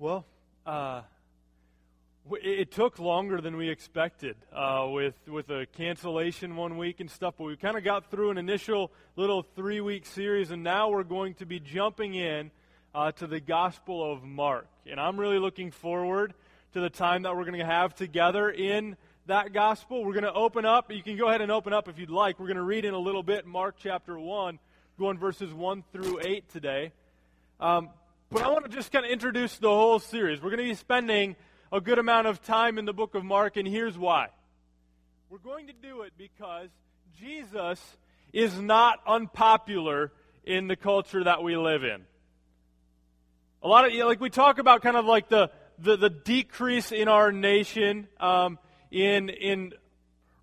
Well, 0.00 0.24
uh, 0.64 1.02
it 2.32 2.70
took 2.70 2.98
longer 2.98 3.42
than 3.42 3.58
we 3.58 3.68
expected 3.68 4.34
uh, 4.50 4.86
with 4.88 5.12
with 5.28 5.50
a 5.50 5.66
cancellation 5.76 6.56
one 6.56 6.78
week 6.78 7.00
and 7.00 7.10
stuff, 7.10 7.34
but 7.36 7.44
we 7.44 7.54
kind 7.58 7.76
of 7.76 7.84
got 7.84 8.10
through 8.10 8.30
an 8.30 8.38
initial 8.38 8.90
little 9.16 9.42
three 9.42 9.82
week 9.82 10.06
series, 10.06 10.52
and 10.52 10.62
now 10.62 10.88
we're 10.88 11.02
going 11.02 11.34
to 11.34 11.44
be 11.44 11.60
jumping 11.60 12.14
in 12.14 12.50
uh, 12.94 13.12
to 13.12 13.26
the 13.26 13.40
Gospel 13.40 14.10
of 14.10 14.24
Mark, 14.24 14.68
and 14.90 14.98
I'm 14.98 15.20
really 15.20 15.38
looking 15.38 15.70
forward 15.70 16.32
to 16.72 16.80
the 16.80 16.88
time 16.88 17.24
that 17.24 17.36
we're 17.36 17.44
going 17.44 17.58
to 17.58 17.66
have 17.66 17.94
together 17.94 18.48
in 18.48 18.96
that 19.26 19.52
Gospel. 19.52 20.02
We're 20.02 20.14
going 20.14 20.24
to 20.24 20.32
open 20.32 20.64
up. 20.64 20.90
You 20.90 21.02
can 21.02 21.18
go 21.18 21.28
ahead 21.28 21.42
and 21.42 21.52
open 21.52 21.74
up 21.74 21.90
if 21.90 21.98
you'd 21.98 22.08
like. 22.08 22.40
We're 22.40 22.46
going 22.46 22.56
to 22.56 22.62
read 22.62 22.86
in 22.86 22.94
a 22.94 22.98
little 22.98 23.22
bit 23.22 23.44
Mark 23.44 23.74
chapter 23.78 24.18
one, 24.18 24.60
going 24.98 25.18
verses 25.18 25.52
one 25.52 25.84
through 25.92 26.20
eight 26.24 26.48
today. 26.48 26.92
Um, 27.60 27.90
but 28.30 28.42
I 28.42 28.48
want 28.48 28.64
to 28.64 28.70
just 28.70 28.92
kind 28.92 29.04
of 29.04 29.10
introduce 29.10 29.58
the 29.58 29.68
whole 29.68 29.98
series. 29.98 30.40
We're 30.40 30.50
going 30.50 30.62
to 30.64 30.70
be 30.70 30.74
spending 30.74 31.34
a 31.72 31.80
good 31.80 31.98
amount 31.98 32.28
of 32.28 32.40
time 32.42 32.78
in 32.78 32.84
the 32.84 32.92
book 32.92 33.16
of 33.16 33.24
Mark, 33.24 33.56
and 33.56 33.66
here's 33.66 33.98
why. 33.98 34.28
We're 35.28 35.38
going 35.38 35.66
to 35.66 35.72
do 35.72 36.02
it 36.02 36.12
because 36.16 36.68
Jesus 37.18 37.80
is 38.32 38.56
not 38.60 39.00
unpopular 39.06 40.12
in 40.44 40.68
the 40.68 40.76
culture 40.76 41.24
that 41.24 41.42
we 41.42 41.56
live 41.56 41.82
in. 41.82 42.02
A 43.62 43.68
lot 43.68 43.84
of, 43.84 43.92
you 43.92 43.98
know, 43.98 44.06
like, 44.06 44.20
we 44.20 44.30
talk 44.30 44.58
about 44.58 44.82
kind 44.82 44.96
of 44.96 45.06
like 45.06 45.28
the, 45.28 45.50
the, 45.78 45.96
the 45.96 46.10
decrease 46.10 46.92
in 46.92 47.08
our 47.08 47.32
nation 47.32 48.06
um, 48.20 48.58
in, 48.92 49.28
in 49.28 49.72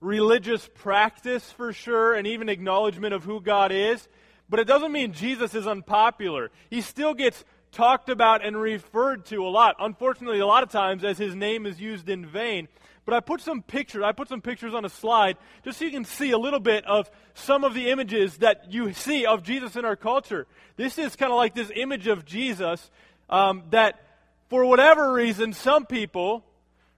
religious 0.01 0.69
practice 0.75 1.49
for 1.53 1.71
sure, 1.71 2.13
and 2.13 2.27
even 2.27 2.49
acknowledgement 2.49 3.13
of 3.13 3.23
who 3.23 3.39
God 3.39 3.71
is. 3.71 4.07
But 4.49 4.59
it 4.59 4.65
doesn't 4.65 4.91
mean 4.91 5.13
Jesus 5.13 5.55
is 5.55 5.67
unpopular. 5.67 6.51
He 6.69 6.81
still 6.81 7.13
gets 7.13 7.43
talked 7.77 8.09
about 8.09 8.43
and 8.43 8.59
referred 8.59 9.23
to 9.27 9.45
a 9.45 9.49
lot. 9.49 9.75
Unfortunately, 9.79 10.39
a 10.39 10.47
lot 10.47 10.63
of 10.63 10.69
times 10.69 11.03
as 11.03 11.19
his 11.19 11.35
name 11.35 11.67
is 11.67 11.79
used 11.79 12.09
in 12.09 12.25
vain. 12.25 12.67
But 13.05 13.13
I 13.13 13.19
put 13.19 13.39
some 13.39 13.61
pictures, 13.61 14.01
I 14.03 14.13
put 14.13 14.27
some 14.27 14.41
pictures 14.41 14.73
on 14.73 14.83
a 14.83 14.89
slide 14.89 15.37
just 15.63 15.77
so 15.77 15.85
you 15.85 15.91
can 15.91 16.03
see 16.03 16.31
a 16.31 16.39
little 16.39 16.59
bit 16.59 16.85
of 16.85 17.09
some 17.35 17.63
of 17.63 17.75
the 17.75 17.91
images 17.91 18.37
that 18.39 18.73
you 18.73 18.91
see 18.93 19.27
of 19.27 19.43
Jesus 19.43 19.75
in 19.75 19.85
our 19.85 19.95
culture. 19.95 20.47
This 20.75 20.97
is 20.97 21.15
kind 21.15 21.31
of 21.31 21.37
like 21.37 21.53
this 21.53 21.71
image 21.75 22.07
of 22.07 22.25
Jesus 22.25 22.89
um, 23.29 23.61
that, 23.69 24.01
for 24.49 24.65
whatever 24.65 25.13
reason, 25.13 25.53
some 25.53 25.85
people 25.85 26.43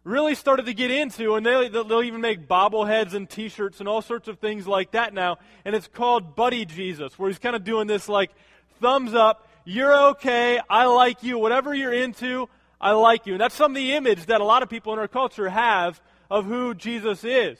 really 0.05 0.33
started 0.33 0.65
to 0.67 0.73
get 0.73 0.91
into, 0.91 1.35
and 1.35 1.45
they, 1.45 1.67
they'll 1.67 2.03
even 2.03 2.21
make 2.21 2.47
bobbleheads 2.47 3.13
and 3.13 3.29
t 3.29 3.49
shirts 3.49 3.81
and 3.81 3.89
all 3.89 4.01
sorts 4.01 4.29
of 4.29 4.39
things 4.39 4.65
like 4.65 4.91
that 4.91 5.13
now. 5.13 5.39
And 5.65 5.75
it's 5.75 5.89
called 5.89 6.37
Buddy 6.37 6.63
Jesus, 6.63 7.19
where 7.19 7.29
he's 7.29 7.37
kind 7.37 7.55
of 7.55 7.65
doing 7.65 7.85
this 7.85 8.07
like 8.07 8.31
thumbs 8.79 9.13
up 9.13 9.48
you're 9.69 10.09
okay. 10.09 10.59
I 10.69 10.85
like 10.85 11.21
you. 11.21 11.37
Whatever 11.37 11.75
you're 11.75 11.93
into, 11.93 12.49
I 12.81 12.91
like 12.93 13.27
you. 13.27 13.33
And 13.33 13.41
that's 13.41 13.53
some 13.53 13.71
of 13.71 13.75
the 13.75 13.93
image 13.93 14.25
that 14.25 14.41
a 14.41 14.43
lot 14.43 14.63
of 14.63 14.69
people 14.69 14.93
in 14.93 14.99
our 14.99 15.07
culture 15.07 15.47
have 15.47 16.01
of 16.29 16.45
who 16.45 16.73
Jesus 16.73 17.23
is. 17.23 17.57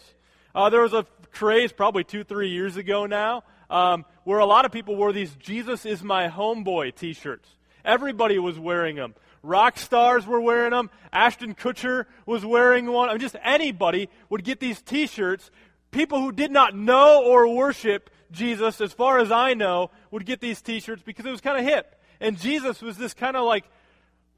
Uh, 0.56 0.70
there 0.72 0.82
was 0.82 0.94
a 0.94 1.06
craze 1.32 1.72
probably 1.72 2.04
two, 2.04 2.24
three 2.24 2.50
years 2.50 2.78
ago 2.78 3.06
now 3.06 3.44
um, 3.70 4.06
where 4.24 4.40
a 4.40 4.46
lot 4.46 4.66
of 4.66 4.72
people 4.72 4.96
wore 4.96 5.14
these 5.14 5.36
Jesus 5.36 5.86
is 5.86 6.04
my 6.04 6.30
homeboy 6.30 6.96
t 6.96 7.14
shirts. 7.14 7.48
Everybody 7.86 8.40
was 8.40 8.58
wearing 8.58 8.96
them. 8.96 9.14
Rock 9.44 9.78
stars 9.78 10.26
were 10.26 10.42
wearing 10.42 10.72
them. 10.72 10.90
Ashton 11.14 11.54
Kutcher 11.54 12.06
was 12.26 12.44
wearing 12.44 12.88
one. 12.88 13.10
I 13.10 13.14
mean, 13.14 13.22
just 13.22 13.36
anybody 13.44 14.10
would 14.30 14.44
get 14.44 14.60
these 14.60 14.82
t 14.82 15.06
shirts. 15.06 15.52
People 15.92 16.20
who 16.20 16.32
did 16.32 16.52
not 16.52 16.76
know 16.76 17.23
or 17.23 17.48
worship 17.48 18.10
Jesus, 18.32 18.82
as 18.82 18.94
far 18.94 19.20
as 19.20 19.32
I 19.32 19.54
know, 19.54 19.92
would 20.12 20.26
get 20.26 20.42
these 20.42 20.62
t 20.62 20.80
shirts 20.80 21.04
because 21.04 21.26
it 21.26 21.32
was 21.32 21.42
kind 21.42 21.58
of 21.58 21.64
hip. 21.64 21.96
And 22.20 22.38
Jesus 22.38 22.81
was 22.81 22.98
this 22.98 23.14
kind 23.14 23.36
of 23.36 23.45
like, 23.45 23.66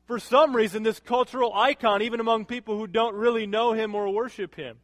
for 0.06 0.20
some 0.20 0.56
reason, 0.56 0.84
this 0.84 1.00
cultural 1.00 1.54
icon, 1.54 2.02
even 2.02 2.20
among 2.20 2.46
people 2.46 2.78
who 2.78 2.88
don't 2.88 3.16
really 3.16 3.48
know 3.48 3.74
him 3.74 3.96
or 3.96 4.10
worship 4.10 4.56
him. 4.56 4.78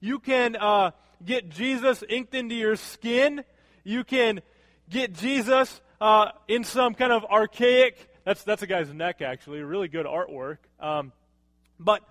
You 0.00 0.18
can 0.18 0.56
uh, 0.56 0.90
get 1.24 1.50
Jesus 1.50 2.02
inked 2.08 2.34
into 2.34 2.54
your 2.54 2.76
skin. 2.76 3.44
You 3.84 4.04
can 4.04 4.42
get 4.90 5.14
Jesus 5.14 5.80
uh, 6.00 6.30
in 6.48 6.64
some 6.64 6.94
kind 6.94 7.12
of 7.12 7.24
archaic. 7.24 7.96
That's 8.24 8.42
that's 8.42 8.62
a 8.62 8.66
guy's 8.66 8.92
neck 8.92 9.22
actually. 9.22 9.62
Really 9.62 9.88
good 9.88 10.06
artwork. 10.06 10.58
Um, 10.80 11.12
but 11.78 12.02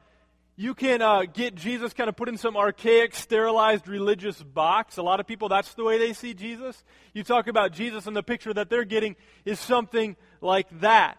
you 0.56 0.76
can 0.76 1.02
uh, 1.02 1.24
get 1.24 1.56
Jesus 1.56 1.94
kind 1.94 2.10
of 2.10 2.16
put 2.16 2.30
in 2.30 2.38
some 2.38 2.56
archaic, 2.56 3.16
sterilized 3.16 3.88
religious 3.88 4.42
box. 4.42 4.98
A 4.98 5.02
lot 5.04 5.20
of 5.20 5.26
people, 5.26 5.50
that's 5.50 5.74
the 5.74 5.84
way 5.84 5.98
they 5.98 6.14
see 6.14 6.34
Jesus. 6.34 6.84
You 7.14 7.24
talk 7.24 7.48
about 7.48 7.72
Jesus, 7.72 8.06
and 8.06 8.16
the 8.16 8.24
picture 8.24 8.54
that 8.54 8.70
they're 8.70 8.86
getting 8.86 9.16
is 9.46 9.60
something 9.60 10.16
like 10.42 10.68
that. 10.82 11.18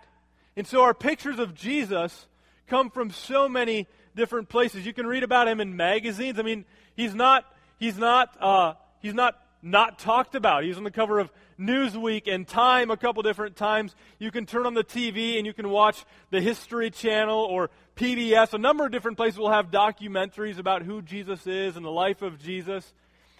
And 0.56 0.66
so 0.66 0.82
our 0.82 0.94
pictures 0.94 1.40
of 1.40 1.54
Jesus 1.54 2.26
come 2.68 2.90
from 2.90 3.10
so 3.10 3.48
many 3.48 3.88
different 4.14 4.48
places. 4.48 4.86
You 4.86 4.92
can 4.92 5.06
read 5.06 5.24
about 5.24 5.48
him 5.48 5.60
in 5.60 5.76
magazines. 5.76 6.38
I 6.38 6.42
mean, 6.42 6.64
he's 6.94 7.14
not, 7.14 7.44
he's 7.78 7.98
not, 7.98 8.36
uh, 8.40 8.74
he's 9.00 9.14
not 9.14 9.40
not 9.64 9.98
talked 9.98 10.34
about. 10.34 10.62
He's 10.62 10.76
on 10.76 10.84
the 10.84 10.90
cover 10.90 11.18
of 11.18 11.32
Newsweek 11.58 12.32
and 12.32 12.46
Time 12.46 12.90
a 12.90 12.96
couple 12.96 13.22
different 13.22 13.56
times. 13.56 13.96
You 14.18 14.30
can 14.30 14.44
turn 14.44 14.66
on 14.66 14.74
the 14.74 14.84
TV 14.84 15.38
and 15.38 15.46
you 15.46 15.54
can 15.54 15.70
watch 15.70 16.04
the 16.30 16.40
History 16.40 16.90
Channel 16.90 17.38
or 17.38 17.70
PBS. 17.96 18.54
A 18.54 18.58
number 18.58 18.84
of 18.86 18.92
different 18.92 19.16
places 19.16 19.38
will 19.38 19.50
have 19.50 19.70
documentaries 19.70 20.58
about 20.58 20.82
who 20.82 21.02
Jesus 21.02 21.46
is 21.46 21.76
and 21.76 21.84
the 21.84 21.90
life 21.90 22.22
of 22.22 22.42
Jesus. 22.42 22.92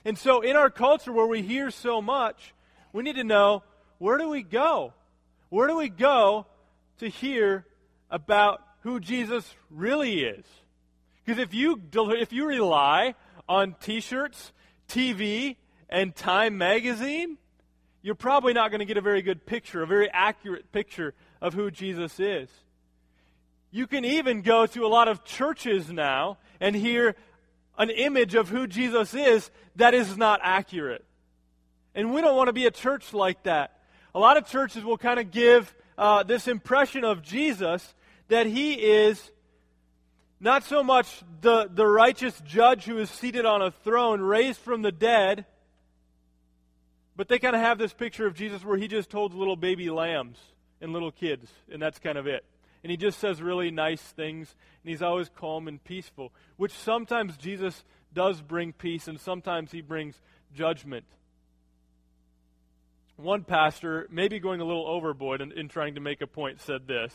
And 0.05 0.17
so, 0.19 0.41
in 0.41 0.57
our 0.57 0.71
culture 0.71 1.13
where 1.13 1.27
we 1.27 1.43
hear 1.43 1.71
so 1.71 2.01
much, 2.01 2.55
we 2.93 3.03
need 3.03 3.17
to 3.17 3.25
know 3.25 3.63
where 3.99 4.19
do 4.19 4.29
we 4.29 4.43
go? 4.43 4.93
Where 5.49 5.69
do 5.69 5.77
we 5.77 5.89
go 5.89 6.47
to 6.99 7.09
hear 7.09 7.67
about 8.11 8.63
who 8.81 9.01
Jesus 9.01 9.55
really 9.71 10.23
is? 10.23 10.45
Because 11.25 11.41
if 11.41 11.55
you, 11.55 11.81
if 11.93 12.33
you 12.33 12.47
rely 12.47 13.15
on 13.49 13.75
t 13.81 14.01
shirts, 14.01 14.53
TV, 14.89 15.57
and 15.89 16.15
Time 16.15 16.59
magazine, 16.59 17.39
you're 18.03 18.15
probably 18.15 18.53
not 18.53 18.71
going 18.71 18.81
to 18.81 18.85
get 18.85 18.99
a 18.99 19.01
very 19.01 19.23
good 19.23 19.47
picture, 19.47 19.83
a 19.83 19.87
very 19.87 20.11
accurate 20.11 20.71
picture 20.73 21.15
of 21.41 21.55
who 21.55 21.71
Jesus 21.71 22.21
is. 22.21 22.49
You 23.75 23.89
can 23.89 24.05
even 24.05 24.43
go 24.43 24.67
to 24.67 24.87
a 24.87 24.87
lot 24.87 25.09
of 25.09 25.25
churches 25.25 25.91
now 25.91 26.39
and 26.61 26.77
hear 26.77 27.17
an 27.77 27.91
image 27.91 28.37
of 28.37 28.49
who 28.49 28.69
Jesus 28.69 29.15
is 29.15 29.51
that 29.75 29.95
is 29.95 30.17
not 30.17 30.39
accurate. 30.45 31.05
And 31.93 32.15
we 32.15 32.21
don't 32.21 32.37
want 32.37 32.47
to 32.47 32.53
be 32.53 32.67
a 32.67 32.71
church 32.71 33.13
like 33.13 33.43
that. 33.43 33.77
A 34.15 34.21
lot 34.21 34.37
of 34.37 34.47
churches 34.47 34.85
will 34.85 34.97
kind 34.97 35.19
of 35.19 35.33
give 35.33 35.75
uh, 35.99 36.23
this 36.23 36.47
impression 36.47 37.03
of 37.03 37.21
Jesus 37.21 37.97
that 38.29 38.47
he 38.47 38.75
is 38.75 39.33
not 40.39 40.63
so 40.63 40.85
much 40.85 41.25
the, 41.41 41.69
the 41.69 41.85
righteous 41.85 42.41
judge 42.47 42.85
who 42.85 42.99
is 42.99 43.11
seated 43.11 43.45
on 43.45 43.61
a 43.61 43.73
throne, 43.73 44.21
raised 44.21 44.61
from 44.61 44.83
the 44.83 44.93
dead, 44.93 45.47
but 47.17 47.27
they 47.27 47.41
kind 47.41 47.57
of 47.57 47.63
have 47.63 47.79
this 47.79 47.93
picture 47.93 48.25
of 48.25 48.37
Jesus 48.37 48.65
where 48.65 48.77
he 48.77 48.87
just 48.87 49.11
holds 49.11 49.35
little 49.35 49.57
baby 49.57 49.91
lambs 49.91 50.39
and 50.81 50.93
little 50.93 51.11
kids, 51.11 51.51
and 51.73 51.83
that's 51.83 51.99
kind 51.99 52.17
of 52.17 52.29
it. 52.29 52.45
And 52.85 52.91
he 52.91 52.99
just 52.99 53.19
says 53.19 53.41
really 53.41 53.71
nice 53.71 54.03
things, 54.03 54.55
and 54.83 54.91
he's 54.91 55.01
always 55.01 55.31
calm 55.31 55.69
and 55.69 55.83
peaceful, 55.83 56.35
which 56.59 56.73
sometimes 56.73 57.39
Jesus 57.39 57.83
does 58.13 58.43
bring 58.43 58.75
peace, 58.75 59.09
and 59.09 59.19
sometimes 59.19 59.73
he 59.73 59.81
brings 59.81 60.21
judgment. 60.55 61.07
One 63.17 63.43
pastor, 63.43 64.07
maybe 64.11 64.39
going 64.39 64.61
a 64.61 64.67
little 64.67 64.87
overboard 64.87 65.41
in, 65.41 65.51
in 65.53 65.69
trying 65.69 65.95
to 65.95 66.03
make 66.03 66.21
a 66.21 66.27
point, 66.27 66.61
said 66.61 66.87
this 66.87 67.15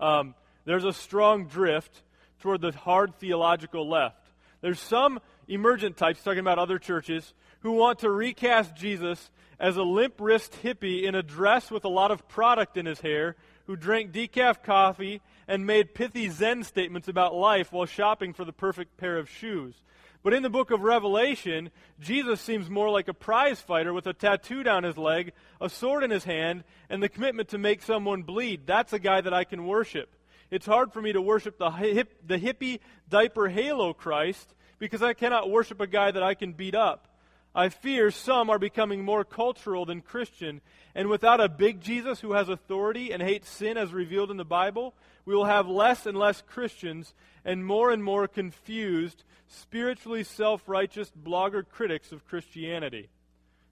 um, 0.00 0.34
There's 0.64 0.84
a 0.84 0.94
strong 0.94 1.46
drift 1.46 2.02
toward 2.40 2.62
the 2.62 2.72
hard 2.72 3.14
theological 3.16 3.86
left. 3.86 4.30
There's 4.62 4.80
some 4.80 5.20
emergent 5.46 5.98
types, 5.98 6.22
talking 6.22 6.38
about 6.38 6.58
other 6.58 6.78
churches, 6.78 7.34
who 7.60 7.72
want 7.72 7.98
to 7.98 8.10
recast 8.10 8.74
Jesus 8.74 9.30
as 9.60 9.76
a 9.76 9.82
limp 9.82 10.14
wrist 10.20 10.56
hippie 10.62 11.02
in 11.02 11.14
a 11.14 11.22
dress 11.22 11.70
with 11.70 11.84
a 11.84 11.88
lot 11.88 12.10
of 12.10 12.26
product 12.28 12.78
in 12.78 12.86
his 12.86 13.00
hair 13.02 13.36
who 13.66 13.76
drank 13.76 14.12
decaf 14.12 14.62
coffee 14.62 15.20
and 15.48 15.66
made 15.66 15.94
pithy 15.94 16.28
Zen 16.28 16.64
statements 16.64 17.08
about 17.08 17.34
life 17.34 17.72
while 17.72 17.86
shopping 17.86 18.32
for 18.32 18.44
the 18.44 18.52
perfect 18.52 18.96
pair 18.96 19.18
of 19.18 19.28
shoes. 19.28 19.74
But 20.22 20.34
in 20.34 20.42
the 20.42 20.50
book 20.50 20.70
of 20.70 20.82
Revelation, 20.82 21.70
Jesus 21.98 22.40
seems 22.40 22.70
more 22.70 22.90
like 22.90 23.08
a 23.08 23.14
prize 23.14 23.60
fighter 23.60 23.92
with 23.92 24.06
a 24.06 24.12
tattoo 24.12 24.62
down 24.62 24.84
his 24.84 24.96
leg, 24.96 25.32
a 25.60 25.68
sword 25.68 26.04
in 26.04 26.10
his 26.10 26.24
hand, 26.24 26.62
and 26.88 27.02
the 27.02 27.08
commitment 27.08 27.48
to 27.48 27.58
make 27.58 27.82
someone 27.82 28.22
bleed. 28.22 28.66
That's 28.66 28.92
a 28.92 29.00
guy 29.00 29.20
that 29.20 29.34
I 29.34 29.44
can 29.44 29.66
worship. 29.66 30.14
It's 30.50 30.66
hard 30.66 30.92
for 30.92 31.02
me 31.02 31.12
to 31.12 31.20
worship 31.22 31.58
the, 31.58 31.70
hip, 31.70 32.14
the 32.26 32.38
hippie 32.38 32.80
diaper 33.08 33.48
halo 33.48 33.92
Christ 33.94 34.54
because 34.78 35.02
I 35.02 35.14
cannot 35.14 35.50
worship 35.50 35.80
a 35.80 35.86
guy 35.86 36.10
that 36.10 36.22
I 36.22 36.34
can 36.34 36.52
beat 36.52 36.74
up. 36.74 37.08
I 37.54 37.68
fear 37.68 38.10
some 38.10 38.48
are 38.48 38.58
becoming 38.58 39.04
more 39.04 39.24
cultural 39.24 39.84
than 39.84 40.00
Christian, 40.00 40.62
and 40.94 41.08
without 41.08 41.40
a 41.40 41.48
big 41.48 41.80
Jesus 41.80 42.20
who 42.20 42.32
has 42.32 42.48
authority 42.48 43.12
and 43.12 43.22
hates 43.22 43.48
sin 43.48 43.76
as 43.76 43.92
revealed 43.92 44.30
in 44.30 44.38
the 44.38 44.44
Bible, 44.44 44.94
we 45.24 45.34
will 45.34 45.44
have 45.44 45.68
less 45.68 46.06
and 46.06 46.16
less 46.16 46.42
Christians 46.42 47.14
and 47.44 47.64
more 47.64 47.90
and 47.90 48.02
more 48.02 48.26
confused, 48.26 49.24
spiritually 49.48 50.24
self 50.24 50.68
righteous 50.68 51.10
blogger 51.10 51.62
critics 51.68 52.10
of 52.10 52.26
Christianity. 52.26 53.08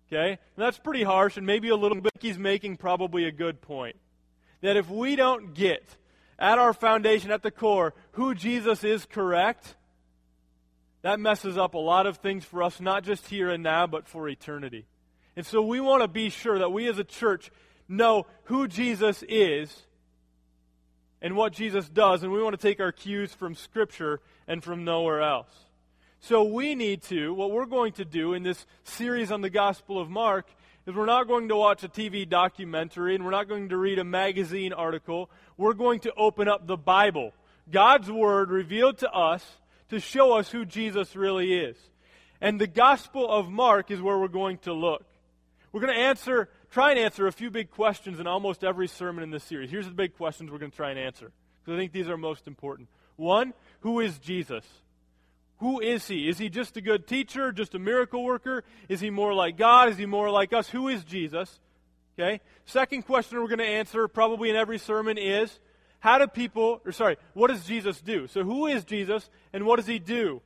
Okay? 0.08 0.30
And 0.30 0.38
that's 0.56 0.78
pretty 0.78 1.02
harsh, 1.02 1.36
and 1.36 1.46
maybe 1.46 1.68
a 1.68 1.76
little 1.76 2.00
bit 2.00 2.12
he's 2.20 2.38
making 2.38 2.76
probably 2.76 3.24
a 3.24 3.32
good 3.32 3.62
point. 3.62 3.96
That 4.60 4.76
if 4.76 4.90
we 4.90 5.16
don't 5.16 5.54
get 5.54 5.96
at 6.38 6.58
our 6.58 6.74
foundation, 6.74 7.30
at 7.30 7.42
the 7.42 7.50
core, 7.50 7.94
who 8.12 8.34
Jesus 8.34 8.84
is 8.84 9.06
correct, 9.06 9.74
that 11.02 11.18
messes 11.18 11.56
up 11.56 11.74
a 11.74 11.78
lot 11.78 12.06
of 12.06 12.18
things 12.18 12.44
for 12.44 12.62
us, 12.62 12.80
not 12.80 13.04
just 13.04 13.26
here 13.28 13.48
and 13.48 13.62
now, 13.62 13.86
but 13.86 14.06
for 14.06 14.28
eternity. 14.28 14.86
And 15.36 15.46
so 15.46 15.62
we 15.62 15.80
want 15.80 16.02
to 16.02 16.08
be 16.08 16.28
sure 16.28 16.58
that 16.58 16.72
we 16.72 16.88
as 16.88 16.98
a 16.98 17.04
church 17.04 17.50
know 17.88 18.26
who 18.44 18.68
Jesus 18.68 19.24
is 19.28 19.74
and 21.22 21.36
what 21.36 21.52
Jesus 21.52 21.88
does, 21.88 22.22
and 22.22 22.32
we 22.32 22.42
want 22.42 22.58
to 22.58 22.62
take 22.62 22.80
our 22.80 22.92
cues 22.92 23.32
from 23.32 23.54
Scripture 23.54 24.20
and 24.46 24.62
from 24.62 24.84
nowhere 24.84 25.22
else. 25.22 25.50
So 26.20 26.44
we 26.44 26.74
need 26.74 27.02
to, 27.04 27.32
what 27.32 27.50
we're 27.50 27.66
going 27.66 27.92
to 27.94 28.04
do 28.04 28.34
in 28.34 28.42
this 28.42 28.66
series 28.84 29.32
on 29.32 29.40
the 29.40 29.50
Gospel 29.50 29.98
of 29.98 30.10
Mark 30.10 30.46
is 30.86 30.94
we're 30.94 31.06
not 31.06 31.26
going 31.26 31.48
to 31.48 31.56
watch 31.56 31.82
a 31.82 31.88
TV 31.88 32.28
documentary 32.28 33.14
and 33.14 33.24
we're 33.24 33.30
not 33.30 33.48
going 33.48 33.70
to 33.70 33.76
read 33.76 33.98
a 33.98 34.04
magazine 34.04 34.72
article. 34.72 35.30
We're 35.56 35.74
going 35.74 36.00
to 36.00 36.12
open 36.14 36.48
up 36.48 36.66
the 36.66 36.76
Bible, 36.76 37.32
God's 37.70 38.10
Word 38.10 38.50
revealed 38.50 38.98
to 38.98 39.10
us 39.10 39.44
to 39.90 40.00
show 40.00 40.32
us 40.32 40.50
who 40.50 40.64
Jesus 40.64 41.14
really 41.14 41.54
is. 41.54 41.76
And 42.40 42.60
the 42.60 42.66
Gospel 42.66 43.30
of 43.30 43.50
Mark 43.50 43.90
is 43.90 44.00
where 44.00 44.18
we're 44.18 44.28
going 44.28 44.58
to 44.58 44.72
look. 44.72 45.04
We're 45.72 45.80
going 45.80 45.94
to 45.94 46.00
answer, 46.00 46.48
try 46.70 46.90
and 46.90 46.98
answer 46.98 47.26
a 47.26 47.32
few 47.32 47.50
big 47.50 47.70
questions 47.70 48.18
in 48.18 48.26
almost 48.26 48.64
every 48.64 48.88
sermon 48.88 49.22
in 49.22 49.30
this 49.30 49.44
series. 49.44 49.70
Here's 49.70 49.86
the 49.86 49.94
big 49.94 50.16
questions 50.16 50.50
we're 50.50 50.58
going 50.58 50.70
to 50.70 50.76
try 50.76 50.90
and 50.90 50.98
answer 50.98 51.32
because 51.60 51.76
I 51.76 51.78
think 51.78 51.92
these 51.92 52.08
are 52.08 52.16
most 52.16 52.46
important. 52.46 52.88
One, 53.16 53.52
who 53.80 54.00
is 54.00 54.18
Jesus? 54.18 54.64
Who 55.58 55.80
is 55.80 56.08
he? 56.08 56.28
Is 56.28 56.38
he 56.38 56.48
just 56.48 56.76
a 56.78 56.80
good 56.80 57.06
teacher, 57.06 57.52
just 57.52 57.74
a 57.74 57.78
miracle 57.78 58.24
worker? 58.24 58.64
Is 58.88 59.00
he 59.00 59.10
more 59.10 59.34
like 59.34 59.58
God? 59.58 59.90
Is 59.90 59.98
he 59.98 60.06
more 60.06 60.30
like 60.30 60.54
us? 60.54 60.70
Who 60.70 60.88
is 60.88 61.04
Jesus? 61.04 61.60
Okay. 62.18 62.40
Second 62.64 63.02
question 63.02 63.38
we're 63.38 63.48
going 63.48 63.58
to 63.58 63.64
answer 63.64 64.08
probably 64.08 64.48
in 64.50 64.56
every 64.56 64.78
sermon 64.78 65.18
is 65.18 65.60
how 66.00 66.18
do 66.18 66.26
people, 66.26 66.80
or 66.84 66.92
sorry, 66.92 67.16
what 67.34 67.48
does 67.48 67.64
Jesus 67.64 68.00
do? 68.00 68.26
So 68.26 68.42
who 68.42 68.66
is 68.66 68.84
Jesus 68.84 69.30
and 69.52 69.64
what 69.64 69.76
does 69.76 69.86
he 69.86 69.98
do? 69.98 70.42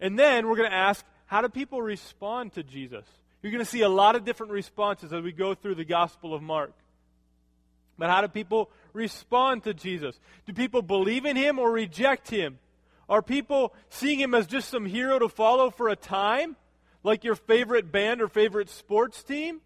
And 0.00 0.18
then 0.18 0.48
we're 0.48 0.56
going 0.56 0.70
to 0.70 0.76
ask 0.76 1.04
how 1.26 1.42
do 1.42 1.48
people 1.48 1.80
respond 1.82 2.54
to 2.54 2.62
Jesus? 2.62 3.04
You're 3.42 3.52
going 3.52 3.64
to 3.64 3.70
see 3.70 3.82
a 3.82 3.88
lot 3.88 4.16
of 4.16 4.24
different 4.24 4.52
responses 4.52 5.12
as 5.12 5.22
we 5.22 5.32
go 5.32 5.54
through 5.54 5.76
the 5.76 5.84
Gospel 5.84 6.34
of 6.34 6.42
Mark. 6.42 6.72
But 7.98 8.10
how 8.10 8.20
do 8.20 8.28
people 8.28 8.70
respond 8.92 9.64
to 9.64 9.74
Jesus? 9.74 10.18
Do 10.46 10.52
people 10.52 10.82
believe 10.82 11.24
in 11.24 11.36
him 11.36 11.58
or 11.58 11.70
reject 11.70 12.28
him? 12.30 12.58
Are 13.08 13.22
people 13.22 13.72
seeing 13.88 14.18
him 14.18 14.34
as 14.34 14.46
just 14.46 14.68
some 14.68 14.86
hero 14.86 15.18
to 15.18 15.28
follow 15.28 15.70
for 15.70 15.88
a 15.88 15.96
time, 15.96 16.56
like 17.02 17.24
your 17.24 17.36
favorite 17.36 17.92
band 17.92 18.20
or 18.20 18.28
favorite 18.28 18.68
sports 18.68 19.22
team? 19.22 19.60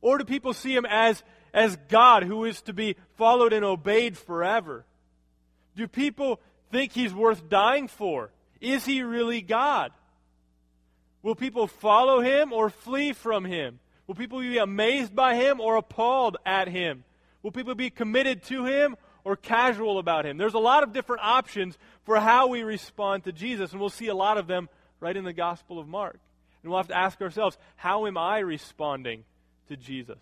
Or 0.00 0.18
do 0.18 0.24
people 0.24 0.52
see 0.52 0.74
him 0.74 0.86
as, 0.88 1.22
as 1.52 1.76
God 1.88 2.22
who 2.22 2.44
is 2.44 2.62
to 2.62 2.72
be 2.72 2.96
followed 3.16 3.52
and 3.52 3.64
obeyed 3.64 4.16
forever? 4.16 4.84
Do 5.76 5.86
people 5.86 6.40
think 6.70 6.92
he's 6.92 7.14
worth 7.14 7.48
dying 7.48 7.88
for? 7.88 8.30
Is 8.60 8.84
he 8.84 9.02
really 9.02 9.40
God? 9.40 9.92
Will 11.22 11.34
people 11.34 11.66
follow 11.66 12.20
him 12.20 12.52
or 12.52 12.70
flee 12.70 13.12
from 13.12 13.44
him? 13.44 13.80
Will 14.06 14.14
people 14.14 14.40
be 14.40 14.58
amazed 14.58 15.14
by 15.14 15.34
him 15.34 15.60
or 15.60 15.76
appalled 15.76 16.36
at 16.46 16.68
him? 16.68 17.04
Will 17.42 17.52
people 17.52 17.74
be 17.74 17.90
committed 17.90 18.42
to 18.44 18.64
him 18.64 18.96
or 19.28 19.36
casual 19.36 19.98
about 19.98 20.24
him. 20.24 20.38
There's 20.38 20.54
a 20.54 20.58
lot 20.58 20.82
of 20.82 20.94
different 20.94 21.22
options 21.22 21.76
for 22.04 22.18
how 22.18 22.46
we 22.46 22.62
respond 22.62 23.24
to 23.24 23.32
Jesus, 23.32 23.72
and 23.72 23.80
we'll 23.80 23.90
see 23.90 24.06
a 24.06 24.14
lot 24.14 24.38
of 24.38 24.46
them 24.46 24.70
right 25.00 25.14
in 25.14 25.24
the 25.24 25.34
Gospel 25.34 25.78
of 25.78 25.86
Mark. 25.86 26.18
And 26.62 26.70
we'll 26.70 26.78
have 26.78 26.88
to 26.88 26.96
ask 26.96 27.20
ourselves, 27.20 27.58
how 27.76 28.06
am 28.06 28.16
I 28.16 28.38
responding 28.38 29.24
to 29.68 29.76
Jesus? 29.76 30.18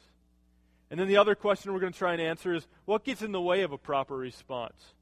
And 0.91 1.01
then 1.01 1.09
the 1.09 1.17
other 1.17 1.35
question 1.35 1.73
we're 1.73 1.81
going 1.81 1.93
to 1.93 1.99
try 1.99 2.13
and 2.13 2.23
answer 2.23 2.55
is, 2.55 2.67
what 2.85 3.05
gets 3.05 3.23
in 3.23 3.33
the 3.33 3.41
way 3.41 3.63
of 3.63 3.73
a 3.73 3.79
proper 3.79 4.17
response? 4.17 4.95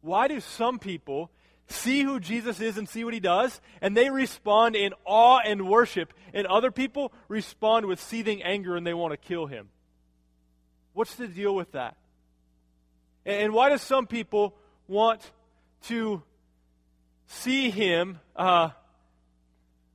Why 0.00 0.28
do 0.28 0.40
some 0.40 0.78
people 0.78 1.30
see 1.68 2.02
who 2.02 2.20
Jesus 2.20 2.60
is 2.60 2.78
and 2.78 2.88
see 2.88 3.02
what 3.02 3.12
he 3.12 3.18
does, 3.18 3.60
and 3.80 3.96
they 3.96 4.08
respond 4.08 4.76
in 4.76 4.92
awe 5.04 5.40
and 5.44 5.68
worship, 5.68 6.12
and 6.32 6.46
other 6.46 6.70
people 6.70 7.12
respond 7.28 7.86
with 7.86 8.00
seething 8.00 8.42
anger 8.42 8.76
and 8.76 8.86
they 8.86 8.94
want 8.94 9.12
to 9.12 9.16
kill 9.16 9.46
him? 9.46 9.68
What's 10.92 11.16
the 11.16 11.26
deal 11.26 11.54
with 11.54 11.72
that? 11.72 11.96
And 13.24 13.52
why 13.52 13.70
do 13.70 13.78
some 13.78 14.06
people 14.06 14.54
want 14.86 15.28
to 15.88 16.22
see 17.26 17.70
him 17.70 18.20
uh, 18.36 18.70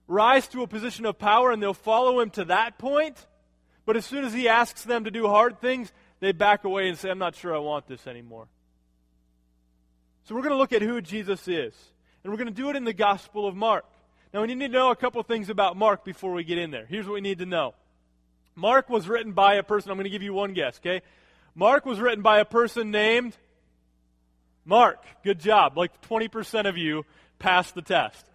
rise 0.08 0.50
to 0.50 0.62
a 0.64 0.68
position 0.68 1.06
of 1.06 1.18
power 1.18 1.52
and 1.52 1.64
they'll 1.64 1.74
follow 1.74 2.20
him 2.20 2.30
to 2.32 2.46
that 2.46 2.78
point? 2.78 3.26
But 3.92 3.98
as 3.98 4.06
soon 4.06 4.24
as 4.24 4.32
he 4.32 4.48
asks 4.48 4.84
them 4.86 5.04
to 5.04 5.12
do 5.12 5.28
hard 5.28 5.60
things, 5.60 5.92
they 6.22 6.32
back 6.32 6.64
away 6.64 6.88
and 6.88 6.98
say, 6.98 7.10
I'm 7.10 7.20
not 7.20 7.36
sure 7.36 7.54
I 7.54 7.60
want 7.60 7.88
this 7.88 8.08
anymore. 8.08 8.48
So 10.24 10.34
we're 10.34 10.44
going 10.44 10.54
to 10.54 10.58
look 10.58 10.72
at 10.72 10.82
who 10.82 11.02
Jesus 11.02 11.46
is. 11.46 11.74
And 12.24 12.32
we're 12.32 12.38
going 12.38 12.48
to 12.48 12.54
do 12.54 12.70
it 12.70 12.78
in 12.78 12.86
the 12.86 12.94
Gospel 12.94 13.46
of 13.46 13.54
Mark. 13.54 13.84
Now, 14.34 14.44
we 14.44 14.48
need 14.48 14.60
to 14.60 14.70
know 14.70 14.92
a 14.92 14.96
couple 14.96 15.22
things 15.24 15.50
about 15.50 15.76
Mark 15.76 16.06
before 16.06 16.32
we 16.32 16.46
get 16.46 16.58
in 16.58 16.72
there. 16.72 16.86
Here's 16.86 17.06
what 17.06 17.16
we 17.16 17.20
need 17.20 17.40
to 17.40 17.46
know 17.46 17.74
Mark 18.56 18.90
was 18.90 19.10
written 19.10 19.34
by 19.34 19.56
a 19.56 19.64
person, 19.64 19.92
I'm 19.92 19.98
going 19.98 20.06
to 20.06 20.10
give 20.10 20.24
you 20.24 20.32
one 20.32 20.54
guess, 20.54 20.80
okay? 20.80 21.02
Mark 21.54 21.86
was 21.86 22.00
written 22.00 22.22
by 22.22 22.40
a 22.40 22.46
person 22.46 22.92
named 22.92 23.36
Mark. 24.64 25.04
Good 25.22 25.42
job. 25.42 25.78
Like 25.78 26.02
20% 26.04 26.66
of 26.66 26.78
you 26.78 27.04
passed 27.40 27.76
the 27.76 27.82
test. 27.82 28.26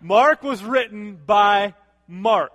Mark 0.00 0.44
was 0.44 0.62
written 0.62 1.16
by 1.26 1.74
Mark. 2.06 2.52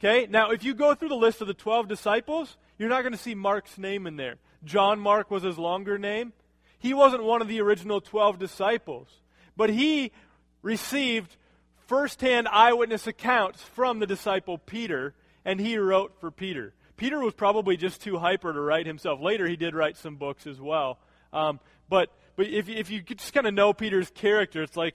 Okay? 0.00 0.26
Now, 0.30 0.50
if 0.50 0.64
you 0.64 0.74
go 0.74 0.94
through 0.94 1.10
the 1.10 1.14
list 1.14 1.40
of 1.40 1.46
the 1.46 1.54
12 1.54 1.88
disciples, 1.88 2.56
you're 2.78 2.88
not 2.88 3.02
going 3.02 3.12
to 3.12 3.18
see 3.18 3.34
Mark's 3.34 3.76
name 3.78 4.06
in 4.06 4.16
there. 4.16 4.36
John 4.64 4.98
Mark 4.98 5.30
was 5.30 5.42
his 5.42 5.58
longer 5.58 5.98
name. 5.98 6.32
He 6.78 6.94
wasn't 6.94 7.24
one 7.24 7.42
of 7.42 7.48
the 7.48 7.60
original 7.60 8.00
12 8.00 8.38
disciples, 8.38 9.08
but 9.56 9.70
he 9.70 10.12
received 10.62 11.36
firsthand 11.86 12.48
eyewitness 12.48 13.06
accounts 13.06 13.62
from 13.62 13.98
the 13.98 14.06
disciple 14.06 14.56
Peter, 14.56 15.14
and 15.44 15.60
he 15.60 15.76
wrote 15.76 16.18
for 16.20 16.30
Peter. 16.30 16.72
Peter 16.96 17.18
was 17.18 17.34
probably 17.34 17.76
just 17.76 18.00
too 18.02 18.18
hyper 18.18 18.52
to 18.52 18.60
write 18.60 18.86
himself. 18.86 19.20
Later, 19.20 19.46
he 19.46 19.56
did 19.56 19.74
write 19.74 19.96
some 19.96 20.16
books 20.16 20.46
as 20.46 20.60
well. 20.60 20.98
Um, 21.32 21.60
but 21.88 22.10
but 22.36 22.48
if, 22.48 22.70
if 22.70 22.90
you 22.90 23.02
just 23.02 23.34
kind 23.34 23.46
of 23.46 23.52
know 23.52 23.74
Peter's 23.74 24.10
character, 24.10 24.62
it's 24.62 24.76
like, 24.76 24.94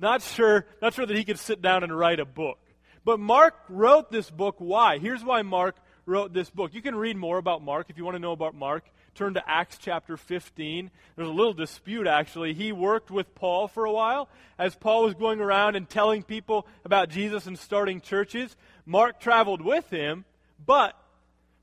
not 0.00 0.22
sure, 0.22 0.64
not 0.80 0.94
sure 0.94 1.04
that 1.04 1.16
he 1.16 1.22
could 1.22 1.38
sit 1.38 1.60
down 1.60 1.82
and 1.82 1.96
write 1.96 2.18
a 2.18 2.24
book. 2.24 2.58
But 3.04 3.20
Mark 3.20 3.54
wrote 3.68 4.10
this 4.10 4.30
book. 4.30 4.56
Why? 4.58 4.98
Here's 4.98 5.24
why 5.24 5.42
Mark 5.42 5.76
wrote 6.06 6.32
this 6.32 6.50
book. 6.50 6.74
You 6.74 6.82
can 6.82 6.94
read 6.94 7.16
more 7.16 7.38
about 7.38 7.62
Mark 7.62 7.90
if 7.90 7.98
you 7.98 8.04
want 8.04 8.16
to 8.16 8.20
know 8.20 8.32
about 8.32 8.54
Mark. 8.54 8.84
Turn 9.14 9.34
to 9.34 9.50
Acts 9.50 9.78
chapter 9.78 10.16
15. 10.16 10.90
There's 11.16 11.28
a 11.28 11.32
little 11.32 11.52
dispute, 11.52 12.06
actually. 12.06 12.54
He 12.54 12.72
worked 12.72 13.10
with 13.10 13.34
Paul 13.34 13.68
for 13.68 13.84
a 13.84 13.92
while 13.92 14.28
as 14.58 14.74
Paul 14.74 15.04
was 15.04 15.14
going 15.14 15.40
around 15.40 15.76
and 15.76 15.88
telling 15.88 16.22
people 16.22 16.66
about 16.84 17.08
Jesus 17.08 17.46
and 17.46 17.58
starting 17.58 18.00
churches. 18.00 18.56
Mark 18.86 19.20
traveled 19.20 19.60
with 19.60 19.90
him, 19.90 20.24
but 20.64 20.96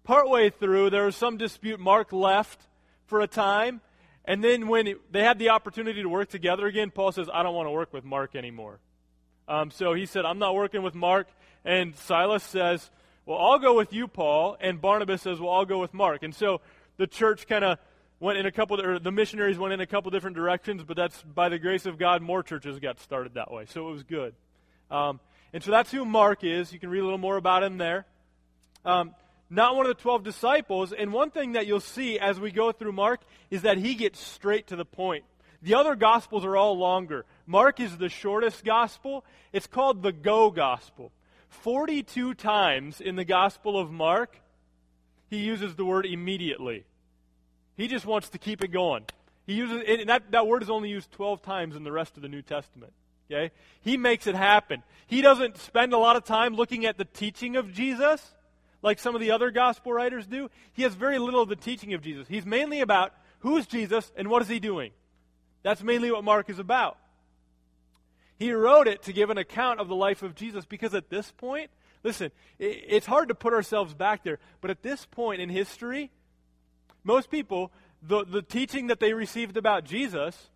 partway 0.04 0.50
through, 0.50 0.89
there 0.89 1.06
was 1.06 1.15
some 1.15 1.38
dispute. 1.38 1.80
Mark 1.80 2.12
left 2.12 2.60
for 3.08 3.22
a 3.22 3.27
time. 3.27 3.82
And 4.25 4.44
then 4.44 4.68
when 4.68 4.88
it, 4.88 5.12
they 5.12 5.24
had 5.24 5.39
the 5.39 5.50
opportunity 5.50 6.01
to 6.01 6.10
work 6.10 6.30
together 6.30 6.65
again, 6.65 6.92
Paul 6.92 7.12
says, 7.12 7.30
I 7.32 7.44
don't 7.44 7.56
want 7.56 7.68
to 7.68 7.72
work 7.72 7.94
with 7.94 8.04
Mark 8.04 8.36
anymore. 8.36 8.80
Um, 9.48 9.72
so 9.72 9.94
he 9.94 10.06
said, 10.06 10.25
I'm 10.25 10.40
not 10.40 10.56
working 10.56 10.84
with 10.84 10.96
Mark. 10.96 11.28
And 11.64 11.96
Silas 11.96 12.44
says, 12.44 12.90
Well, 13.25 13.38
I'll 13.38 13.60
go 13.60 13.75
with 13.75 13.94
you, 13.94 14.08
Paul. 14.08 14.58
And 14.60 14.82
Barnabas 14.82 15.22
says, 15.22 15.40
Well, 15.40 15.52
I'll 15.52 15.66
go 15.66 15.80
with 15.80 15.94
Mark. 15.94 16.24
And 16.24 16.34
so 16.34 16.62
the 16.98 17.08
church 17.08 17.48
kind 17.48 17.64
of 17.64 17.80
went 18.20 18.38
in 18.38 18.46
a 18.46 18.52
couple, 18.52 18.82
or 18.82 19.00
the 19.00 19.12
missionaries 19.12 19.58
went 19.58 19.74
in 19.74 19.82
a 19.82 19.86
couple 19.86 20.10
different 20.12 20.36
directions, 20.36 20.84
but 20.84 20.96
that's 20.96 21.22
by 21.24 21.50
the 21.50 21.60
grace 21.60 21.86
of 21.86 21.98
God, 21.98 22.22
more 22.22 22.44
churches 22.44 22.80
got 22.80 23.00
started 23.00 23.34
that 23.34 23.52
way. 23.52 23.66
So 23.66 23.88
it 23.88 23.92
was 23.92 24.04
good. 24.04 24.34
Um, 24.90 25.20
and 25.54 25.64
so 25.64 25.72
that's 25.72 25.92
who 25.92 26.06
Mark 26.06 26.44
is. 26.44 26.72
You 26.72 26.80
can 26.80 26.90
read 26.90 27.00
a 27.00 27.04
little 27.04 27.18
more 27.18 27.38
about 27.38 27.64
him 27.64 27.78
there. 27.78 28.06
Um, 28.84 29.14
not 29.50 29.75
one 29.75 29.86
of 29.86 29.96
the 29.96 30.02
12 30.02 30.24
disciples. 30.24 30.92
And 30.92 31.14
one 31.14 31.32
thing 31.32 31.54
that 31.54 31.68
you'll 31.68 31.80
see 31.80 32.20
as 32.20 32.40
we 32.40 32.52
go 32.52 32.72
through 32.72 32.94
Mark 32.94 33.22
is 33.50 33.62
that 33.62 33.78
he 33.78 33.96
gets 33.96 34.20
straight 34.20 34.68
to 34.68 34.75
the 34.75 34.86
point. 34.86 35.24
The 35.62 35.75
other 35.75 35.96
gospels 35.96 36.46
are 36.46 36.58
all 36.58 36.78
longer. 36.78 37.25
Mark 37.48 37.80
is 37.80 37.98
the 37.98 38.10
shortest 38.10 38.64
gospel. 38.64 39.25
It's 39.54 39.68
called 39.68 40.02
the 40.02 40.12
go 40.12 40.52
gospel. 40.52 41.12
42 41.50 42.34
times 42.34 43.00
in 43.00 43.16
the 43.16 43.25
gospel 43.25 43.80
of 43.80 43.92
Mark, 43.92 44.38
he 45.30 45.38
uses 45.38 45.75
the 45.75 45.86
word 45.86 46.06
immediately. 46.06 46.86
He 47.78 47.88
just 47.88 48.06
wants 48.06 48.30
to 48.30 48.38
keep 48.38 48.64
it 48.64 48.72
going. 48.72 49.06
He 49.46 49.54
uses 49.54 49.84
and 49.88 50.10
that, 50.10 50.32
that 50.32 50.48
word 50.48 50.64
is 50.64 50.70
only 50.70 50.90
used 50.90 51.12
12 51.12 51.42
times 51.42 51.75
in 51.75 51.84
the 51.84 51.92
rest 51.92 52.16
of 52.16 52.24
the 52.24 52.30
New 52.30 52.42
Testament. 52.42 52.94
Okay? 53.30 53.52
He 53.82 53.98
makes 53.98 54.28
it 54.28 54.36
happen. 54.36 54.84
He 55.08 55.22
doesn't 55.22 55.58
spend 55.58 55.94
a 55.94 55.98
lot 55.98 56.16
of 56.16 56.24
time 56.24 56.56
looking 56.56 56.86
at 56.86 56.98
the 56.98 57.06
teaching 57.06 57.56
of 57.56 57.74
Jesus 57.74 58.34
like 58.82 59.00
some 59.00 59.16
of 59.16 59.22
the 59.22 59.32
other 59.32 59.52
gospel 59.52 59.94
writers 59.94 60.28
do. 60.28 60.50
He 60.74 60.84
has 60.84 60.94
very 60.94 61.18
little 61.18 61.42
of 61.42 61.50
the 61.50 61.56
teaching 61.56 61.94
of 61.94 62.02
Jesus. 62.02 62.28
He's 62.28 62.46
mainly 62.46 62.82
about 62.82 63.14
who 63.40 63.58
is 63.58 63.66
Jesus 63.66 64.12
and 64.16 64.30
what 64.30 64.42
is 64.42 64.48
he 64.48 64.60
doing. 64.60 64.92
That's 65.64 65.82
mainly 65.82 66.12
what 66.12 66.24
Mark 66.24 66.50
is 66.50 66.60
about. 66.60 66.98
He 68.38 68.51
wrote 68.51 68.88
it 68.88 69.04
to 69.04 69.13
give 69.13 69.30
an 69.30 69.38
account 69.38 69.80
of 69.80 69.88
the 69.88 69.96
life 69.96 70.24
of 70.24 70.36
Jesus 70.36 70.65
because 70.65 70.94
at 70.94 71.10
this 71.10 71.32
point, 71.32 71.70
listen, 72.04 72.32
it's 72.60 73.06
hard 73.06 73.30
to 73.30 73.36
put 73.36 73.54
ourselves 73.54 73.94
back 73.94 74.24
there, 74.24 74.39
but 74.62 74.72
at 74.72 74.84
this 74.84 75.06
point 75.06 75.42
in 75.42 75.50
history, 75.50 76.12
most 77.04 77.30
people, 77.30 77.72
the, 78.01 78.25
the 78.25 78.42
teaching 78.42 78.88
that 78.88 79.00
they 79.00 79.13
received 79.13 79.58
about 79.58 79.86
Jesus 79.86 80.50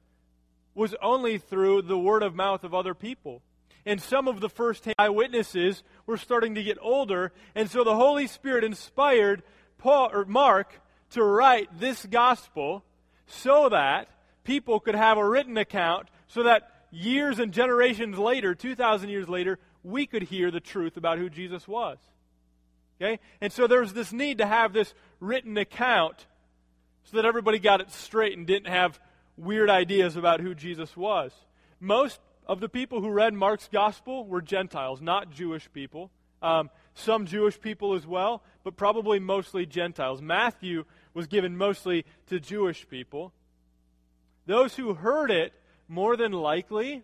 was 0.75 0.95
only 1.01 1.37
through 1.37 1.83
the 1.83 1.97
word 1.97 2.23
of 2.23 2.35
mouth 2.35 2.63
of 2.63 2.73
other 2.73 2.93
people. 2.93 3.41
And 3.85 4.01
some 4.01 4.27
of 4.27 4.41
the 4.41 4.49
first 4.49 4.87
eyewitnesses 4.97 5.83
were 6.05 6.17
starting 6.17 6.55
to 6.55 6.63
get 6.63 6.77
older, 6.81 7.31
and 7.55 7.69
so 7.69 7.83
the 7.83 7.95
Holy 7.95 8.27
Spirit 8.27 8.63
inspired 8.63 9.41
Paul 9.77 10.09
or 10.11 10.25
Mark 10.25 10.81
to 11.11 11.23
write 11.23 11.79
this 11.79 12.05
gospel 12.05 12.83
so 13.25 13.69
that 13.69 14.09
people 14.43 14.79
could 14.79 14.95
have 14.95 15.17
a 15.17 15.27
written 15.27 15.57
account 15.57 16.07
so 16.27 16.43
that 16.43 16.78
years 16.91 17.39
and 17.39 17.51
generations 17.51 18.17
later, 18.17 18.55
2,000 18.55 19.09
years 19.09 19.29
later, 19.29 19.59
we 19.83 20.05
could 20.05 20.23
hear 20.23 20.51
the 20.51 20.59
truth 20.59 20.97
about 20.97 21.17
who 21.17 21.29
Jesus 21.29 21.67
was. 21.67 21.97
Okay? 23.01 23.19
And 23.41 23.51
so 23.51 23.67
there's 23.67 23.93
this 23.93 24.11
need 24.11 24.39
to 24.39 24.45
have 24.45 24.73
this 24.73 24.93
written 25.19 25.57
account 25.57 26.25
so 27.05 27.17
that 27.17 27.25
everybody 27.25 27.59
got 27.59 27.81
it 27.81 27.91
straight 27.91 28.37
and 28.37 28.45
didn't 28.45 28.71
have 28.71 28.99
weird 29.37 29.69
ideas 29.69 30.15
about 30.15 30.41
who 30.41 30.53
Jesus 30.53 30.95
was. 30.97 31.31
Most 31.79 32.19
of 32.45 32.59
the 32.59 32.69
people 32.69 33.01
who 33.01 33.09
read 33.09 33.33
Mark's 33.33 33.69
gospel 33.71 34.25
were 34.25 34.41
Gentiles, 34.41 35.01
not 35.01 35.31
Jewish 35.31 35.71
people. 35.71 36.11
Um, 36.41 36.69
some 36.93 37.25
Jewish 37.25 37.59
people 37.59 37.93
as 37.93 38.05
well, 38.05 38.43
but 38.63 38.75
probably 38.75 39.19
mostly 39.19 39.65
Gentiles. 39.65 40.21
Matthew 40.21 40.85
was 41.13 41.27
given 41.27 41.57
mostly 41.57 42.05
to 42.27 42.39
Jewish 42.39 42.87
people. 42.89 43.33
Those 44.45 44.75
who 44.75 44.93
heard 44.93 45.31
it, 45.31 45.53
more 45.89 46.15
than 46.15 46.31
likely, 46.31 47.03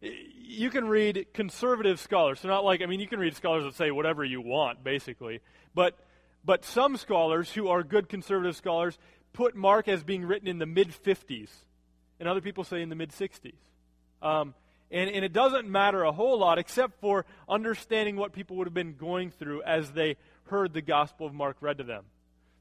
you 0.00 0.70
can 0.70 0.88
read 0.88 1.26
conservative 1.34 2.00
scholars. 2.00 2.40
So, 2.40 2.48
not 2.48 2.64
like, 2.64 2.80
I 2.80 2.86
mean, 2.86 3.00
you 3.00 3.08
can 3.08 3.18
read 3.18 3.36
scholars 3.36 3.64
that 3.64 3.74
say 3.74 3.90
whatever 3.90 4.24
you 4.24 4.40
want, 4.40 4.82
basically. 4.82 5.40
But, 5.74 5.98
but 6.44 6.64
some 6.64 6.96
scholars 6.96 7.50
who 7.52 7.68
are 7.68 7.82
good 7.82 8.08
conservative 8.08 8.56
scholars 8.56 8.98
put 9.32 9.54
Mark 9.54 9.88
as 9.88 10.02
being 10.02 10.24
written 10.24 10.48
in 10.48 10.58
the 10.58 10.66
mid 10.66 10.88
50s, 10.88 11.50
and 12.18 12.28
other 12.28 12.40
people 12.40 12.64
say 12.64 12.80
in 12.80 12.88
the 12.88 12.94
mid 12.94 13.10
60s. 13.10 13.52
Um, 14.22 14.54
and, 14.90 15.10
and 15.10 15.24
it 15.24 15.32
doesn't 15.32 15.68
matter 15.68 16.02
a 16.02 16.12
whole 16.12 16.38
lot 16.38 16.58
except 16.58 17.00
for 17.00 17.24
understanding 17.48 18.16
what 18.16 18.32
people 18.32 18.56
would 18.56 18.66
have 18.66 18.74
been 18.74 18.96
going 18.96 19.30
through 19.30 19.62
as 19.62 19.92
they 19.92 20.16
heard 20.44 20.72
the 20.72 20.82
Gospel 20.82 21.26
of 21.26 21.34
Mark 21.34 21.56
read 21.60 21.78
to 21.78 21.84
them. 21.84 22.04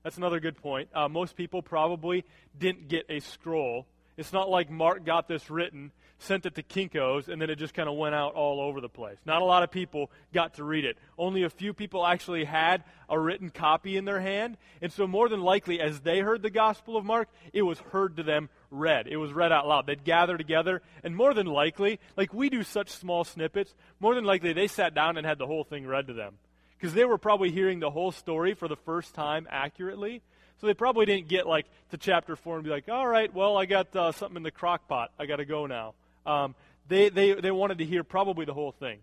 That's 0.03 0.17
another 0.17 0.39
good 0.39 0.57
point. 0.57 0.89
Uh, 0.93 1.09
most 1.09 1.35
people 1.35 1.61
probably 1.61 2.23
didn't 2.57 2.87
get 2.87 3.05
a 3.09 3.19
scroll. 3.19 3.87
It's 4.19 4.33
not 4.33 4.49
like 4.49 4.69
Mark 4.69 5.05
got 5.05 5.27
this 5.27 5.49
written 5.49 5.91
sent 6.19 6.45
it 6.45 6.55
to 6.55 6.63
Kinko's, 6.63 7.29
and 7.29 7.41
then 7.41 7.49
it 7.49 7.55
just 7.55 7.73
kind 7.73 7.89
of 7.89 7.95
went 7.95 8.13
out 8.13 8.35
all 8.35 8.59
over 8.59 8.81
the 8.81 8.89
place. 8.89 9.17
Not 9.25 9.41
a 9.41 9.45
lot 9.45 9.63
of 9.63 9.71
people 9.71 10.11
got 10.33 10.55
to 10.55 10.63
read 10.63 10.85
it. 10.85 10.97
Only 11.17 11.43
a 11.43 11.49
few 11.49 11.73
people 11.73 12.05
actually 12.05 12.43
had 12.43 12.83
a 13.09 13.17
written 13.17 13.49
copy 13.49 13.97
in 13.97 14.05
their 14.05 14.19
hand. 14.19 14.57
And 14.81 14.91
so, 14.91 15.07
more 15.07 15.29
than 15.29 15.41
likely, 15.41 15.79
as 15.79 16.01
they 16.01 16.19
heard 16.19 16.41
the 16.41 16.49
Gospel 16.49 16.97
of 16.97 17.05
Mark, 17.05 17.29
it 17.53 17.61
was 17.61 17.79
heard 17.79 18.17
to 18.17 18.23
them 18.23 18.49
read. 18.69 19.07
It 19.07 19.17
was 19.17 19.33
read 19.33 19.51
out 19.51 19.67
loud. 19.67 19.87
They'd 19.87 20.03
gather 20.03 20.37
together, 20.37 20.81
and 21.03 21.15
more 21.15 21.33
than 21.33 21.47
likely, 21.47 21.99
like 22.17 22.33
we 22.33 22.49
do 22.49 22.63
such 22.63 22.89
small 22.89 23.23
snippets, 23.23 23.73
more 23.99 24.15
than 24.15 24.25
likely 24.25 24.53
they 24.53 24.67
sat 24.67 24.93
down 24.93 25.17
and 25.17 25.25
had 25.25 25.37
the 25.37 25.47
whole 25.47 25.63
thing 25.63 25.87
read 25.87 26.07
to 26.07 26.13
them. 26.13 26.37
Because 26.77 26.93
they 26.93 27.05
were 27.05 27.17
probably 27.17 27.51
hearing 27.51 27.79
the 27.79 27.89
whole 27.89 28.11
story 28.11 28.53
for 28.53 28.67
the 28.67 28.77
first 28.77 29.13
time 29.13 29.47
accurately. 29.49 30.21
So 30.59 30.67
they 30.67 30.73
probably 30.73 31.05
didn't 31.05 31.27
get 31.29 31.47
like 31.47 31.65
to 31.91 31.97
chapter 31.97 32.35
four 32.35 32.55
and 32.55 32.63
be 32.63 32.69
like, 32.69 32.89
all 32.89 33.07
right, 33.07 33.33
well, 33.33 33.57
I 33.57 33.65
got 33.65 33.95
uh, 33.95 34.11
something 34.11 34.37
in 34.37 34.43
the 34.43 34.51
crock 34.51 34.87
pot. 34.87 35.11
I 35.17 35.25
got 35.25 35.37
to 35.37 35.45
go 35.45 35.65
now. 35.65 35.93
Um, 36.25 36.55
they, 36.87 37.09
they, 37.09 37.33
they 37.33 37.51
wanted 37.51 37.77
to 37.77 37.85
hear 37.85 38.03
probably 38.03 38.45
the 38.45 38.53
whole 38.53 38.71
thing. 38.71 38.99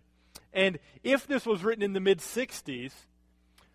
And 0.53 0.77
if 1.03 1.25
this 1.25 1.45
was 1.45 1.63
written 1.63 1.83
in 1.83 1.93
the 1.93 1.99
mid 1.99 2.19
60s, 2.19 2.91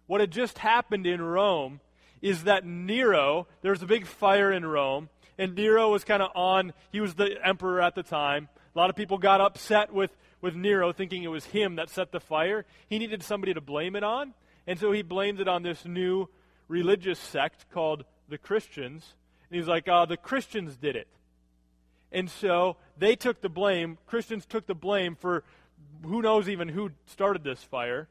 what 0.07 0.21
had 0.21 0.31
just 0.31 0.59
happened 0.59 1.07
in 1.07 1.21
Rome 1.21 1.81
is 2.21 2.45
that 2.45 2.65
Nero, 2.65 3.49
there 3.63 3.73
was 3.73 3.83
a 3.83 3.87
big 3.87 4.07
fire 4.07 4.53
in 4.53 4.65
Rome, 4.65 5.09
and 5.39 5.55
Nero 5.55 5.91
was 5.91 6.05
kind 6.05 6.23
of 6.23 6.31
on, 6.35 6.73
he 6.93 7.01
was 7.01 7.15
the 7.15 7.37
emperor 7.45 7.81
at 7.81 7.95
the 7.95 8.03
time. 8.03 8.49
A 8.75 8.79
lot 8.79 8.91
of 8.91 8.97
people 8.97 9.19
got 9.19 9.41
upset 9.41 9.93
with, 9.93 10.17
with 10.41 10.55
Nero, 10.55 10.93
thinking 10.93 11.25
it 11.25 11.29
was 11.29 11.47
him 11.47 11.77
that 11.77 11.91
set 11.91 12.13
the 12.13 12.21
fire. 12.21 12.65
He 12.89 12.99
needed 12.99 13.23
somebody 13.23 13.55
to 13.55 13.61
blame 13.61 13.97
it 13.97 14.05
on, 14.05 14.35
and 14.67 14.79
so 14.79 14.93
he 14.93 15.03
blamed 15.03 15.41
it 15.41 15.49
on 15.49 15.63
this 15.63 15.85
new 15.85 16.29
religious 16.69 17.19
sect 17.19 17.71
called 17.71 18.05
the 18.29 18.39
Christians. 18.39 19.15
And 19.51 19.59
he's 19.59 19.69
like, 19.69 19.89
oh, 19.89 20.07
the 20.07 20.17
Christians 20.17 20.77
did 20.77 20.97
it. 20.97 21.09
And 22.11 22.31
so 22.31 22.77
they 22.99 23.17
took 23.17 23.41
the 23.41 23.49
blame, 23.49 23.99
Christians 24.07 24.45
took 24.47 24.67
the 24.67 24.75
blame 24.75 25.17
for 25.17 25.45
who 26.05 26.23
knows 26.23 26.49
even 26.49 26.69
who 26.69 26.91
started 27.07 27.43
this 27.43 27.63
fire. 27.63 28.09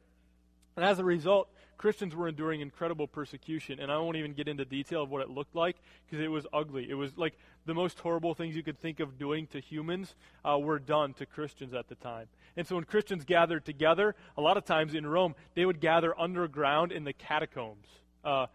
And 0.76 0.86
as 0.86 1.00
a 1.00 1.04
result, 1.04 1.50
Christians 1.78 2.16
were 2.16 2.28
enduring 2.28 2.62
incredible 2.62 3.08
persecution. 3.08 3.80
And 3.80 3.92
I 3.92 3.98
won't 3.98 4.16
even 4.16 4.34
get 4.34 4.48
into 4.48 4.66
detail 4.66 5.04
of 5.04 5.10
what 5.10 5.22
it 5.22 5.30
looked 5.30 5.56
like 5.56 5.78
because 6.06 6.24
it 6.24 6.30
was 6.30 6.46
ugly. 6.54 6.88
It 6.90 6.94
was 6.94 7.18
like 7.18 7.38
the 7.66 7.74
most 7.74 8.00
horrible 8.00 8.34
things 8.34 8.56
you 8.56 8.64
could 8.64 8.80
think 8.80 9.00
of 9.00 9.18
doing 9.18 9.48
to 9.48 9.60
humans 9.60 10.14
uh, 10.46 10.60
were 10.60 10.80
done 10.80 11.14
to 11.16 11.26
Christians 11.26 11.74
at 11.74 11.88
the 11.90 11.96
time. 11.96 12.28
And 12.56 12.68
so 12.68 12.76
when 12.76 12.84
Christians 12.84 13.26
gathered 13.26 13.66
together, 13.66 14.16
a 14.38 14.42
lot 14.42 14.58
of 14.58 14.66
times 14.66 14.94
in 14.94 15.06
Rome, 15.08 15.36
they 15.56 15.66
would 15.66 15.82
gather 15.82 16.20
underground 16.20 16.92
in 16.92 17.04
the 17.04 17.14
catacombs 17.14 17.88
uh, 18.24 18.48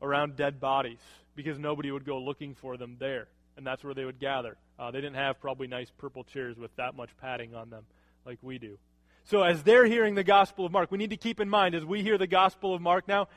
around 0.00 0.36
dead 0.36 0.60
bodies 0.60 0.98
because 1.34 1.58
nobody 1.58 1.90
would 1.90 2.04
go 2.04 2.18
looking 2.18 2.54
for 2.54 2.76
them 2.76 2.96
there 2.98 3.28
and 3.56 3.66
that's 3.66 3.84
where 3.84 3.94
they 3.94 4.04
would 4.04 4.18
gather. 4.18 4.56
Uh, 4.78 4.90
they 4.90 5.00
didn't 5.00 5.16
have 5.16 5.40
probably 5.40 5.66
nice 5.66 5.90
purple 5.98 6.24
chairs 6.24 6.56
with 6.56 6.74
that 6.76 6.94
much 6.94 7.10
padding 7.20 7.54
on 7.54 7.70
them 7.70 7.84
like 8.24 8.38
we 8.42 8.58
do. 8.58 8.78
So, 9.24 9.42
as 9.42 9.62
they're 9.62 9.86
hearing 9.86 10.14
the 10.14 10.24
Gospel 10.24 10.66
of 10.66 10.72
Mark, 10.72 10.90
we 10.90 10.98
need 10.98 11.10
to 11.10 11.16
keep 11.16 11.38
in 11.38 11.48
mind 11.48 11.74
as 11.74 11.84
we 11.84 12.02
hear 12.02 12.18
the 12.18 12.26
Gospel 12.26 12.74
of 12.74 12.82
Mark 12.82 13.06
now, 13.06 13.28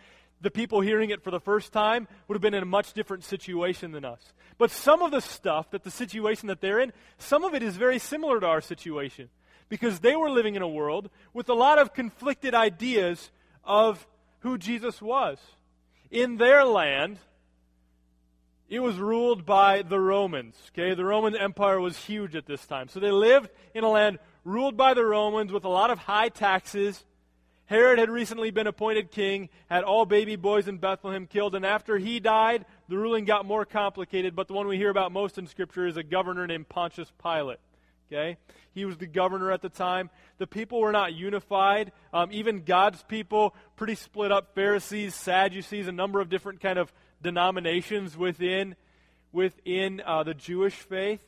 the 0.42 0.50
people 0.51 0.82
hearing 0.82 1.12
it 1.12 1.24
for 1.24 1.32
the 1.32 1.39
first 1.39 1.72
time 1.72 2.08
would 2.27 2.36
have 2.36 2.42
been 2.42 2.54
in 2.54 2.63
a 2.63 2.68
much 2.68 2.94
different 2.94 3.24
situation 3.24 3.92
than 3.92 4.04
us. 4.04 4.34
But 4.58 4.72
some 4.72 5.01
of 5.01 5.12
the 5.12 5.22
stuff 5.22 5.72
that 5.72 5.84
the 5.84 5.92
situation 5.92 6.48
that 6.48 6.60
they're 6.60 6.80
in, 6.80 6.92
some 7.18 7.44
of 7.44 7.54
it 7.54 7.62
is 7.62 7.77
very 7.77 8.00
similar 8.00 8.39
to 8.39 8.46
our 8.48 8.62
situation 8.62 9.30
because 9.70 10.00
they 10.00 10.15
were 10.15 10.30
living 10.30 10.56
in 10.56 10.62
a 10.62 10.68
world 10.68 11.10
with 11.34 11.50
a 11.50 11.54
lot 11.54 11.80
of 11.80 11.94
conflicted 11.94 12.54
ideas 12.54 13.32
of 13.63 14.08
who 14.39 14.58
Jesus 14.58 15.01
was. 15.01 15.38
In 16.16 16.38
their 16.38 16.64
land, 16.64 17.20
it 18.70 18.80
was 18.80 18.96
ruled 18.96 19.46
by 19.46 19.82
the 19.82 20.00
Romans. 20.00 20.56
Okay, 20.70 20.94
the 20.94 21.04
Roman 21.04 21.36
Empire 21.36 21.82
was 21.82 22.06
huge 22.06 22.38
at 22.38 22.46
this 22.46 22.66
time. 22.66 22.88
So 22.88 23.02
they 23.02 23.12
lived 23.12 23.50
in 23.74 23.84
a 23.84 23.90
land 23.90 24.20
ruled 24.46 24.78
by 24.78 24.94
the 24.94 25.04
Romans 25.04 25.52
with 25.52 25.66
a 25.66 25.70
lot 25.70 25.92
of 25.92 26.00
high 26.00 26.30
taxes. 26.30 27.04
Herod 27.66 28.00
had 28.00 28.10
recently 28.10 28.50
been 28.50 28.66
appointed 28.66 29.12
king, 29.12 29.50
had 29.70 29.84
all 29.84 30.06
baby 30.06 30.38
boys 30.38 30.70
in 30.70 30.78
Bethlehem 30.78 31.28
killed, 31.28 31.54
and 31.54 31.66
after 31.66 31.98
he 31.98 32.22
died, 32.22 32.66
the 32.88 32.98
ruling 32.98 33.26
got 33.26 33.46
more 33.46 33.66
complicated. 33.66 34.38
But 34.38 34.48
the 34.48 34.54
one 34.54 34.68
we 34.68 34.78
hear 34.78 34.92
about 34.92 35.12
most 35.12 35.38
in 35.38 35.48
Scripture 35.48 35.86
is 35.86 35.98
a 35.98 36.04
governor 36.04 36.48
named 36.48 36.70
Pontius 36.70 37.12
Pilate. 37.22 37.60
Okay? 38.12 38.38
He 38.74 38.86
was 38.86 38.98
the 38.98 39.08
governor 39.08 39.52
at 39.52 39.62
the 39.62 39.70
time. 39.70 40.10
The 40.38 40.48
people 40.48 40.80
were 40.80 40.92
not 40.92 41.14
unified. 41.14 41.92
Um, 42.14 42.30
even 42.32 42.64
God's 42.64 43.02
people, 43.04 43.56
pretty 43.76 43.96
split 43.96 44.32
up. 44.32 44.54
Pharisees, 44.54 45.16
Sadducees, 45.16 45.88
a 45.88 45.92
number 45.92 46.20
of 46.20 46.30
different 46.30 46.62
kind 46.62 46.78
of 46.78 46.92
denominations 47.22 48.18
within, 48.18 48.76
within 49.32 50.02
uh, 50.06 50.24
the 50.24 50.34
Jewish 50.34 50.76
faith. 50.76 51.22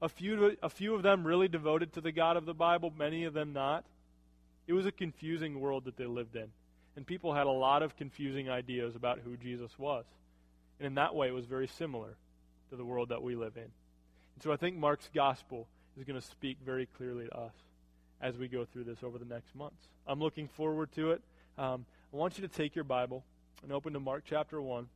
A 0.00 0.08
few, 0.08 0.56
a 0.62 0.68
few 0.68 0.94
of 0.94 1.02
them 1.02 1.26
really 1.26 1.48
devoted 1.48 1.94
to 1.94 2.00
the 2.00 2.12
God 2.12 2.36
of 2.36 2.46
the 2.46 2.54
Bible, 2.54 2.92
many 2.96 3.24
of 3.24 3.34
them 3.34 3.52
not. 3.52 3.84
It 4.68 4.72
was 4.72 4.86
a 4.86 4.92
confusing 4.92 5.58
world 5.60 5.86
that 5.86 5.96
they 5.96 6.06
lived 6.06 6.36
in. 6.36 6.48
And 6.94 7.06
people 7.06 7.34
had 7.34 7.46
a 7.46 7.50
lot 7.50 7.82
of 7.82 7.96
confusing 7.96 8.48
ideas 8.48 8.94
about 8.94 9.18
who 9.18 9.36
Jesus 9.36 9.76
was. 9.78 10.04
And 10.78 10.86
in 10.86 10.94
that 10.94 11.14
way, 11.14 11.28
it 11.28 11.34
was 11.34 11.46
very 11.46 11.66
similar 11.66 12.16
to 12.70 12.76
the 12.76 12.84
world 12.84 13.08
that 13.08 13.22
we 13.22 13.34
live 13.34 13.56
in. 13.56 13.62
And 13.62 14.42
so 14.42 14.52
I 14.52 14.56
think 14.56 14.76
Mark's 14.76 15.08
gospel 15.12 15.66
is 15.98 16.04
going 16.04 16.20
to 16.20 16.26
speak 16.26 16.58
very 16.64 16.86
clearly 16.86 17.24
to 17.24 17.36
us 17.36 17.52
as 18.20 18.36
we 18.36 18.46
go 18.46 18.64
through 18.64 18.84
this 18.84 18.98
over 19.02 19.18
the 19.18 19.24
next 19.24 19.54
months. 19.54 19.88
I'm 20.06 20.20
looking 20.20 20.46
forward 20.46 20.92
to 20.92 21.10
it. 21.10 21.22
Um, 21.56 21.86
I 22.12 22.16
want 22.16 22.38
you 22.38 22.46
to 22.46 22.54
take 22.54 22.76
your 22.76 22.84
Bible 22.84 23.24
and 23.64 23.72
open 23.72 23.94
to 23.94 24.00
Mark 24.00 24.22
chapter 24.24 24.62
1 24.62 24.86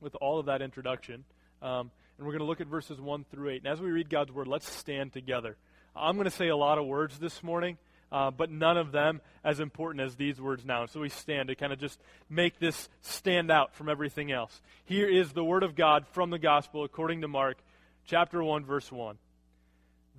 with 0.00 0.14
all 0.16 0.38
of 0.38 0.46
that 0.46 0.62
introduction. 0.62 1.24
Um, 1.60 1.90
and 2.16 2.26
we're 2.26 2.32
going 2.32 2.38
to 2.40 2.46
look 2.46 2.60
at 2.60 2.68
verses 2.68 3.00
1 3.00 3.24
through 3.32 3.50
8. 3.50 3.62
And 3.64 3.72
as 3.72 3.80
we 3.80 3.90
read 3.90 4.08
God's 4.08 4.30
word, 4.30 4.46
let's 4.46 4.68
stand 4.68 5.12
together. 5.12 5.56
I'm 5.96 6.14
going 6.14 6.26
to 6.26 6.30
say 6.30 6.48
a 6.48 6.56
lot 6.56 6.78
of 6.78 6.86
words 6.86 7.18
this 7.18 7.42
morning, 7.42 7.76
uh, 8.12 8.30
but 8.30 8.48
none 8.48 8.76
of 8.76 8.92
them 8.92 9.20
as 9.42 9.58
important 9.58 10.04
as 10.04 10.14
these 10.14 10.40
words 10.40 10.64
now. 10.64 10.86
So 10.86 11.00
we 11.00 11.08
stand 11.08 11.48
to 11.48 11.56
kind 11.56 11.72
of 11.72 11.80
just 11.80 11.98
make 12.30 12.60
this 12.60 12.88
stand 13.02 13.50
out 13.50 13.74
from 13.74 13.88
everything 13.88 14.30
else. 14.30 14.60
Here 14.84 15.08
is 15.08 15.32
the 15.32 15.44
word 15.44 15.64
of 15.64 15.74
God 15.74 16.06
from 16.12 16.30
the 16.30 16.38
gospel 16.38 16.84
according 16.84 17.22
to 17.22 17.28
Mark 17.28 17.58
chapter 18.06 18.42
1, 18.42 18.64
verse 18.64 18.92
1. 18.92 19.18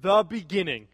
The 0.01 0.23
beginning 0.23 0.87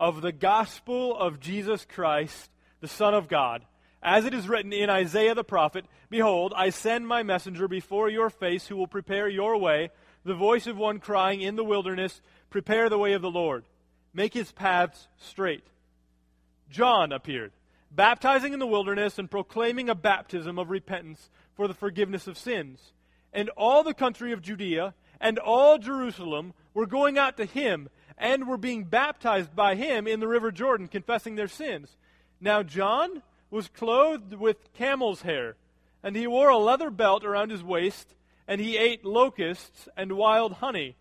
of 0.00 0.20
the 0.20 0.32
gospel 0.32 1.16
of 1.16 1.38
Jesus 1.38 1.84
Christ, 1.84 2.50
the 2.80 2.88
Son 2.88 3.14
of 3.14 3.28
God. 3.28 3.64
As 4.02 4.24
it 4.24 4.34
is 4.34 4.48
written 4.48 4.72
in 4.72 4.90
Isaiah 4.90 5.36
the 5.36 5.44
prophet, 5.44 5.84
Behold, 6.10 6.52
I 6.56 6.70
send 6.70 7.06
my 7.06 7.22
messenger 7.22 7.68
before 7.68 8.08
your 8.08 8.30
face 8.30 8.66
who 8.66 8.76
will 8.76 8.88
prepare 8.88 9.28
your 9.28 9.56
way, 9.56 9.90
the 10.24 10.34
voice 10.34 10.66
of 10.66 10.76
one 10.76 10.98
crying 10.98 11.40
in 11.40 11.54
the 11.54 11.64
wilderness, 11.64 12.20
Prepare 12.50 12.88
the 12.88 12.98
way 12.98 13.12
of 13.12 13.22
the 13.22 13.30
Lord, 13.30 13.64
make 14.12 14.34
his 14.34 14.50
paths 14.50 15.06
straight. 15.18 15.64
John 16.68 17.12
appeared, 17.12 17.52
baptizing 17.92 18.52
in 18.52 18.58
the 18.58 18.66
wilderness 18.66 19.20
and 19.20 19.30
proclaiming 19.30 19.88
a 19.88 19.94
baptism 19.94 20.58
of 20.58 20.68
repentance 20.68 21.30
for 21.54 21.68
the 21.68 21.74
forgiveness 21.74 22.26
of 22.26 22.36
sins. 22.36 22.92
And 23.32 23.50
all 23.50 23.84
the 23.84 23.94
country 23.94 24.32
of 24.32 24.42
Judea 24.42 24.94
and 25.20 25.38
all 25.38 25.78
Jerusalem 25.78 26.54
were 26.74 26.86
going 26.86 27.18
out 27.18 27.36
to 27.36 27.44
him 27.44 27.88
and 28.18 28.48
were 28.48 28.58
being 28.58 28.84
baptized 28.84 29.54
by 29.54 29.76
him 29.76 30.06
in 30.06 30.20
the 30.20 30.28
river 30.28 30.50
Jordan, 30.50 30.88
confessing 30.88 31.36
their 31.36 31.48
sins. 31.48 31.96
Now 32.40 32.62
John 32.62 33.22
was 33.50 33.68
clothed 33.68 34.34
with 34.34 34.72
camel's 34.74 35.22
hair, 35.22 35.56
and 36.02 36.14
he 36.14 36.26
wore 36.26 36.48
a 36.48 36.58
leather 36.58 36.90
belt 36.90 37.24
around 37.24 37.50
his 37.50 37.62
waist, 37.62 38.14
and 38.46 38.60
he 38.60 38.76
ate 38.76 39.04
locusts 39.04 39.88
and 39.96 40.12
wild 40.12 40.54
honey. 40.54 40.96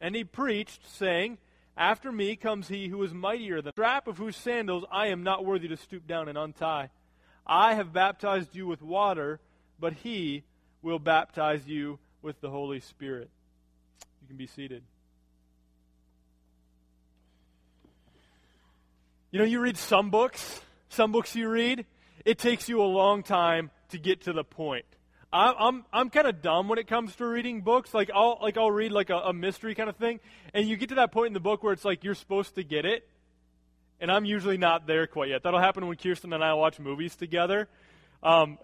And 0.00 0.14
he 0.14 0.24
preached, 0.24 0.86
saying, 0.86 1.38
After 1.76 2.12
me 2.12 2.36
comes 2.36 2.68
he 2.68 2.88
who 2.88 3.02
is 3.02 3.14
mightier 3.14 3.56
than 3.56 3.66
the 3.66 3.82
strap 3.82 4.06
of 4.06 4.18
whose 4.18 4.36
sandals 4.36 4.84
I 4.90 5.06
am 5.08 5.22
not 5.22 5.44
worthy 5.44 5.68
to 5.68 5.76
stoop 5.76 6.06
down 6.06 6.28
and 6.28 6.36
untie. 6.36 6.90
I 7.46 7.74
have 7.74 7.92
baptized 7.92 8.54
you 8.54 8.66
with 8.66 8.82
water, 8.82 9.40
but 9.80 9.94
he 9.94 10.44
will 10.82 10.98
baptize 10.98 11.66
you 11.66 11.98
with 12.20 12.40
the 12.40 12.50
Holy 12.50 12.80
Spirit. 12.80 13.30
You 14.20 14.28
can 14.28 14.36
be 14.36 14.46
seated. 14.46 14.82
You 19.32 19.38
know, 19.38 19.46
you 19.46 19.60
read 19.60 19.78
some 19.78 20.10
books, 20.10 20.60
some 20.90 21.10
books 21.10 21.34
you 21.34 21.48
read, 21.48 21.86
it 22.26 22.38
takes 22.38 22.68
you 22.68 22.82
a 22.82 22.84
long 22.84 23.22
time 23.22 23.70
to 23.88 23.98
get 23.98 24.22
to 24.24 24.34
the 24.34 24.44
point. 24.44 24.84
I'm 25.32 25.54
I'm, 25.58 25.84
I'm 25.90 26.10
kind 26.10 26.26
of 26.26 26.42
dumb 26.42 26.68
when 26.68 26.78
it 26.78 26.86
comes 26.86 27.16
to 27.16 27.26
reading 27.26 27.62
books. 27.62 27.94
Like 27.94 28.10
I'll 28.14 28.38
like 28.42 28.58
I'll 28.58 28.70
read 28.70 28.92
like 28.92 29.08
a, 29.08 29.16
a 29.16 29.32
mystery 29.32 29.74
kind 29.74 29.88
of 29.88 29.96
thing, 29.96 30.20
and 30.52 30.68
you 30.68 30.76
get 30.76 30.90
to 30.90 30.96
that 30.96 31.12
point 31.12 31.28
in 31.28 31.32
the 31.32 31.40
book 31.40 31.62
where 31.62 31.72
it's 31.72 31.84
like 31.84 32.04
you're 32.04 32.14
supposed 32.14 32.56
to 32.56 32.62
get 32.62 32.84
it, 32.84 33.08
and 34.00 34.12
I'm 34.12 34.26
usually 34.26 34.58
not 34.58 34.86
there 34.86 35.06
quite 35.06 35.30
yet. 35.30 35.44
That'll 35.44 35.60
happen 35.60 35.86
when 35.86 35.96
Kirsten 35.96 36.34
and 36.34 36.44
I 36.44 36.52
watch 36.52 36.78
movies 36.78 37.16
together. 37.16 37.68
Um, 38.22 38.58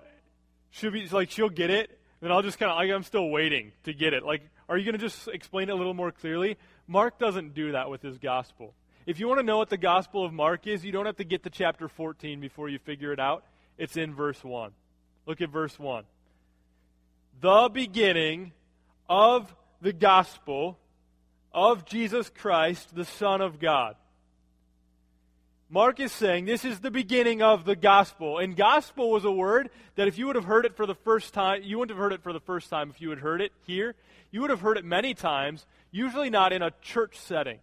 she'll 0.70 0.90
be 0.90 1.08
like 1.08 1.30
she'll 1.30 1.48
get 1.48 1.70
it, 1.70 1.98
and 2.20 2.30
I'll 2.30 2.42
just 2.42 2.58
kind 2.58 2.70
of 2.70 2.76
like 2.76 2.90
I'm 2.90 3.04
still 3.04 3.30
waiting 3.30 3.72
to 3.84 3.94
get 3.94 4.12
it. 4.12 4.22
Like, 4.22 4.42
are 4.68 4.76
you 4.76 4.84
going 4.84 4.98
to 4.98 5.08
just 5.08 5.28
explain 5.28 5.70
it 5.70 5.72
a 5.72 5.76
little 5.76 5.94
more 5.94 6.12
clearly? 6.12 6.58
Mark 6.86 7.18
doesn't 7.18 7.54
do 7.54 7.72
that 7.72 7.88
with 7.88 8.02
his 8.02 8.18
gospel. 8.18 8.74
If 9.08 9.18
you 9.18 9.26
want 9.26 9.38
to 9.38 9.42
know 9.42 9.56
what 9.56 9.70
the 9.70 9.78
gospel 9.78 10.22
of 10.22 10.34
Mark 10.34 10.66
is, 10.66 10.84
you 10.84 10.92
don't 10.92 11.06
have 11.06 11.16
to 11.16 11.24
get 11.24 11.44
to 11.44 11.50
chapter 11.50 11.88
14 11.88 12.40
before 12.40 12.68
you 12.68 12.78
figure 12.78 13.10
it 13.10 13.18
out. 13.18 13.42
It's 13.78 13.96
in 13.96 14.14
verse 14.14 14.44
1. 14.44 14.70
Look 15.24 15.40
at 15.40 15.48
verse 15.48 15.78
1. 15.78 16.04
The 17.40 17.70
beginning 17.72 18.52
of 19.08 19.56
the 19.80 19.94
gospel 19.94 20.76
of 21.54 21.86
Jesus 21.86 22.28
Christ, 22.28 22.94
the 22.94 23.06
Son 23.06 23.40
of 23.40 23.58
God. 23.58 23.96
Mark 25.70 26.00
is 26.00 26.12
saying 26.12 26.44
this 26.44 26.66
is 26.66 26.80
the 26.80 26.90
beginning 26.90 27.40
of 27.40 27.64
the 27.64 27.76
gospel. 27.76 28.36
And 28.36 28.54
gospel 28.54 29.10
was 29.10 29.24
a 29.24 29.32
word 29.32 29.70
that 29.94 30.06
if 30.06 30.18
you 30.18 30.26
would 30.26 30.36
have 30.36 30.44
heard 30.44 30.66
it 30.66 30.76
for 30.76 30.84
the 30.84 30.94
first 30.94 31.32
time, 31.32 31.62
you 31.62 31.78
wouldn't 31.78 31.96
have 31.96 32.02
heard 32.02 32.12
it 32.12 32.22
for 32.22 32.34
the 32.34 32.40
first 32.40 32.68
time 32.68 32.90
if 32.90 33.00
you 33.00 33.08
had 33.08 33.20
heard 33.20 33.40
it 33.40 33.52
here. 33.66 33.94
You 34.30 34.42
would 34.42 34.50
have 34.50 34.60
heard 34.60 34.76
it 34.76 34.84
many 34.84 35.14
times, 35.14 35.64
usually 35.90 36.28
not 36.28 36.52
in 36.52 36.60
a 36.60 36.72
church 36.82 37.18
setting. 37.18 37.60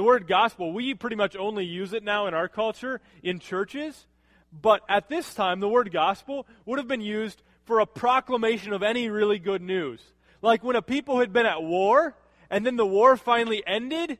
The 0.00 0.04
word 0.04 0.26
gospel, 0.26 0.72
we 0.72 0.94
pretty 0.94 1.16
much 1.16 1.36
only 1.36 1.66
use 1.66 1.92
it 1.92 2.02
now 2.02 2.26
in 2.26 2.32
our 2.32 2.48
culture 2.48 3.02
in 3.22 3.38
churches. 3.38 4.06
But 4.50 4.80
at 4.88 5.10
this 5.10 5.34
time, 5.34 5.60
the 5.60 5.68
word 5.68 5.92
gospel 5.92 6.46
would 6.64 6.78
have 6.78 6.88
been 6.88 7.02
used 7.02 7.42
for 7.66 7.80
a 7.80 7.86
proclamation 7.86 8.72
of 8.72 8.82
any 8.82 9.10
really 9.10 9.38
good 9.38 9.60
news. 9.60 10.00
Like 10.40 10.64
when 10.64 10.74
a 10.74 10.80
people 10.80 11.20
had 11.20 11.34
been 11.34 11.44
at 11.44 11.62
war, 11.62 12.16
and 12.48 12.64
then 12.64 12.76
the 12.76 12.86
war 12.86 13.14
finally 13.18 13.62
ended, 13.66 14.16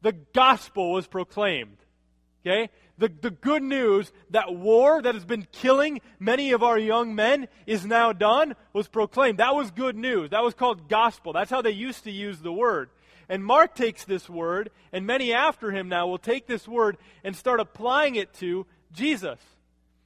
the 0.00 0.12
gospel 0.12 0.92
was 0.92 1.06
proclaimed. 1.06 1.76
Okay? 2.40 2.70
The, 2.96 3.12
the 3.20 3.32
good 3.32 3.62
news 3.62 4.10
that 4.30 4.54
war 4.54 5.02
that 5.02 5.14
has 5.14 5.26
been 5.26 5.46
killing 5.52 6.00
many 6.20 6.52
of 6.52 6.62
our 6.62 6.78
young 6.78 7.14
men 7.14 7.48
is 7.66 7.84
now 7.84 8.14
done 8.14 8.54
was 8.72 8.88
proclaimed. 8.88 9.40
That 9.40 9.54
was 9.54 9.72
good 9.72 9.94
news. 9.94 10.30
That 10.30 10.42
was 10.42 10.54
called 10.54 10.88
gospel. 10.88 11.34
That's 11.34 11.50
how 11.50 11.60
they 11.60 11.72
used 11.72 12.04
to 12.04 12.10
use 12.10 12.38
the 12.38 12.50
word. 12.50 12.88
And 13.28 13.44
Mark 13.44 13.74
takes 13.74 14.04
this 14.04 14.28
word, 14.28 14.70
and 14.92 15.06
many 15.06 15.32
after 15.32 15.70
him 15.70 15.88
now 15.88 16.06
will 16.06 16.18
take 16.18 16.46
this 16.46 16.66
word 16.66 16.96
and 17.24 17.34
start 17.34 17.60
applying 17.60 18.16
it 18.16 18.32
to 18.34 18.66
Jesus. 18.92 19.38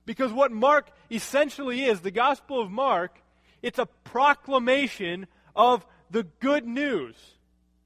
Because 0.05 0.33
what 0.33 0.53
Mark 0.53 0.91
essentially 1.11 1.85
is, 1.85 2.01
the 2.01 2.11
Gospel 2.11 2.61
of 2.61 2.71
Mark, 2.71 3.21
it's 3.63 3.79
a 3.79 3.87
proclamation 4.05 5.27
of 5.55 5.85
the 6.11 6.25
good 6.41 6.67
news 6.67 7.17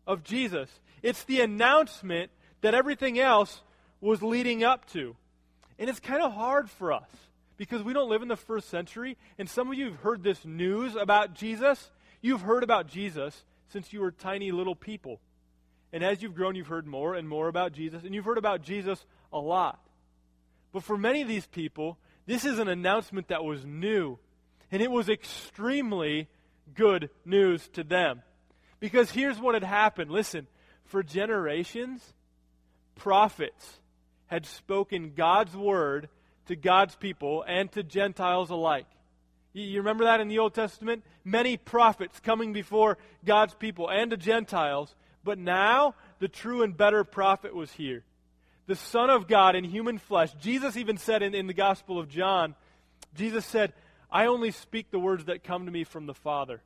of 0.07 0.23
Jesus. 0.23 0.69
It's 1.03 1.25
the 1.25 1.41
announcement 1.41 2.31
that 2.61 2.75
everything 2.75 3.19
else 3.19 3.63
was 4.01 4.23
leading 4.23 4.65
up 4.65 4.87
to. 4.93 5.17
And 5.79 5.89
it's 5.89 6.01
kind 6.01 6.23
of 6.23 6.33
hard 6.33 6.69
for 6.69 6.93
us 6.93 7.09
because 7.57 7.83
we 7.83 7.93
don't 7.93 8.11
live 8.11 8.23
in 8.23 8.29
the 8.29 8.37
first 8.37 8.69
century. 8.69 9.17
And 9.39 9.49
some 9.49 9.69
of 9.69 9.75
you 9.75 9.87
have 9.87 10.01
heard 10.01 10.23
this 10.23 10.45
news 10.45 10.97
about 10.97 11.35
Jesus. 11.35 11.91
You've 12.21 12.43
heard 12.43 12.63
about 12.63 12.87
Jesus 12.87 13.45
since 13.73 13.93
you 13.93 14.01
were 14.01 14.11
tiny 14.11 14.53
little 14.53 14.75
people. 14.75 15.21
And 15.93 16.05
as 16.05 16.23
you've 16.23 16.35
grown, 16.35 16.55
you've 16.55 16.69
heard 16.69 16.87
more 16.87 17.15
and 17.15 17.29
more 17.29 17.49
about 17.49 17.73
Jesus. 17.73 18.05
And 18.05 18.15
you've 18.15 18.25
heard 18.25 18.39
about 18.39 18.63
Jesus 18.63 19.05
a 19.33 19.39
lot. 19.39 19.81
But 20.73 20.85
for 20.85 20.97
many 20.97 21.23
of 21.23 21.29
these 21.29 21.47
people, 21.47 21.99
this 22.27 22.45
is 22.45 22.59
an 22.59 22.69
announcement 22.69 23.29
that 23.29 23.45
was 23.45 23.65
new. 23.65 24.19
And 24.71 24.81
it 24.81 24.91
was 24.91 25.09
extremely 25.09 26.29
good 26.75 27.11
news 27.25 27.69
to 27.71 27.83
them. 27.83 28.23
Because 28.79 29.11
here's 29.11 29.39
what 29.39 29.55
had 29.55 29.65
happened. 29.65 30.11
Listen, 30.11 30.47
for 30.85 31.03
generations, 31.03 32.15
prophets 32.95 33.81
had 34.27 34.47
spoken 34.47 35.13
God's 35.17 35.57
word 35.57 36.09
to 36.47 36.57
God's 36.57 36.95
people 36.95 37.45
and 37.47 37.71
to 37.73 37.83
Gentiles 37.83 38.51
alike. 38.51 38.87
You 39.53 39.79
remember 39.79 40.05
that 40.05 40.21
in 40.21 40.29
the 40.29 40.39
Old 40.39 40.55
Testament? 40.55 41.03
Many 41.25 41.57
prophets 41.57 42.21
coming 42.21 42.53
before 42.53 42.99
God's 43.25 43.55
people 43.55 43.89
and 43.89 44.13
the 44.13 44.17
Gentiles. 44.17 44.95
But 45.25 45.39
now, 45.39 45.95
the 46.19 46.29
true 46.29 46.63
and 46.63 46.77
better 46.77 47.05
prophet 47.05 47.55
was 47.55 47.73
here. 47.73 48.05
The 48.67 48.77
Son 48.77 49.11
of 49.11 49.27
God 49.27 49.57
in 49.57 49.65
human 49.65 49.99
flesh. 49.99 50.33
Jesus 50.41 50.77
even 50.77 50.97
said 50.97 51.23
in, 51.23 51.35
in 51.35 51.47
the 51.47 51.55
Gospel 51.55 51.99
of 51.99 52.09
John, 52.09 52.55
Jesus 53.15 53.45
said, 53.45 53.73
I 54.11 54.27
only 54.27 54.53
speak 54.53 54.91
the 54.91 54.99
words 54.99 55.25
that 55.25 55.45
come 55.45 55.67
to 55.67 55.73
me 55.73 55.85
from 55.85 56.07
the 56.07 56.15
Father. 56.15 56.63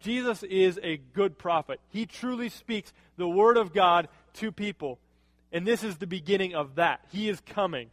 Jesus 0.00 0.42
is 0.42 0.78
a 0.82 0.96
good 0.96 1.38
prophet. 1.38 1.80
He 1.88 2.06
truly 2.06 2.48
speaks 2.48 2.92
the 3.16 3.28
Word 3.28 3.56
of 3.56 3.72
God 3.72 4.08
to 4.34 4.52
people. 4.52 4.98
And 5.52 5.66
this 5.66 5.84
is 5.84 5.96
the 5.96 6.06
beginning 6.06 6.54
of 6.54 6.74
that. 6.74 7.00
He 7.12 7.28
is 7.28 7.40
coming. 7.40 7.90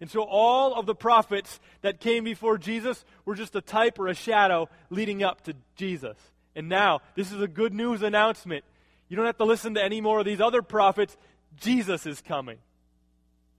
And 0.00 0.10
so 0.10 0.22
all 0.22 0.74
of 0.74 0.86
the 0.86 0.94
prophets 0.94 1.58
that 1.80 2.00
came 2.00 2.24
before 2.24 2.58
Jesus 2.58 3.04
were 3.24 3.34
just 3.34 3.56
a 3.56 3.60
type 3.60 3.98
or 3.98 4.08
a 4.08 4.14
shadow 4.14 4.68
leading 4.90 5.22
up 5.22 5.42
to 5.44 5.54
Jesus. 5.74 6.16
And 6.54 6.68
now, 6.68 7.00
this 7.14 7.32
is 7.32 7.40
a 7.40 7.48
good 7.48 7.72
news 7.72 8.02
announcement. 8.02 8.64
You 9.08 9.16
don't 9.16 9.26
have 9.26 9.38
to 9.38 9.44
listen 9.44 9.74
to 9.74 9.82
any 9.82 10.00
more 10.00 10.18
of 10.20 10.24
these 10.24 10.40
other 10.40 10.62
prophets. 10.62 11.16
Jesus 11.56 12.06
is 12.06 12.20
coming. 12.20 12.58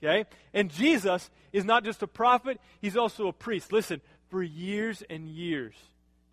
Okay? 0.04 0.26
And 0.54 0.70
Jesus 0.70 1.30
is 1.52 1.66
not 1.66 1.84
just 1.84 2.04
a 2.04 2.08
prophet, 2.08 2.60
he's 2.82 2.98
also 2.98 3.28
a 3.28 3.34
priest. 3.34 3.72
Listen, 3.72 4.02
for 4.30 4.44
years 4.44 5.04
and 5.10 5.28
years, 5.28 5.74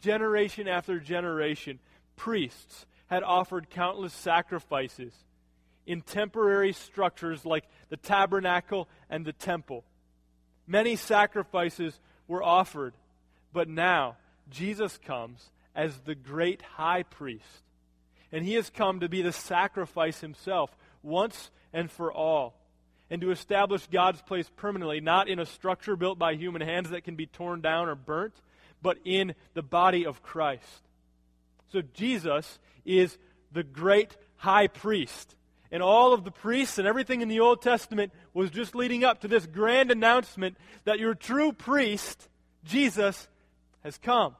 generation 0.01 0.69
after 0.69 0.99
generation, 0.99 1.79
priests 2.17 2.87
had 3.07 3.23
offered 3.23 3.71
countless 3.71 4.12
sacrifices 4.12 5.12
in 5.87 6.01
temporary 6.01 6.73
structures 6.73 7.45
like 7.45 7.64
the 7.88 7.97
tabernacle 7.97 8.88
and 9.09 9.25
the 9.25 9.33
temple. 9.33 9.85
Many 10.66 10.96
sacrifices 10.96 11.98
were 12.27 12.42
offered, 12.42 12.94
but 13.53 13.68
now 13.68 14.16
Jesus 14.50 14.98
comes 14.98 15.50
as 15.74 15.98
the 15.98 16.14
great 16.14 16.62
high 16.62 17.03
priest. 17.03 17.62
And 18.33 18.44
he 18.44 18.55
has 18.55 18.70
come 18.70 19.00
to 19.00 19.09
be 19.09 19.22
the 19.22 19.33
sacrifice 19.33 20.20
himself, 20.20 20.77
once 21.03 21.50
and 21.72 21.90
for 21.90 22.12
all, 22.12 22.55
and 23.11 23.20
to 23.20 23.31
establish 23.31 23.87
God's 23.87 24.22
place 24.22 24.50
permanently, 24.57 25.00
not 25.00 25.29
in 25.29 25.38
a 25.38 25.46
structure 25.46 25.96
built 25.96 26.18
by 26.18 26.35
human 26.35 26.62
hands 26.62 26.90
that 26.90 27.05
can 27.05 27.16
be 27.16 27.27
torn 27.27 27.61
down 27.61 27.88
or 27.88 27.94
burnt, 27.94 28.35
but 28.83 28.98
in 29.05 29.35
the 29.55 29.62
body 29.62 30.05
of 30.05 30.22
Christ. 30.22 30.83
So 31.72 31.83
Jesus 31.83 32.59
is 32.85 33.18
the 33.53 33.62
great 33.62 34.16
high 34.37 34.66
priest 34.66 35.37
and 35.70 35.83
all 35.83 36.12
of 36.12 36.24
the 36.24 36.31
priests 36.31 36.79
and 36.79 36.87
everything 36.87 37.20
in 37.20 37.29
the 37.29 37.40
Old 37.40 37.62
Testament 37.62 38.12
was 38.33 38.50
just 38.50 38.74
leading 38.74 39.05
up 39.05 39.20
to 39.20 39.29
this 39.29 39.46
grand 39.46 39.90
announcement 39.90 40.57
that 40.85 40.98
your 40.98 41.14
true 41.14 41.53
priest, 41.53 42.29
Jesus, 42.64 43.29
has 43.83 43.98
come. 43.98 44.35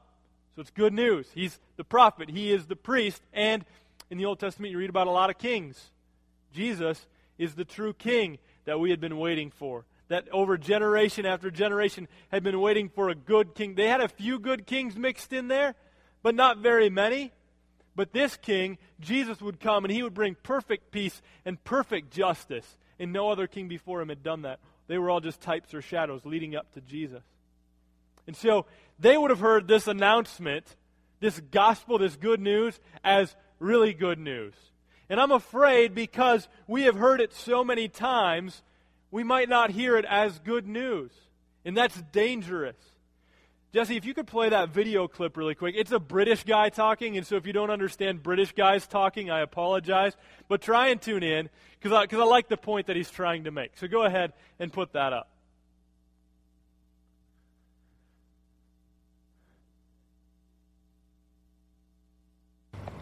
So 0.55 0.61
it's 0.61 0.71
good 0.71 0.93
news. 0.93 1.27
He's 1.33 1.59
the 1.75 1.83
prophet, 1.83 2.29
he 2.29 2.51
is 2.51 2.67
the 2.67 2.75
priest, 2.75 3.21
and 3.33 3.65
in 4.09 4.17
the 4.17 4.25
Old 4.25 4.39
Testament 4.39 4.71
you 4.71 4.77
read 4.77 4.89
about 4.89 5.07
a 5.07 5.11
lot 5.11 5.29
of 5.29 5.37
kings. 5.37 5.91
Jesus 6.53 7.05
is 7.37 7.55
the 7.55 7.65
true 7.65 7.93
king 7.93 8.37
that 8.63 8.79
we 8.79 8.89
had 8.89 9.01
been 9.01 9.17
waiting 9.17 9.51
for. 9.51 9.85
That 10.07 10.29
over 10.31 10.57
generation 10.57 11.25
after 11.25 11.49
generation 11.49 12.07
had 12.29 12.43
been 12.43 12.61
waiting 12.61 12.89
for 12.89 13.09
a 13.09 13.15
good 13.15 13.55
king. 13.55 13.75
They 13.75 13.87
had 13.87 14.01
a 14.01 14.07
few 14.07 14.39
good 14.39 14.65
kings 14.65 14.95
mixed 14.95 15.33
in 15.33 15.47
there, 15.47 15.75
but 16.23 16.35
not 16.35 16.59
very 16.59 16.89
many. 16.89 17.31
But 17.95 18.11
this 18.11 18.35
king, 18.37 18.77
Jesus, 18.99 19.41
would 19.41 19.59
come 19.59 19.85
and 19.85 19.93
he 19.93 20.03
would 20.03 20.13
bring 20.13 20.35
perfect 20.43 20.91
peace 20.91 21.21
and 21.45 21.63
perfect 21.63 22.11
justice. 22.11 22.77
And 22.99 23.13
no 23.13 23.29
other 23.29 23.47
king 23.47 23.67
before 23.67 24.01
him 24.01 24.09
had 24.09 24.23
done 24.23 24.43
that. 24.43 24.59
They 24.87 24.97
were 24.97 25.09
all 25.09 25.21
just 25.21 25.41
types 25.41 25.73
or 25.73 25.81
shadows 25.81 26.25
leading 26.25 26.55
up 26.55 26.71
to 26.73 26.81
Jesus. 26.81 27.23
And 28.27 28.35
so 28.35 28.65
they 28.99 29.17
would 29.17 29.29
have 29.29 29.39
heard 29.39 29.67
this 29.67 29.87
announcement, 29.87 30.75
this 31.19 31.39
gospel, 31.51 31.97
this 31.97 32.15
good 32.15 32.39
news, 32.39 32.79
as 33.03 33.35
really 33.59 33.93
good 33.93 34.19
news. 34.19 34.53
And 35.09 35.19
I'm 35.19 35.31
afraid 35.31 35.93
because 35.93 36.47
we 36.67 36.83
have 36.83 36.95
heard 36.95 37.21
it 37.21 37.33
so 37.33 37.63
many 37.63 37.87
times, 37.87 38.63
we 39.11 39.23
might 39.23 39.49
not 39.49 39.71
hear 39.71 39.97
it 39.97 40.05
as 40.05 40.39
good 40.39 40.67
news. 40.67 41.11
And 41.63 41.75
that's 41.77 42.01
dangerous. 42.11 42.75
Jesse, 43.75 43.97
if 43.97 44.05
you 44.05 44.13
could 44.13 44.27
play 44.27 44.47
that 44.47 44.69
video 44.69 45.05
clip 45.05 45.35
really 45.35 45.53
quick. 45.53 45.75
It's 45.77 45.91
a 45.91 45.99
British 45.99 46.45
guy 46.45 46.69
talking, 46.69 47.17
and 47.17 47.27
so 47.27 47.35
if 47.35 47.45
you 47.45 47.51
don't 47.51 47.69
understand 47.69 48.23
British 48.23 48.53
guys 48.53 48.87
talking, 48.87 49.29
I 49.29 49.41
apologize. 49.41 50.15
But 50.47 50.61
try 50.61 50.87
and 50.87 51.01
tune 51.01 51.23
in 51.23 51.49
because 51.77 51.91
I, 51.91 52.05
cause 52.05 52.21
I 52.21 52.23
like 52.23 52.47
the 52.47 52.55
point 52.55 52.87
that 52.87 52.95
he's 52.95 53.11
trying 53.11 53.43
to 53.43 53.51
make. 53.51 53.71
So 53.75 53.89
go 53.89 54.03
ahead 54.03 54.31
and 54.59 54.71
put 54.71 54.93
that 54.93 55.11
up. 55.11 55.29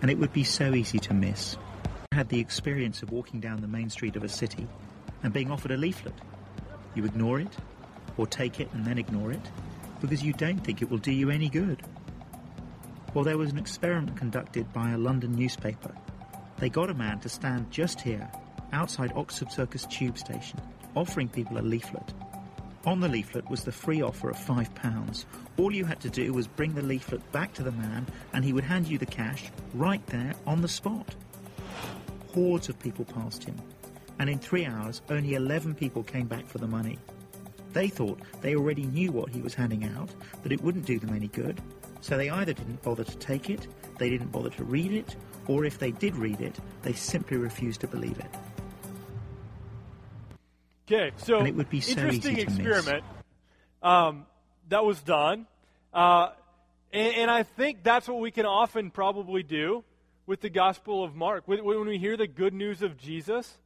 And 0.01 0.09
it 0.09 0.17
would 0.17 0.33
be 0.33 0.43
so 0.43 0.73
easy 0.73 0.97
to 0.97 1.13
miss. 1.13 1.55
I 2.13 2.15
had 2.15 2.29
the 2.29 2.39
experience 2.39 3.03
of 3.03 3.11
walking 3.11 3.39
down 3.39 3.61
the 3.61 3.67
main 3.67 3.91
street 3.91 4.15
of 4.15 4.23
a 4.23 4.27
city 4.27 4.67
and 5.21 5.31
being 5.31 5.51
offered 5.51 5.69
a 5.69 5.77
leaflet. 5.77 6.15
You 6.95 7.05
ignore 7.05 7.39
it, 7.39 7.55
or 8.17 8.25
take 8.25 8.59
it 8.59 8.69
and 8.73 8.83
then 8.83 8.97
ignore 8.97 9.31
it, 9.31 9.51
because 10.03 10.21
you 10.21 10.33
don't 10.33 10.59
think 10.59 10.81
it 10.81 10.91
will 10.91 10.97
do 10.97 11.13
you 11.13 11.29
any 11.29 11.47
good. 11.47 11.81
Well, 13.13 13.23
there 13.23 13.37
was 13.37 13.51
an 13.51 13.57
experiment 13.57 14.17
conducted 14.17 14.71
by 14.73 14.91
a 14.91 14.97
London 14.97 15.31
newspaper. 15.31 15.95
They 16.57 16.67
got 16.67 16.89
a 16.89 16.93
man 16.93 17.21
to 17.21 17.29
stand 17.29 17.71
just 17.71 18.01
here, 18.01 18.29
outside 18.73 19.13
Oxford 19.15 19.49
Circus 19.49 19.85
tube 19.85 20.17
station, 20.17 20.59
offering 20.93 21.29
people 21.29 21.57
a 21.57 21.61
leaflet. 21.61 22.13
On 22.85 22.99
the 22.99 23.07
leaflet 23.07 23.49
was 23.49 23.63
the 23.63 23.71
free 23.71 24.01
offer 24.01 24.29
of 24.29 24.35
£5. 24.35 25.25
All 25.57 25.73
you 25.73 25.85
had 25.85 26.01
to 26.01 26.09
do 26.09 26.33
was 26.33 26.47
bring 26.47 26.73
the 26.73 26.81
leaflet 26.81 27.31
back 27.31 27.53
to 27.53 27.63
the 27.63 27.71
man, 27.71 28.05
and 28.33 28.43
he 28.43 28.51
would 28.51 28.65
hand 28.65 28.89
you 28.89 28.97
the 28.97 29.05
cash 29.05 29.51
right 29.73 30.05
there 30.07 30.33
on 30.45 30.59
the 30.59 30.67
spot. 30.67 31.15
Hordes 32.33 32.67
of 32.67 32.77
people 32.77 33.05
passed 33.05 33.45
him, 33.45 33.55
and 34.19 34.29
in 34.29 34.37
three 34.37 34.65
hours, 34.65 35.01
only 35.09 35.35
11 35.35 35.75
people 35.75 36.03
came 36.03 36.27
back 36.27 36.45
for 36.45 36.57
the 36.57 36.67
money. 36.67 36.99
They 37.73 37.87
thought 37.87 38.19
they 38.41 38.55
already 38.55 38.85
knew 38.85 39.11
what 39.11 39.29
he 39.29 39.41
was 39.41 39.53
handing 39.53 39.83
out, 39.83 40.09
that 40.43 40.51
it 40.51 40.61
wouldn't 40.61 40.85
do 40.85 40.99
them 40.99 41.15
any 41.15 41.27
good, 41.27 41.59
so 42.01 42.17
they 42.17 42.29
either 42.29 42.53
didn't 42.53 42.81
bother 42.83 43.03
to 43.03 43.17
take 43.17 43.49
it, 43.49 43.67
they 43.97 44.09
didn't 44.09 44.31
bother 44.31 44.49
to 44.51 44.63
read 44.63 44.91
it, 44.91 45.15
or 45.47 45.65
if 45.65 45.79
they 45.79 45.91
did 45.91 46.15
read 46.15 46.39
it, 46.41 46.57
they 46.83 46.93
simply 46.93 47.37
refused 47.37 47.81
to 47.81 47.87
believe 47.87 48.19
it. 48.19 48.29
Okay, 50.85 51.11
so 51.17 51.39
And 51.39 51.47
it 51.47 51.55
would 51.55 51.69
be 51.69 51.81
so 51.81 51.91
interesting 51.91 52.37
experiment 52.39 53.03
um, 53.81 54.25
that 54.69 54.83
was 54.85 55.01
done, 55.01 55.47
uh, 55.93 56.29
and, 56.91 57.15
and 57.15 57.31
I 57.31 57.43
think 57.43 57.83
that's 57.83 58.07
what 58.07 58.19
we 58.19 58.31
can 58.31 58.45
often 58.45 58.91
probably 58.91 59.41
do 59.41 59.83
with 60.27 60.41
the 60.41 60.49
Gospel 60.49 61.03
of 61.03 61.15
Mark. 61.15 61.47
When, 61.47 61.63
when 61.65 61.87
we 61.87 61.97
hear 61.97 62.17
the 62.17 62.27
good 62.27 62.53
news 62.53 62.81
of 62.81 62.97
Jesus, 62.97 63.57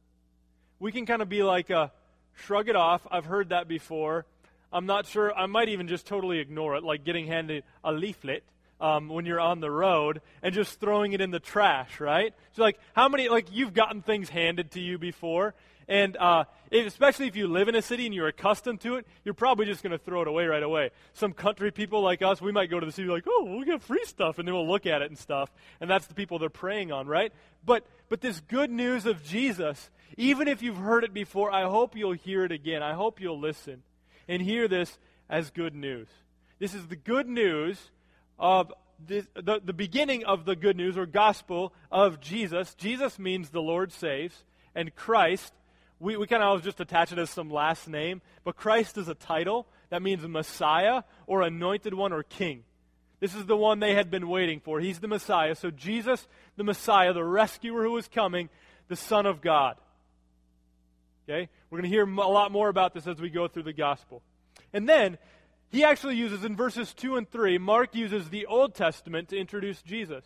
we 0.78 0.92
can 0.92 1.06
kind 1.06 1.22
of 1.22 1.28
be 1.28 1.42
like, 1.42 1.70
a, 1.70 1.92
shrug 2.44 2.68
it 2.68 2.76
off. 2.76 3.06
I've 3.10 3.24
heard 3.24 3.50
that 3.50 3.68
before. 3.68 4.24
I'm 4.72 4.86
not 4.86 5.06
sure. 5.06 5.34
I 5.34 5.46
might 5.46 5.68
even 5.68 5.88
just 5.88 6.06
totally 6.06 6.38
ignore 6.38 6.76
it, 6.76 6.84
like 6.84 7.04
getting 7.04 7.26
handed 7.26 7.64
a 7.82 7.92
leaflet 7.92 8.44
um, 8.80 9.08
when 9.08 9.26
you're 9.26 9.40
on 9.40 9.60
the 9.60 9.70
road 9.70 10.20
and 10.42 10.54
just 10.54 10.78
throwing 10.80 11.12
it 11.12 11.20
in 11.20 11.30
the 11.30 11.40
trash, 11.40 12.00
right? 12.00 12.34
So, 12.52 12.62
like, 12.62 12.78
how 12.92 13.08
many, 13.08 13.28
like, 13.28 13.46
you've 13.52 13.74
gotten 13.74 14.02
things 14.02 14.28
handed 14.28 14.72
to 14.72 14.80
you 14.80 14.98
before, 14.98 15.54
and 15.88 16.16
uh, 16.18 16.44
especially 16.70 17.26
if 17.26 17.34
you 17.34 17.48
live 17.48 17.68
in 17.68 17.74
a 17.74 17.82
city 17.82 18.06
and 18.06 18.14
you're 18.14 18.28
accustomed 18.28 18.80
to 18.82 18.96
it, 18.96 19.06
you're 19.24 19.34
probably 19.34 19.66
just 19.66 19.82
going 19.82 19.92
to 19.92 19.98
throw 19.98 20.22
it 20.22 20.28
away 20.28 20.46
right 20.46 20.62
away. 20.62 20.90
Some 21.14 21.32
country 21.32 21.72
people 21.72 22.02
like 22.02 22.22
us, 22.22 22.40
we 22.40 22.52
might 22.52 22.70
go 22.70 22.78
to 22.78 22.86
the 22.86 22.92
city 22.92 23.08
like, 23.08 23.24
oh, 23.26 23.56
we 23.58 23.64
get 23.64 23.82
free 23.82 24.04
stuff, 24.04 24.38
and 24.38 24.46
then 24.46 24.54
we'll 24.54 24.68
look 24.68 24.86
at 24.86 25.02
it 25.02 25.10
and 25.10 25.18
stuff, 25.18 25.50
and 25.80 25.90
that's 25.90 26.06
the 26.06 26.14
people 26.14 26.38
they're 26.38 26.50
preying 26.50 26.92
on, 26.92 27.06
right? 27.06 27.32
But 27.64 27.84
but 28.08 28.20
this 28.20 28.40
good 28.40 28.70
news 28.70 29.06
of 29.06 29.22
Jesus, 29.24 29.90
even 30.16 30.48
if 30.48 30.62
you've 30.62 30.76
heard 30.76 31.04
it 31.04 31.12
before, 31.12 31.50
I 31.50 31.64
hope 31.64 31.96
you'll 31.96 32.12
hear 32.12 32.44
it 32.44 32.52
again. 32.52 32.82
I 32.82 32.94
hope 32.94 33.20
you'll 33.20 33.40
listen 33.40 33.82
and 34.28 34.42
hear 34.42 34.68
this 34.68 34.98
as 35.28 35.50
good 35.50 35.74
news. 35.74 36.08
This 36.58 36.74
is 36.74 36.86
the 36.86 36.96
good 36.96 37.28
news 37.28 37.78
of 38.38 38.72
this, 38.98 39.26
the, 39.34 39.60
the 39.64 39.72
beginning 39.72 40.24
of 40.24 40.44
the 40.44 40.56
good 40.56 40.76
news 40.76 40.96
or 40.96 41.06
gospel 41.06 41.72
of 41.90 42.20
Jesus. 42.20 42.74
Jesus 42.74 43.18
means 43.18 43.50
the 43.50 43.62
Lord 43.62 43.92
saves, 43.92 44.44
and 44.74 44.94
Christ, 44.94 45.52
we, 46.00 46.16
we 46.16 46.26
kind 46.26 46.42
of 46.42 46.48
always 46.48 46.64
just 46.64 46.80
attach 46.80 47.12
it 47.12 47.18
as 47.18 47.30
some 47.30 47.50
last 47.50 47.88
name, 47.88 48.22
but 48.44 48.56
Christ 48.56 48.98
is 48.98 49.08
a 49.08 49.14
title. 49.14 49.66
That 49.90 50.02
means 50.02 50.26
Messiah 50.26 51.02
or 51.26 51.42
anointed 51.42 51.94
one 51.94 52.12
or 52.12 52.22
king. 52.22 52.64
This 53.20 53.34
is 53.34 53.46
the 53.46 53.56
one 53.56 53.80
they 53.80 53.94
had 53.94 54.10
been 54.10 54.28
waiting 54.28 54.60
for. 54.60 54.78
He's 54.78 55.00
the 55.00 55.08
Messiah. 55.08 55.54
So, 55.56 55.70
Jesus, 55.70 56.28
the 56.56 56.62
Messiah, 56.62 57.12
the 57.12 57.24
rescuer 57.24 57.82
who 57.82 57.96
is 57.96 58.06
coming, 58.06 58.48
the 58.86 58.94
Son 58.94 59.26
of 59.26 59.40
God. 59.40 59.76
Okay? 61.28 61.48
We're 61.68 61.78
going 61.78 61.90
to 61.90 61.94
hear 61.94 62.04
a 62.04 62.28
lot 62.28 62.52
more 62.52 62.68
about 62.68 62.94
this 62.94 63.06
as 63.08 63.20
we 63.20 63.28
go 63.28 63.48
through 63.48 63.64
the 63.64 63.72
gospel. 63.72 64.22
And 64.72 64.88
then, 64.88 65.18
he 65.70 65.84
actually 65.84 66.16
uses 66.16 66.44
in 66.44 66.56
verses 66.56 66.94
2 66.94 67.16
and 67.16 67.30
3, 67.30 67.58
Mark 67.58 67.94
uses 67.94 68.30
the 68.30 68.46
Old 68.46 68.74
Testament 68.74 69.28
to 69.30 69.36
introduce 69.36 69.82
Jesus. 69.82 70.24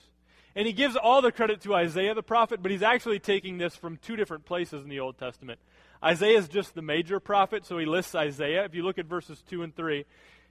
And 0.55 0.67
he 0.67 0.73
gives 0.73 0.97
all 0.97 1.23
the 1.23 1.33
credit 1.33 1.62
to 1.62 1.75
Isaiah 1.75 2.15
the 2.15 2.23
prophet, 2.23 2.62
but 2.62 2.71
he's 2.71 2.83
actually 2.83 3.19
taking 3.19 3.59
this 3.59 3.75
from 3.75 3.97
two 3.97 4.17
different 4.17 4.45
places 4.45 4.83
in 4.83 4.91
the 4.91 5.01
Old 5.01 5.19
Testament. 5.19 5.59
Isaiah 6.05 6.38
is 6.38 6.49
just 6.49 6.75
the 6.75 6.83
major 6.83 7.21
prophet, 7.21 7.65
so 7.65 7.79
he 7.79 7.87
lists 7.87 8.15
Isaiah. 8.15 8.65
If 8.65 8.75
you 8.75 8.83
look 8.83 8.99
at 8.99 9.07
verses 9.07 9.43
2 9.49 9.62
and 9.62 9.75
3, 9.75 10.05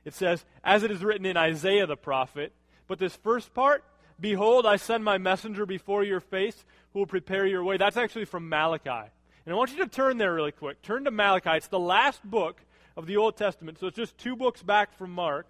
it 0.06 0.14
says, 0.14 0.44
As 0.64 0.84
it 0.84 0.92
is 0.92 1.04
written 1.04 1.26
in 1.26 1.38
Isaiah 1.38 1.86
the 1.86 1.98
prophet. 1.98 2.54
But 2.88 3.00
this 3.00 3.16
first 3.16 3.54
part, 3.54 3.84
Behold, 4.22 4.68
I 4.68 4.76
send 4.76 5.04
my 5.04 5.18
messenger 5.18 5.66
before 5.66 6.04
your 6.04 6.20
face 6.20 6.64
who 6.94 7.00
will 7.00 7.08
prepare 7.08 7.48
your 7.48 7.64
way. 7.64 7.78
That's 7.78 7.98
actually 7.98 8.26
from 8.26 8.48
Malachi. 8.48 9.10
And 9.46 9.54
I 9.54 9.56
want 9.56 9.72
you 9.72 9.80
to 9.80 9.88
turn 9.88 10.20
there 10.20 10.34
really 10.34 10.52
quick. 10.52 10.84
Turn 10.84 11.06
to 11.06 11.12
Malachi. 11.12 11.58
It's 11.58 11.68
the 11.68 11.80
last 11.80 12.24
book 12.24 12.62
of 12.96 13.08
the 13.08 13.18
Old 13.18 13.36
Testament, 13.36 13.80
so 13.80 13.88
it's 13.88 13.98
just 13.98 14.18
two 14.20 14.36
books 14.36 14.62
back 14.62 14.96
from 14.96 15.12
Mark. 15.12 15.48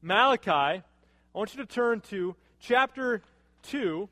Malachi, 0.00 0.50
I 0.50 0.82
want 1.34 1.54
you 1.54 1.60
to 1.62 1.70
turn 1.70 2.00
to 2.08 2.34
chapter 2.58 3.22
2. 3.64 4.08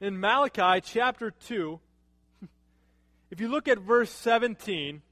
In 0.00 0.18
Malachi 0.18 0.80
chapter 0.80 1.30
2, 1.30 1.78
if 3.30 3.40
you 3.40 3.48
look 3.48 3.68
at 3.68 3.78
verse 3.78 4.10
17, 4.10 5.02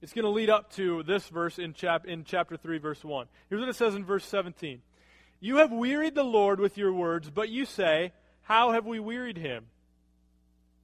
it's 0.00 0.12
going 0.12 0.24
to 0.24 0.30
lead 0.30 0.50
up 0.50 0.72
to 0.74 1.02
this 1.02 1.28
verse 1.28 1.58
in, 1.58 1.72
chap- 1.72 2.06
in 2.06 2.24
chapter 2.24 2.56
3, 2.56 2.78
verse 2.78 3.04
1. 3.04 3.26
Here's 3.48 3.60
what 3.60 3.68
it 3.68 3.76
says 3.76 3.94
in 3.94 4.04
verse 4.04 4.24
17 4.24 4.80
You 5.40 5.56
have 5.56 5.72
wearied 5.72 6.14
the 6.14 6.22
Lord 6.22 6.60
with 6.60 6.78
your 6.78 6.92
words, 6.92 7.30
but 7.30 7.48
you 7.48 7.64
say, 7.64 8.12
How 8.42 8.72
have 8.72 8.86
we 8.86 8.98
wearied 8.98 9.38
him? 9.38 9.66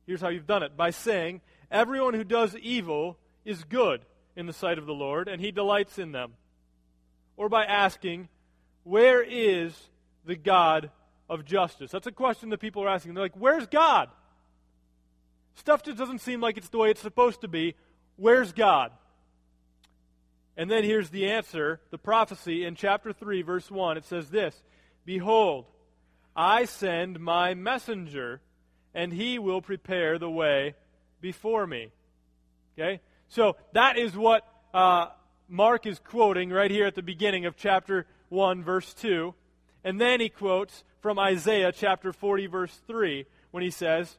Here's 0.07 0.21
how 0.21 0.29
you've 0.29 0.47
done 0.47 0.63
it 0.63 0.77
by 0.77 0.91
saying, 0.91 1.41
Everyone 1.71 2.15
who 2.15 2.25
does 2.25 2.57
evil 2.57 3.19
is 3.45 3.65
good 3.65 4.05
in 4.37 4.47
the 4.47 4.53
sight 4.53 4.79
of 4.79 4.87
the 4.87 4.93
Lord, 4.93 5.29
and 5.29 5.41
he 5.41 5.51
delights 5.51 5.99
in 5.99 6.13
them. 6.13 6.35
Or 7.37 7.49
by 7.49 7.65
asking, 7.65 8.29
Where 8.85 9.23
is 9.23 9.75
the 10.25 10.37
God 10.37 10.91
of 11.29 11.45
justice? 11.45 11.91
That's 11.91 12.07
a 12.07 12.13
question 12.13 12.51
that 12.51 12.61
people 12.61 12.83
are 12.85 12.89
asking. 12.89 13.15
They're 13.15 13.25
like, 13.25 13.37
Where's 13.37 13.67
God? 13.67 14.09
Stuff 15.57 15.83
just 15.83 15.99
doesn't 15.99 16.21
seem 16.21 16.41
like 16.41 16.57
it's 16.57 16.69
the 16.69 16.79
way 16.79 16.91
it's 16.91 17.01
supposed 17.01 17.41
to 17.43 17.49
be. 17.49 17.75
Where's 18.17 18.53
God? 18.53 18.91
And 20.57 20.71
then 20.71 20.85
here's 20.85 21.11
the 21.11 21.31
answer 21.31 21.81
the 21.91 21.99
prophecy 21.99 22.65
in 22.65 22.75
chapter 22.75 23.13
3, 23.13 23.43
verse 23.43 23.71
1. 23.71 23.97
It 23.97 24.05
says 24.05 24.31
this 24.31 24.55
Behold, 25.05 25.67
I 26.37 26.65
send 26.65 27.21
my 27.21 27.55
messenger, 27.55 28.41
and 28.95 29.13
he 29.13 29.39
will 29.39 29.63
prepare 29.63 30.19
the 30.19 30.31
way 30.31 30.75
before 31.21 31.67
me. 31.67 31.91
Okay? 32.79 33.01
So 33.29 33.57
that 33.73 33.99
is 33.99 34.17
what 34.17 34.47
uh, 34.73 35.07
Mark 35.49 35.87
is 35.87 35.99
quoting 35.99 36.51
right 36.51 36.71
here 36.71 36.87
at 36.87 36.95
the 36.95 37.03
beginning 37.03 37.47
of 37.47 37.57
chapter 37.57 38.07
1, 38.35 38.63
verse 38.63 38.93
2. 38.95 39.35
And 39.85 40.01
then 40.01 40.21
he 40.21 40.29
quotes 40.29 40.85
from 41.01 41.19
Isaiah 41.19 41.73
chapter 41.73 42.13
40, 42.13 42.47
verse 42.47 42.81
3, 42.87 43.27
when 43.51 43.63
he 43.63 43.71
says, 43.71 44.19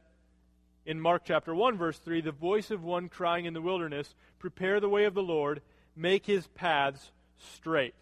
in 0.86 1.00
Mark 1.00 1.22
chapter 1.24 1.54
1, 1.54 1.76
verse 1.76 1.98
3, 1.98 2.20
the 2.20 2.30
voice 2.30 2.70
of 2.70 2.84
one 2.84 3.08
crying 3.08 3.44
in 3.44 3.54
the 3.54 3.60
wilderness, 3.60 4.14
Prepare 4.38 4.80
the 4.80 4.88
way 4.88 5.04
of 5.04 5.14
the 5.14 5.22
Lord, 5.22 5.60
make 5.96 6.24
his 6.24 6.46
paths 6.48 7.10
straight. 7.54 7.94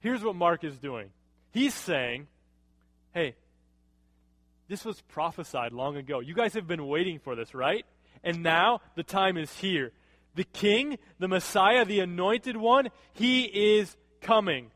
Here's 0.00 0.22
what 0.22 0.36
Mark 0.36 0.62
is 0.64 0.78
doing 0.78 1.10
he's 1.50 1.74
saying, 1.74 2.28
Hey, 3.12 3.34
this 4.68 4.84
was 4.84 5.00
prophesied 5.02 5.72
long 5.72 5.96
ago. 5.96 6.20
You 6.20 6.34
guys 6.34 6.54
have 6.54 6.68
been 6.68 6.86
waiting 6.86 7.18
for 7.18 7.34
this, 7.34 7.54
right? 7.54 7.84
And 8.22 8.42
now 8.42 8.80
the 8.94 9.02
time 9.02 9.36
is 9.36 9.52
here. 9.58 9.92
The 10.34 10.44
king, 10.44 10.98
the 11.18 11.26
Messiah, 11.26 11.84
the 11.84 12.00
anointed 12.00 12.56
one, 12.56 12.90
he 13.12 13.44
is 13.44 13.96
coming. 14.20 14.70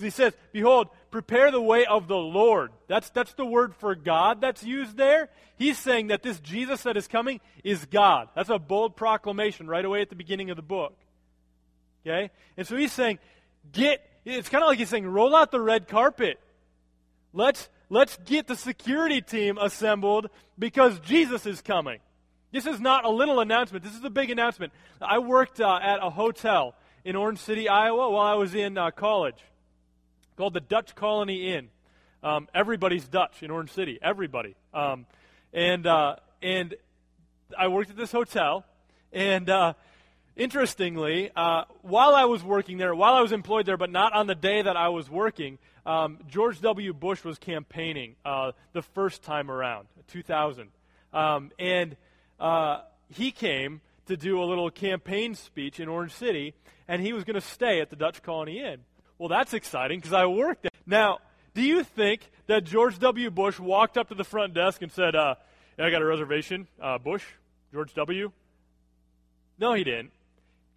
Because 0.00 0.14
he 0.14 0.22
says, 0.22 0.32
Behold, 0.52 0.88
prepare 1.10 1.50
the 1.50 1.60
way 1.60 1.84
of 1.84 2.08
the 2.08 2.16
Lord. 2.16 2.72
That's, 2.88 3.10
that's 3.10 3.34
the 3.34 3.44
word 3.44 3.74
for 3.76 3.94
God 3.94 4.40
that's 4.40 4.64
used 4.64 4.96
there. 4.96 5.28
He's 5.56 5.78
saying 5.78 6.06
that 6.06 6.22
this 6.22 6.40
Jesus 6.40 6.84
that 6.84 6.96
is 6.96 7.06
coming 7.06 7.40
is 7.62 7.84
God. 7.84 8.28
That's 8.34 8.48
a 8.48 8.58
bold 8.58 8.96
proclamation 8.96 9.68
right 9.68 9.84
away 9.84 10.00
at 10.00 10.08
the 10.08 10.16
beginning 10.16 10.48
of 10.48 10.56
the 10.56 10.62
book. 10.62 10.96
Okay? 12.06 12.30
And 12.56 12.66
so 12.66 12.76
he's 12.76 12.92
saying, 12.92 13.18
get, 13.72 14.02
it's 14.24 14.48
kind 14.48 14.64
of 14.64 14.68
like 14.68 14.78
he's 14.78 14.88
saying, 14.88 15.06
roll 15.06 15.36
out 15.36 15.50
the 15.50 15.60
red 15.60 15.86
carpet. 15.86 16.40
Let's, 17.34 17.68
let's 17.90 18.16
get 18.24 18.46
the 18.46 18.56
security 18.56 19.20
team 19.20 19.58
assembled 19.58 20.30
because 20.58 20.98
Jesus 21.00 21.44
is 21.44 21.60
coming. 21.60 22.00
This 22.52 22.64
is 22.64 22.80
not 22.80 23.04
a 23.04 23.10
little 23.10 23.40
announcement. 23.40 23.84
This 23.84 23.94
is 23.94 24.02
a 24.02 24.10
big 24.10 24.30
announcement. 24.30 24.72
I 25.02 25.18
worked 25.18 25.60
uh, 25.60 25.78
at 25.82 25.98
a 26.02 26.08
hotel 26.08 26.74
in 27.04 27.16
Orange 27.16 27.38
City, 27.38 27.68
Iowa, 27.68 28.10
while 28.10 28.26
I 28.26 28.34
was 28.34 28.54
in 28.54 28.78
uh, 28.78 28.90
college 28.92 29.36
called 30.40 30.54
the 30.54 30.60
Dutch 30.60 30.94
Colony 30.94 31.52
Inn. 31.52 31.68
Um, 32.22 32.48
everybody's 32.54 33.06
Dutch 33.06 33.42
in 33.42 33.50
Orange 33.50 33.72
City. 33.72 33.98
Everybody. 34.00 34.54
Um, 34.72 35.04
and, 35.52 35.86
uh, 35.86 36.16
and 36.40 36.76
I 37.58 37.68
worked 37.68 37.90
at 37.90 37.96
this 37.98 38.10
hotel, 38.10 38.64
and 39.12 39.50
uh, 39.50 39.74
interestingly, 40.36 41.30
uh, 41.36 41.64
while 41.82 42.14
I 42.14 42.24
was 42.24 42.42
working 42.42 42.78
there, 42.78 42.94
while 42.94 43.12
I 43.12 43.20
was 43.20 43.32
employed 43.32 43.66
there, 43.66 43.76
but 43.76 43.90
not 43.90 44.14
on 44.14 44.28
the 44.28 44.34
day 44.34 44.62
that 44.62 44.78
I 44.78 44.88
was 44.88 45.10
working, 45.10 45.58
um, 45.84 46.16
George 46.26 46.62
W. 46.62 46.94
Bush 46.94 47.22
was 47.22 47.36
campaigning 47.36 48.16
uh, 48.24 48.52
the 48.72 48.80
first 48.80 49.22
time 49.22 49.50
around, 49.50 49.88
2000. 50.08 50.68
Um, 51.12 51.50
and 51.58 51.98
uh, 52.38 52.80
he 53.10 53.30
came 53.30 53.82
to 54.06 54.16
do 54.16 54.42
a 54.42 54.46
little 54.46 54.70
campaign 54.70 55.34
speech 55.34 55.80
in 55.80 55.88
Orange 55.88 56.14
City, 56.14 56.54
and 56.88 57.02
he 57.02 57.12
was 57.12 57.24
going 57.24 57.34
to 57.34 57.46
stay 57.46 57.82
at 57.82 57.90
the 57.90 57.96
Dutch 57.96 58.22
Colony 58.22 58.58
Inn. 58.58 58.80
Well, 59.20 59.28
that's 59.28 59.52
exciting 59.52 59.98
because 59.98 60.14
I 60.14 60.24
worked 60.24 60.62
there. 60.62 60.70
Now, 60.86 61.18
do 61.52 61.60
you 61.60 61.84
think 61.84 62.22
that 62.46 62.64
George 62.64 62.98
W. 63.00 63.30
Bush 63.30 63.60
walked 63.60 63.98
up 63.98 64.08
to 64.08 64.14
the 64.14 64.24
front 64.24 64.54
desk 64.54 64.80
and 64.80 64.90
said, 64.90 65.14
uh, 65.14 65.34
I 65.78 65.90
got 65.90 66.00
a 66.00 66.06
reservation, 66.06 66.66
uh, 66.82 66.96
Bush, 66.96 67.22
George 67.70 67.92
W? 67.92 68.32
No, 69.58 69.74
he 69.74 69.84
didn't. 69.84 70.12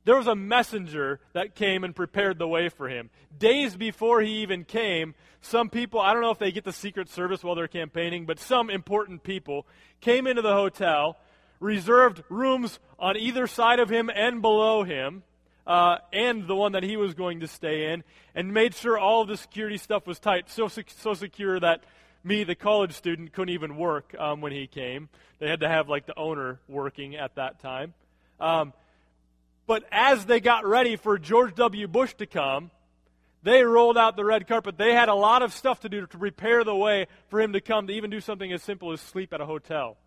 There 0.03 0.17
was 0.17 0.27
a 0.27 0.35
messenger 0.35 1.21
that 1.31 1.55
came 1.55 1.85
and 1.85 1.95
prepared 1.95 2.37
the 2.37 2.45
way 2.45 2.67
for 2.67 2.89
him. 2.89 3.11
Days 3.39 3.77
before 3.77 4.19
he 4.19 4.41
even 4.41 4.65
came, 4.65 5.15
some 5.39 5.69
people, 5.69 6.01
I 6.01 6.11
don't 6.11 6.21
know 6.21 6.31
if 6.31 6.39
they 6.39 6.51
get 6.51 6.65
the 6.65 6.73
Secret 6.73 7.07
Service 7.07 7.45
while 7.45 7.55
they're 7.55 7.69
campaigning, 7.69 8.25
but 8.25 8.39
some 8.39 8.69
important 8.69 9.23
people 9.23 9.65
came 10.01 10.27
into 10.27 10.41
the 10.41 10.51
hotel 10.51 11.17
reserved 11.61 12.21
rooms 12.27 12.81
on 12.99 13.15
either 13.15 13.47
side 13.47 13.79
of 13.79 13.89
him 13.89 14.09
and 14.13 14.41
below 14.41 14.83
him, 14.83 15.23
uh, 15.65 15.97
and 16.11 16.47
the 16.47 16.55
one 16.55 16.73
that 16.73 16.83
he 16.83 16.97
was 16.97 17.13
going 17.13 17.39
to 17.41 17.47
stay 17.47 17.93
in, 17.93 18.03
and 18.35 18.53
made 18.53 18.75
sure 18.75 18.97
all 18.97 19.21
of 19.21 19.27
the 19.27 19.37
security 19.37 19.77
stuff 19.77 20.05
was 20.05 20.19
tight, 20.19 20.49
so, 20.49 20.67
so 20.67 21.13
secure 21.13 21.59
that 21.59 21.83
me, 22.23 22.43
the 22.43 22.55
college 22.55 22.93
student, 22.93 23.33
couldn't 23.33 23.53
even 23.53 23.75
work 23.75 24.15
um, 24.17 24.41
when 24.41 24.51
he 24.51 24.67
came. 24.67 25.09
They 25.39 25.49
had 25.49 25.59
to 25.59 25.67
have 25.67 25.89
like 25.89 26.05
the 26.05 26.17
owner 26.17 26.59
working 26.67 27.15
at 27.15 27.35
that 27.35 27.59
time. 27.59 27.93
Um, 28.39 28.73
but 29.67 29.83
as 29.91 30.25
they 30.25 30.39
got 30.39 30.65
ready 30.65 30.95
for 30.95 31.17
George 31.17 31.55
W. 31.55 31.87
Bush 31.87 32.13
to 32.15 32.25
come, 32.25 32.71
they 33.43 33.63
rolled 33.63 33.97
out 33.97 34.15
the 34.15 34.23
red 34.23 34.47
carpet. 34.47 34.77
They 34.77 34.93
had 34.93 35.09
a 35.09 35.15
lot 35.15 35.41
of 35.41 35.53
stuff 35.53 35.81
to 35.81 35.89
do 35.89 36.05
to 36.05 36.17
prepare 36.17 36.63
the 36.63 36.75
way 36.75 37.07
for 37.27 37.41
him 37.41 37.53
to 37.53 37.61
come, 37.61 37.87
to 37.87 37.93
even 37.93 38.09
do 38.09 38.21
something 38.21 38.51
as 38.51 38.63
simple 38.63 38.91
as 38.93 39.01
sleep 39.01 39.33
at 39.33 39.41
a 39.41 39.45
hotel. 39.45 39.97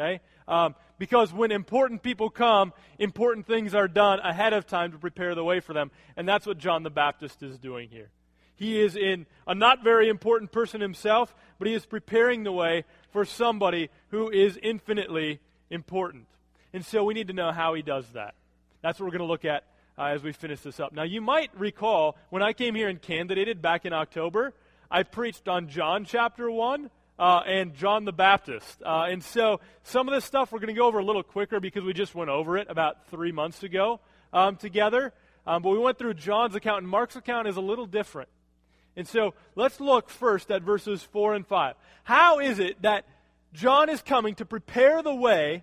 Okay? 0.00 0.20
Um, 0.48 0.74
because 0.98 1.32
when 1.32 1.52
important 1.52 2.02
people 2.02 2.30
come, 2.30 2.72
important 2.98 3.46
things 3.46 3.74
are 3.74 3.88
done 3.88 4.20
ahead 4.20 4.52
of 4.52 4.66
time 4.66 4.92
to 4.92 4.98
prepare 4.98 5.34
the 5.34 5.44
way 5.44 5.60
for 5.60 5.72
them. 5.72 5.90
And 6.16 6.28
that's 6.28 6.46
what 6.46 6.58
John 6.58 6.82
the 6.82 6.90
Baptist 6.90 7.42
is 7.42 7.58
doing 7.58 7.88
here. 7.90 8.10
He 8.56 8.80
is 8.80 8.96
in 8.96 9.26
a 9.46 9.54
not 9.54 9.82
very 9.82 10.08
important 10.08 10.52
person 10.52 10.80
himself, 10.80 11.34
but 11.58 11.66
he 11.66 11.74
is 11.74 11.86
preparing 11.86 12.44
the 12.44 12.52
way 12.52 12.84
for 13.10 13.24
somebody 13.24 13.88
who 14.08 14.30
is 14.30 14.58
infinitely 14.62 15.40
important. 15.70 16.26
And 16.72 16.84
so 16.84 17.04
we 17.04 17.14
need 17.14 17.28
to 17.28 17.34
know 17.34 17.52
how 17.52 17.74
he 17.74 17.82
does 17.82 18.06
that. 18.12 18.34
That's 18.82 19.00
what 19.00 19.06
we're 19.06 19.18
going 19.18 19.26
to 19.26 19.32
look 19.32 19.46
at 19.46 19.64
uh, 19.98 20.04
as 20.04 20.22
we 20.22 20.32
finish 20.32 20.60
this 20.60 20.78
up. 20.78 20.92
Now, 20.92 21.04
you 21.04 21.20
might 21.20 21.50
recall 21.58 22.16
when 22.28 22.42
I 22.42 22.52
came 22.52 22.74
here 22.74 22.88
and 22.88 23.00
candidated 23.00 23.62
back 23.62 23.86
in 23.86 23.92
October, 23.92 24.52
I 24.90 25.04
preached 25.04 25.48
on 25.48 25.68
John 25.68 26.04
chapter 26.04 26.50
1 26.50 26.90
uh, 27.20 27.42
and 27.46 27.74
John 27.74 28.06
the 28.06 28.12
Baptist. 28.12 28.82
Uh, 28.82 29.06
and 29.10 29.22
so 29.22 29.60
some 29.84 30.08
of 30.08 30.14
this 30.14 30.24
stuff 30.24 30.50
we're 30.50 30.58
going 30.58 30.74
to 30.74 30.78
go 30.78 30.86
over 30.86 30.98
a 30.98 31.04
little 31.04 31.22
quicker 31.22 31.60
because 31.60 31.84
we 31.84 31.92
just 31.92 32.14
went 32.14 32.30
over 32.30 32.56
it 32.56 32.68
about 32.70 33.06
three 33.10 33.30
months 33.30 33.62
ago 33.62 34.00
um, 34.32 34.56
together. 34.56 35.12
Um, 35.46 35.62
but 35.62 35.70
we 35.70 35.78
went 35.78 35.98
through 35.98 36.14
John's 36.14 36.54
account, 36.54 36.78
and 36.78 36.88
Mark's 36.88 37.16
account 37.16 37.46
is 37.46 37.56
a 37.56 37.60
little 37.60 37.84
different. 37.84 38.30
And 38.96 39.06
so 39.06 39.34
let's 39.54 39.80
look 39.80 40.08
first 40.08 40.50
at 40.50 40.62
verses 40.62 41.02
4 41.02 41.34
and 41.34 41.46
5. 41.46 41.74
How 42.04 42.40
is 42.40 42.58
it 42.58 42.80
that 42.82 43.04
John 43.52 43.90
is 43.90 44.00
coming 44.00 44.34
to 44.36 44.46
prepare 44.46 45.02
the 45.02 45.14
way 45.14 45.62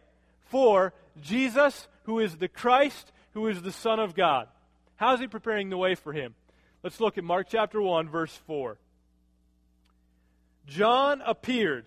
for 0.50 0.93
Jesus, 1.22 1.88
who 2.04 2.20
is 2.20 2.38
the 2.38 2.48
Christ, 2.48 3.12
who 3.34 3.48
is 3.48 3.63
the 3.63 3.72
Son 3.72 4.00
of 4.00 4.13
God? 4.13 4.48
How 4.96 5.15
is 5.15 5.20
he 5.20 5.28
preparing 5.28 5.70
the 5.70 5.78
way 5.78 5.96
for 5.96 6.13
him? 6.13 6.36
Let's 6.84 7.00
look 7.00 7.17
at 7.17 7.24
Mark 7.24 7.48
chapter 7.50 7.82
1, 7.82 8.10
verse 8.10 8.39
4. 8.46 8.78
John 10.67 11.21
appeared, 11.25 11.86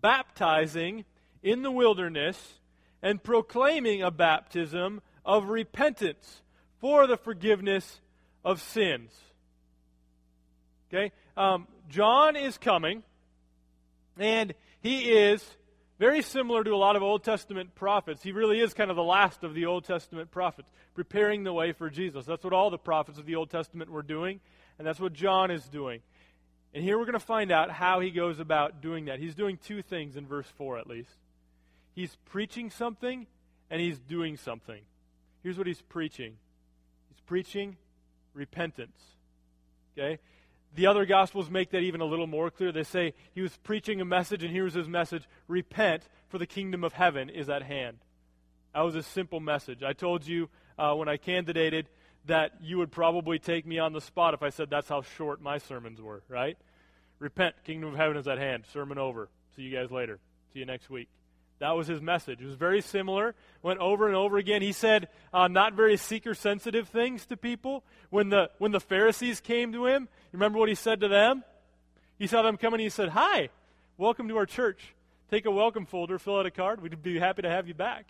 baptizing 0.00 1.04
in 1.42 1.62
the 1.62 1.70
wilderness 1.70 2.54
and 3.02 3.22
proclaiming 3.22 4.02
a 4.02 4.10
baptism 4.10 5.00
of 5.24 5.48
repentance 5.48 6.42
for 6.80 7.06
the 7.06 7.16
forgiveness 7.16 8.00
of 8.44 8.60
sins. 8.60 9.12
Okay? 10.88 11.12
Um, 11.36 11.68
John 11.88 12.36
is 12.36 12.58
coming, 12.58 13.02
and 14.18 14.54
he 14.80 15.12
is 15.12 15.44
very 15.98 16.22
similar 16.22 16.62
to 16.64 16.70
a 16.70 16.76
lot 16.76 16.96
of 16.96 17.02
Old 17.02 17.24
Testament 17.24 17.74
prophets. 17.74 18.22
He 18.22 18.32
really 18.32 18.60
is 18.60 18.74
kind 18.74 18.90
of 18.90 18.96
the 18.96 19.02
last 19.02 19.44
of 19.44 19.54
the 19.54 19.66
Old 19.66 19.84
Testament 19.84 20.30
prophets, 20.30 20.70
preparing 20.94 21.44
the 21.44 21.52
way 21.52 21.72
for 21.72 21.88
Jesus. 21.88 22.26
That's 22.26 22.44
what 22.44 22.52
all 22.52 22.70
the 22.70 22.78
prophets 22.78 23.18
of 23.18 23.26
the 23.26 23.36
Old 23.36 23.50
Testament 23.50 23.90
were 23.90 24.02
doing, 24.02 24.40
and 24.78 24.86
that's 24.86 25.00
what 25.00 25.12
John 25.12 25.50
is 25.50 25.64
doing. 25.68 26.00
And 26.76 26.84
here 26.84 26.98
we're 26.98 27.06
going 27.06 27.14
to 27.14 27.20
find 27.20 27.50
out 27.50 27.70
how 27.70 28.00
he 28.00 28.10
goes 28.10 28.38
about 28.38 28.82
doing 28.82 29.06
that. 29.06 29.18
He's 29.18 29.34
doing 29.34 29.56
two 29.56 29.80
things 29.80 30.14
in 30.14 30.26
verse 30.26 30.46
4 30.58 30.76
at 30.76 30.86
least. 30.86 31.08
He's 31.94 32.14
preaching 32.26 32.68
something 32.68 33.26
and 33.70 33.80
he's 33.80 33.98
doing 33.98 34.36
something. 34.36 34.82
Here's 35.42 35.56
what 35.56 35.66
he's 35.66 35.80
preaching 35.80 36.34
he's 37.08 37.20
preaching 37.24 37.78
repentance. 38.34 39.00
Okay? 39.96 40.18
The 40.74 40.86
other 40.86 41.06
gospels 41.06 41.48
make 41.48 41.70
that 41.70 41.80
even 41.80 42.02
a 42.02 42.04
little 42.04 42.26
more 42.26 42.50
clear. 42.50 42.72
They 42.72 42.84
say 42.84 43.14
he 43.32 43.40
was 43.40 43.56
preaching 43.62 44.02
a 44.02 44.04
message, 44.04 44.44
and 44.44 44.52
here's 44.52 44.74
his 44.74 44.86
message 44.86 45.26
Repent, 45.48 46.02
for 46.28 46.36
the 46.36 46.46
kingdom 46.46 46.84
of 46.84 46.92
heaven 46.92 47.30
is 47.30 47.48
at 47.48 47.62
hand. 47.62 47.96
That 48.74 48.82
was 48.82 48.96
a 48.96 49.02
simple 49.02 49.40
message. 49.40 49.82
I 49.82 49.94
told 49.94 50.26
you 50.26 50.50
uh, 50.78 50.92
when 50.92 51.08
I 51.08 51.16
candidated 51.16 51.88
that 52.26 52.52
you 52.60 52.76
would 52.78 52.90
probably 52.90 53.38
take 53.38 53.66
me 53.66 53.78
on 53.78 53.94
the 53.94 54.00
spot 54.00 54.34
if 54.34 54.42
I 54.42 54.50
said 54.50 54.68
that's 54.68 54.90
how 54.90 55.02
short 55.02 55.40
my 55.40 55.56
sermons 55.56 56.02
were, 56.02 56.22
right? 56.28 56.58
Repent, 57.18 57.54
kingdom 57.64 57.90
of 57.90 57.96
heaven 57.96 58.16
is 58.16 58.28
at 58.28 58.38
hand. 58.38 58.64
Sermon 58.72 58.98
over. 58.98 59.28
See 59.54 59.62
you 59.62 59.76
guys 59.76 59.90
later. 59.90 60.18
See 60.52 60.60
you 60.60 60.66
next 60.66 60.90
week. 60.90 61.08
That 61.58 61.70
was 61.70 61.86
his 61.86 62.02
message. 62.02 62.42
It 62.42 62.46
was 62.46 62.56
very 62.56 62.82
similar. 62.82 63.34
Went 63.62 63.80
over 63.80 64.06
and 64.06 64.14
over 64.14 64.36
again. 64.36 64.60
He 64.60 64.72
said 64.72 65.08
uh, 65.32 65.48
not 65.48 65.72
very 65.72 65.96
seeker 65.96 66.34
sensitive 66.34 66.88
things 66.88 67.24
to 67.26 67.36
people. 67.36 67.82
When 68.10 68.28
the, 68.28 68.50
when 68.58 68.72
the 68.72 68.80
Pharisees 68.80 69.40
came 69.40 69.72
to 69.72 69.86
him, 69.86 70.08
remember 70.32 70.58
what 70.58 70.68
he 70.68 70.74
said 70.74 71.00
to 71.00 71.08
them? 71.08 71.44
He 72.18 72.26
saw 72.26 72.42
them 72.42 72.58
coming 72.58 72.80
he 72.80 72.90
said, 72.90 73.10
Hi, 73.10 73.48
welcome 73.96 74.28
to 74.28 74.36
our 74.36 74.46
church. 74.46 74.94
Take 75.30 75.46
a 75.46 75.50
welcome 75.50 75.86
folder, 75.86 76.18
fill 76.18 76.38
out 76.38 76.46
a 76.46 76.50
card. 76.50 76.82
We'd 76.82 77.02
be 77.02 77.18
happy 77.18 77.42
to 77.42 77.50
have 77.50 77.66
you 77.66 77.74
back. 77.74 78.06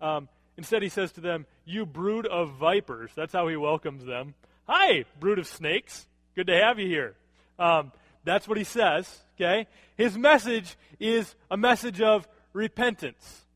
Um, 0.00 0.28
Instead, 0.56 0.82
he 0.82 0.88
says 0.88 1.12
to 1.12 1.20
them, 1.20 1.46
You 1.64 1.84
brood 1.84 2.26
of 2.26 2.54
vipers. 2.54 3.10
That's 3.14 3.32
how 3.32 3.48
he 3.48 3.56
welcomes 3.56 4.04
them. 4.04 4.34
Hi, 4.66 5.04
brood 5.20 5.38
of 5.38 5.46
snakes. 5.46 6.06
Good 6.34 6.46
to 6.46 6.56
have 6.56 6.78
you 6.78 6.88
here. 6.88 7.14
Um, 7.58 7.92
that's 8.26 8.46
what 8.46 8.58
he 8.58 8.64
says, 8.64 9.20
okay? 9.36 9.66
His 9.96 10.18
message 10.18 10.76
is 11.00 11.34
a 11.50 11.56
message 11.56 12.02
of 12.02 12.28
repentance. 12.52 13.46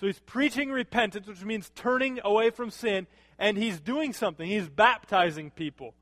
So 0.00 0.06
he's 0.06 0.20
preaching 0.20 0.70
repentance, 0.70 1.26
which 1.26 1.44
means 1.44 1.70
turning 1.74 2.20
away 2.24 2.50
from 2.50 2.70
sin, 2.70 3.06
and 3.38 3.58
he's 3.58 3.80
doing 3.80 4.12
something. 4.12 4.48
He's 4.48 4.68
baptizing 4.68 5.50
people. 5.50 5.94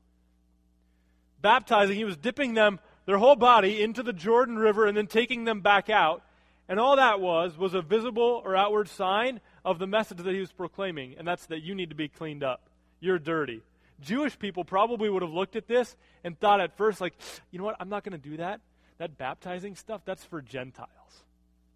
Baptizing, 1.41 1.95
he 1.95 2.05
was 2.05 2.15
dipping 2.15 2.53
them, 2.53 2.79
their 3.05 3.17
whole 3.17 3.35
body, 3.35 3.81
into 3.81 4.03
the 4.03 4.13
Jordan 4.13 4.57
River 4.57 4.85
and 4.85 4.95
then 4.95 5.07
taking 5.07 5.43
them 5.43 5.61
back 5.61 5.89
out. 5.89 6.23
And 6.69 6.79
all 6.79 6.95
that 6.97 7.19
was, 7.19 7.57
was 7.57 7.73
a 7.73 7.81
visible 7.81 8.41
or 8.45 8.55
outward 8.55 8.87
sign 8.87 9.41
of 9.65 9.79
the 9.79 9.87
message 9.87 10.19
that 10.19 10.33
he 10.33 10.39
was 10.39 10.51
proclaiming, 10.51 11.15
and 11.17 11.27
that's 11.27 11.47
that 11.47 11.63
you 11.63 11.75
need 11.75 11.89
to 11.89 11.95
be 11.95 12.07
cleaned 12.07 12.43
up. 12.43 12.69
You're 12.99 13.19
dirty. 13.19 13.61
Jewish 14.01 14.37
people 14.37 14.63
probably 14.63 15.09
would 15.09 15.21
have 15.21 15.31
looked 15.31 15.55
at 15.55 15.67
this 15.67 15.95
and 16.23 16.39
thought 16.39 16.59
at 16.59 16.77
first, 16.77 17.01
like, 17.01 17.13
you 17.51 17.59
know 17.59 17.65
what, 17.65 17.75
I'm 17.79 17.89
not 17.89 18.03
going 18.03 18.19
to 18.19 18.29
do 18.29 18.37
that. 18.37 18.61
That 18.97 19.17
baptizing 19.17 19.75
stuff, 19.75 20.01
that's 20.05 20.23
for 20.23 20.41
Gentiles. 20.41 20.89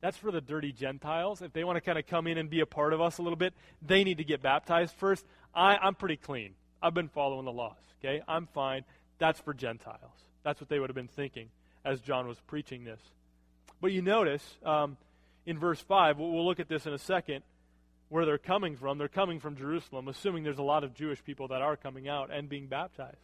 That's 0.01 0.17
for 0.17 0.31
the 0.31 0.41
dirty 0.41 0.71
Gentiles. 0.71 1.41
If 1.41 1.53
they 1.53 1.63
want 1.63 1.77
to 1.77 1.81
kind 1.81 1.97
of 1.97 2.05
come 2.05 2.27
in 2.27 2.37
and 2.37 2.49
be 2.49 2.59
a 2.59 2.65
part 2.65 2.93
of 2.93 3.01
us 3.01 3.17
a 3.17 3.21
little 3.23 3.37
bit, 3.37 3.53
they 3.81 4.03
need 4.03 4.17
to 4.17 4.23
get 4.23 4.41
baptized 4.41 4.93
first. 4.95 5.25
I, 5.53 5.77
I'm 5.77 5.95
pretty 5.95 6.17
clean. 6.17 6.53
I've 6.81 6.93
been 6.93 7.07
following 7.07 7.45
the 7.45 7.51
laws, 7.51 7.77
okay? 7.99 8.21
I'm 8.27 8.47
fine. 8.47 8.83
That's 9.17 9.39
for 9.39 9.53
Gentiles. 9.53 9.97
That's 10.43 10.61
what 10.61 10.69
they 10.69 10.79
would 10.79 10.89
have 10.89 10.95
been 10.95 11.07
thinking 11.07 11.49
as 11.83 12.01
John 12.01 12.27
was 12.27 12.39
preaching 12.47 12.83
this. 12.83 12.99
But 13.81 13.91
you 13.91 14.01
notice 14.01 14.43
um, 14.63 14.97
in 15.45 15.57
verse 15.57 15.79
5, 15.79 16.19
we'll, 16.19 16.31
we'll 16.31 16.45
look 16.45 16.59
at 16.59 16.69
this 16.69 16.85
in 16.85 16.93
a 16.93 16.99
second, 16.99 17.43
where 18.09 18.25
they're 18.25 18.37
coming 18.37 18.75
from. 18.75 18.97
They're 18.97 19.07
coming 19.07 19.39
from 19.39 19.55
Jerusalem, 19.55 20.07
assuming 20.07 20.43
there's 20.43 20.57
a 20.57 20.63
lot 20.63 20.83
of 20.83 20.93
Jewish 20.93 21.23
people 21.23 21.47
that 21.49 21.61
are 21.61 21.75
coming 21.75 22.07
out 22.07 22.31
and 22.31 22.47
being 22.47 22.67
baptized. 22.67 23.17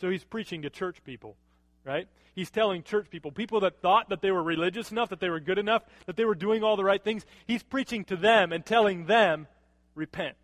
So 0.00 0.10
he's 0.10 0.24
preaching 0.24 0.62
to 0.62 0.70
church 0.70 1.02
people, 1.04 1.36
right? 1.84 2.08
He's 2.34 2.50
telling 2.50 2.82
church 2.82 3.08
people, 3.08 3.30
people 3.30 3.60
that 3.60 3.80
thought 3.80 4.10
that 4.10 4.20
they 4.20 4.30
were 4.30 4.42
religious 4.42 4.90
enough, 4.90 5.08
that 5.08 5.20
they 5.20 5.30
were 5.30 5.40
good 5.40 5.58
enough, 5.58 5.82
that 6.06 6.16
they 6.16 6.24
were 6.24 6.34
doing 6.34 6.62
all 6.62 6.76
the 6.76 6.84
right 6.84 7.02
things. 7.02 7.24
He's 7.46 7.62
preaching 7.62 8.04
to 8.06 8.16
them 8.16 8.52
and 8.52 8.64
telling 8.64 9.06
them, 9.06 9.46
repent. 9.94 10.36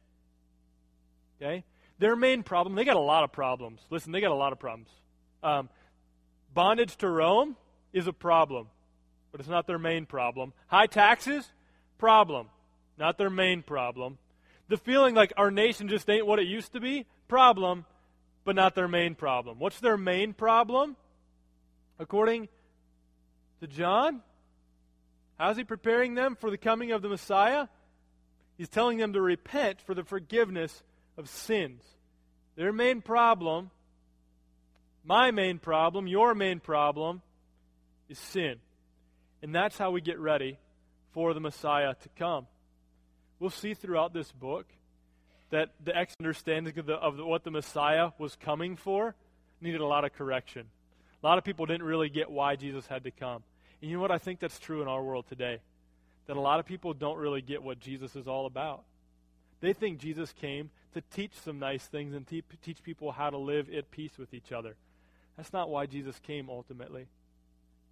Okay? 1.40 1.64
Their 1.98 2.16
main 2.16 2.42
problem, 2.42 2.74
they 2.74 2.84
got 2.84 2.96
a 2.96 3.00
lot 3.00 3.24
of 3.24 3.32
problems. 3.32 3.80
Listen, 3.90 4.12
they 4.12 4.20
got 4.20 4.30
a 4.30 4.34
lot 4.34 4.52
of 4.52 4.58
problems. 4.58 4.88
Um, 5.42 5.68
bondage 6.54 6.96
to 6.98 7.08
Rome 7.08 7.56
is 7.92 8.06
a 8.06 8.12
problem, 8.12 8.68
but 9.30 9.40
it's 9.40 9.48
not 9.48 9.66
their 9.66 9.78
main 9.78 10.06
problem. 10.06 10.52
High 10.68 10.86
taxes, 10.86 11.52
problem, 11.98 12.48
not 13.02 13.18
their 13.18 13.30
main 13.30 13.64
problem. 13.64 14.16
The 14.68 14.76
feeling 14.76 15.16
like 15.16 15.32
our 15.36 15.50
nation 15.50 15.88
just 15.88 16.08
ain't 16.08 16.24
what 16.24 16.38
it 16.38 16.46
used 16.46 16.72
to 16.74 16.78
be, 16.78 17.04
problem, 17.26 17.84
but 18.44 18.54
not 18.54 18.76
their 18.76 18.86
main 18.86 19.16
problem. 19.16 19.58
What's 19.58 19.80
their 19.80 19.96
main 19.96 20.34
problem? 20.34 20.94
According 21.98 22.48
to 23.60 23.66
John, 23.66 24.22
how's 25.36 25.56
he 25.56 25.64
preparing 25.64 26.14
them 26.14 26.36
for 26.36 26.48
the 26.48 26.56
coming 26.56 26.92
of 26.92 27.02
the 27.02 27.08
Messiah? 27.08 27.66
He's 28.56 28.68
telling 28.68 28.98
them 28.98 29.14
to 29.14 29.20
repent 29.20 29.80
for 29.80 29.94
the 29.94 30.04
forgiveness 30.04 30.84
of 31.18 31.28
sins. 31.28 31.82
Their 32.54 32.72
main 32.72 33.02
problem, 33.02 33.72
my 35.04 35.32
main 35.32 35.58
problem, 35.58 36.06
your 36.06 36.36
main 36.36 36.60
problem, 36.60 37.20
is 38.08 38.20
sin. 38.20 38.58
And 39.42 39.52
that's 39.52 39.76
how 39.76 39.90
we 39.90 40.00
get 40.00 40.20
ready 40.20 40.56
for 41.10 41.34
the 41.34 41.40
Messiah 41.40 41.94
to 42.00 42.08
come. 42.16 42.46
We'll 43.42 43.50
see 43.50 43.74
throughout 43.74 44.12
this 44.12 44.30
book 44.30 44.66
that 45.50 45.70
the 45.84 46.06
understanding 46.20 46.78
of, 46.78 46.86
the, 46.86 46.94
of 46.94 47.16
the, 47.16 47.24
what 47.24 47.42
the 47.42 47.50
Messiah 47.50 48.10
was 48.16 48.36
coming 48.36 48.76
for 48.76 49.16
needed 49.60 49.80
a 49.80 49.84
lot 49.84 50.04
of 50.04 50.12
correction. 50.12 50.66
A 51.20 51.26
lot 51.26 51.38
of 51.38 51.44
people 51.44 51.66
didn't 51.66 51.82
really 51.82 52.08
get 52.08 52.30
why 52.30 52.54
Jesus 52.54 52.86
had 52.86 53.02
to 53.02 53.10
come. 53.10 53.42
And 53.80 53.90
you 53.90 53.96
know 53.96 54.00
what? 54.00 54.12
I 54.12 54.18
think 54.18 54.38
that's 54.38 54.60
true 54.60 54.80
in 54.80 54.86
our 54.86 55.02
world 55.02 55.24
today. 55.28 55.58
That 56.28 56.36
a 56.36 56.40
lot 56.40 56.60
of 56.60 56.66
people 56.66 56.94
don't 56.94 57.18
really 57.18 57.42
get 57.42 57.64
what 57.64 57.80
Jesus 57.80 58.14
is 58.14 58.28
all 58.28 58.46
about. 58.46 58.84
They 59.60 59.72
think 59.72 59.98
Jesus 59.98 60.32
came 60.32 60.70
to 60.94 61.00
teach 61.12 61.32
some 61.44 61.58
nice 61.58 61.82
things 61.82 62.14
and 62.14 62.24
te- 62.24 62.44
teach 62.62 62.80
people 62.84 63.10
how 63.10 63.28
to 63.28 63.38
live 63.38 63.68
at 63.74 63.90
peace 63.90 64.18
with 64.18 64.32
each 64.34 64.52
other. 64.52 64.76
That's 65.36 65.52
not 65.52 65.68
why 65.68 65.86
Jesus 65.86 66.16
came 66.20 66.48
ultimately. 66.48 67.08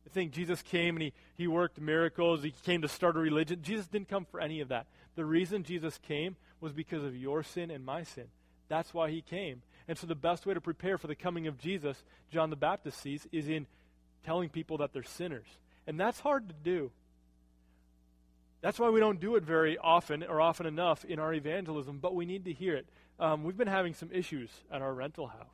I 0.06 0.10
think 0.10 0.30
Jesus 0.30 0.62
came 0.62 0.94
and 0.94 1.02
he, 1.02 1.12
he 1.36 1.48
worked 1.48 1.80
miracles. 1.80 2.44
He 2.44 2.54
came 2.64 2.82
to 2.82 2.88
start 2.88 3.16
a 3.16 3.18
religion. 3.18 3.62
Jesus 3.62 3.88
didn't 3.88 4.08
come 4.08 4.24
for 4.24 4.38
any 4.38 4.60
of 4.60 4.68
that. 4.68 4.86
The 5.20 5.26
reason 5.26 5.64
Jesus 5.64 6.00
came 6.08 6.36
was 6.62 6.72
because 6.72 7.04
of 7.04 7.14
your 7.14 7.42
sin 7.42 7.70
and 7.70 7.84
my 7.84 8.04
sin. 8.04 8.24
That's 8.68 8.94
why 8.94 9.10
he 9.10 9.20
came. 9.20 9.60
And 9.86 9.98
so 9.98 10.06
the 10.06 10.14
best 10.14 10.46
way 10.46 10.54
to 10.54 10.62
prepare 10.62 10.96
for 10.96 11.08
the 11.08 11.14
coming 11.14 11.46
of 11.46 11.58
Jesus, 11.58 12.02
John 12.32 12.48
the 12.48 12.56
Baptist 12.56 13.02
sees, 13.02 13.28
is 13.30 13.46
in 13.46 13.66
telling 14.24 14.48
people 14.48 14.78
that 14.78 14.94
they're 14.94 15.02
sinners. 15.02 15.44
And 15.86 16.00
that's 16.00 16.20
hard 16.20 16.48
to 16.48 16.54
do. 16.64 16.90
That's 18.62 18.78
why 18.78 18.88
we 18.88 18.98
don't 18.98 19.20
do 19.20 19.36
it 19.36 19.42
very 19.42 19.76
often 19.76 20.22
or 20.22 20.40
often 20.40 20.64
enough 20.64 21.04
in 21.04 21.18
our 21.18 21.34
evangelism, 21.34 21.98
but 21.98 22.14
we 22.14 22.24
need 22.24 22.46
to 22.46 22.54
hear 22.54 22.74
it. 22.76 22.86
Um, 23.18 23.44
we've 23.44 23.58
been 23.58 23.68
having 23.68 23.92
some 23.92 24.08
issues 24.10 24.48
at 24.72 24.80
our 24.80 24.94
rental 24.94 25.26
house. 25.26 25.44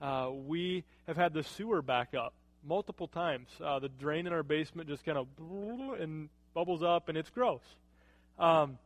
Uh, 0.00 0.30
we 0.32 0.84
have 1.06 1.18
had 1.18 1.34
the 1.34 1.42
sewer 1.42 1.82
back 1.82 2.14
up 2.14 2.32
multiple 2.66 3.08
times. 3.08 3.50
Uh, 3.62 3.78
the 3.78 3.90
drain 3.90 4.26
in 4.26 4.32
our 4.32 4.42
basement 4.42 4.88
just 4.88 5.04
kind 5.04 5.18
of 5.18 5.26
and 6.00 6.30
bubbles 6.54 6.82
up, 6.82 7.10
and 7.10 7.18
it's 7.18 7.28
gross. 7.28 7.60
Um, 8.38 8.78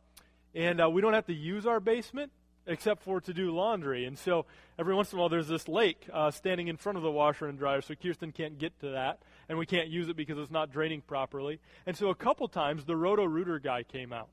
and 0.53 0.81
uh, 0.81 0.89
we 0.89 1.01
don't 1.01 1.13
have 1.13 1.27
to 1.27 1.33
use 1.33 1.65
our 1.65 1.79
basement 1.79 2.31
except 2.67 3.03
for 3.03 3.21
to 3.21 3.33
do 3.33 3.51
laundry. 3.51 4.05
And 4.05 4.17
so 4.17 4.45
every 4.79 4.95
once 4.95 5.11
in 5.11 5.17
a 5.17 5.21
while, 5.21 5.29
there's 5.29 5.47
this 5.47 5.67
lake 5.67 6.07
uh, 6.11 6.31
standing 6.31 6.67
in 6.67 6.77
front 6.77 6.97
of 6.97 7.03
the 7.03 7.11
washer 7.11 7.47
and 7.47 7.57
dryer, 7.57 7.81
so 7.81 7.93
Kirsten 7.95 8.31
can't 8.31 8.57
get 8.57 8.79
to 8.79 8.91
that, 8.91 9.19
and 9.47 9.57
we 9.57 9.65
can't 9.65 9.87
use 9.87 10.09
it 10.09 10.15
because 10.15 10.37
it's 10.37 10.51
not 10.51 10.71
draining 10.71 11.01
properly. 11.01 11.59
And 11.85 11.95
so 11.95 12.09
a 12.09 12.15
couple 12.15 12.47
times, 12.47 12.85
the 12.85 12.95
Roto 12.95 13.23
Rooter 13.23 13.59
guy 13.59 13.83
came 13.83 14.11
out, 14.11 14.29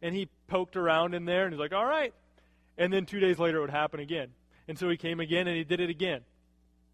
and 0.00 0.14
he 0.14 0.28
poked 0.46 0.76
around 0.76 1.14
in 1.14 1.24
there, 1.24 1.44
and 1.44 1.52
he's 1.52 1.60
like, 1.60 1.74
"All 1.74 1.84
right." 1.84 2.14
And 2.78 2.92
then 2.92 3.06
two 3.06 3.20
days 3.20 3.38
later, 3.38 3.58
it 3.58 3.62
would 3.62 3.70
happen 3.70 4.00
again. 4.00 4.28
And 4.66 4.78
so 4.78 4.88
he 4.88 4.96
came 4.96 5.20
again, 5.20 5.46
and 5.46 5.56
he 5.56 5.64
did 5.64 5.80
it 5.80 5.90
again. 5.90 6.22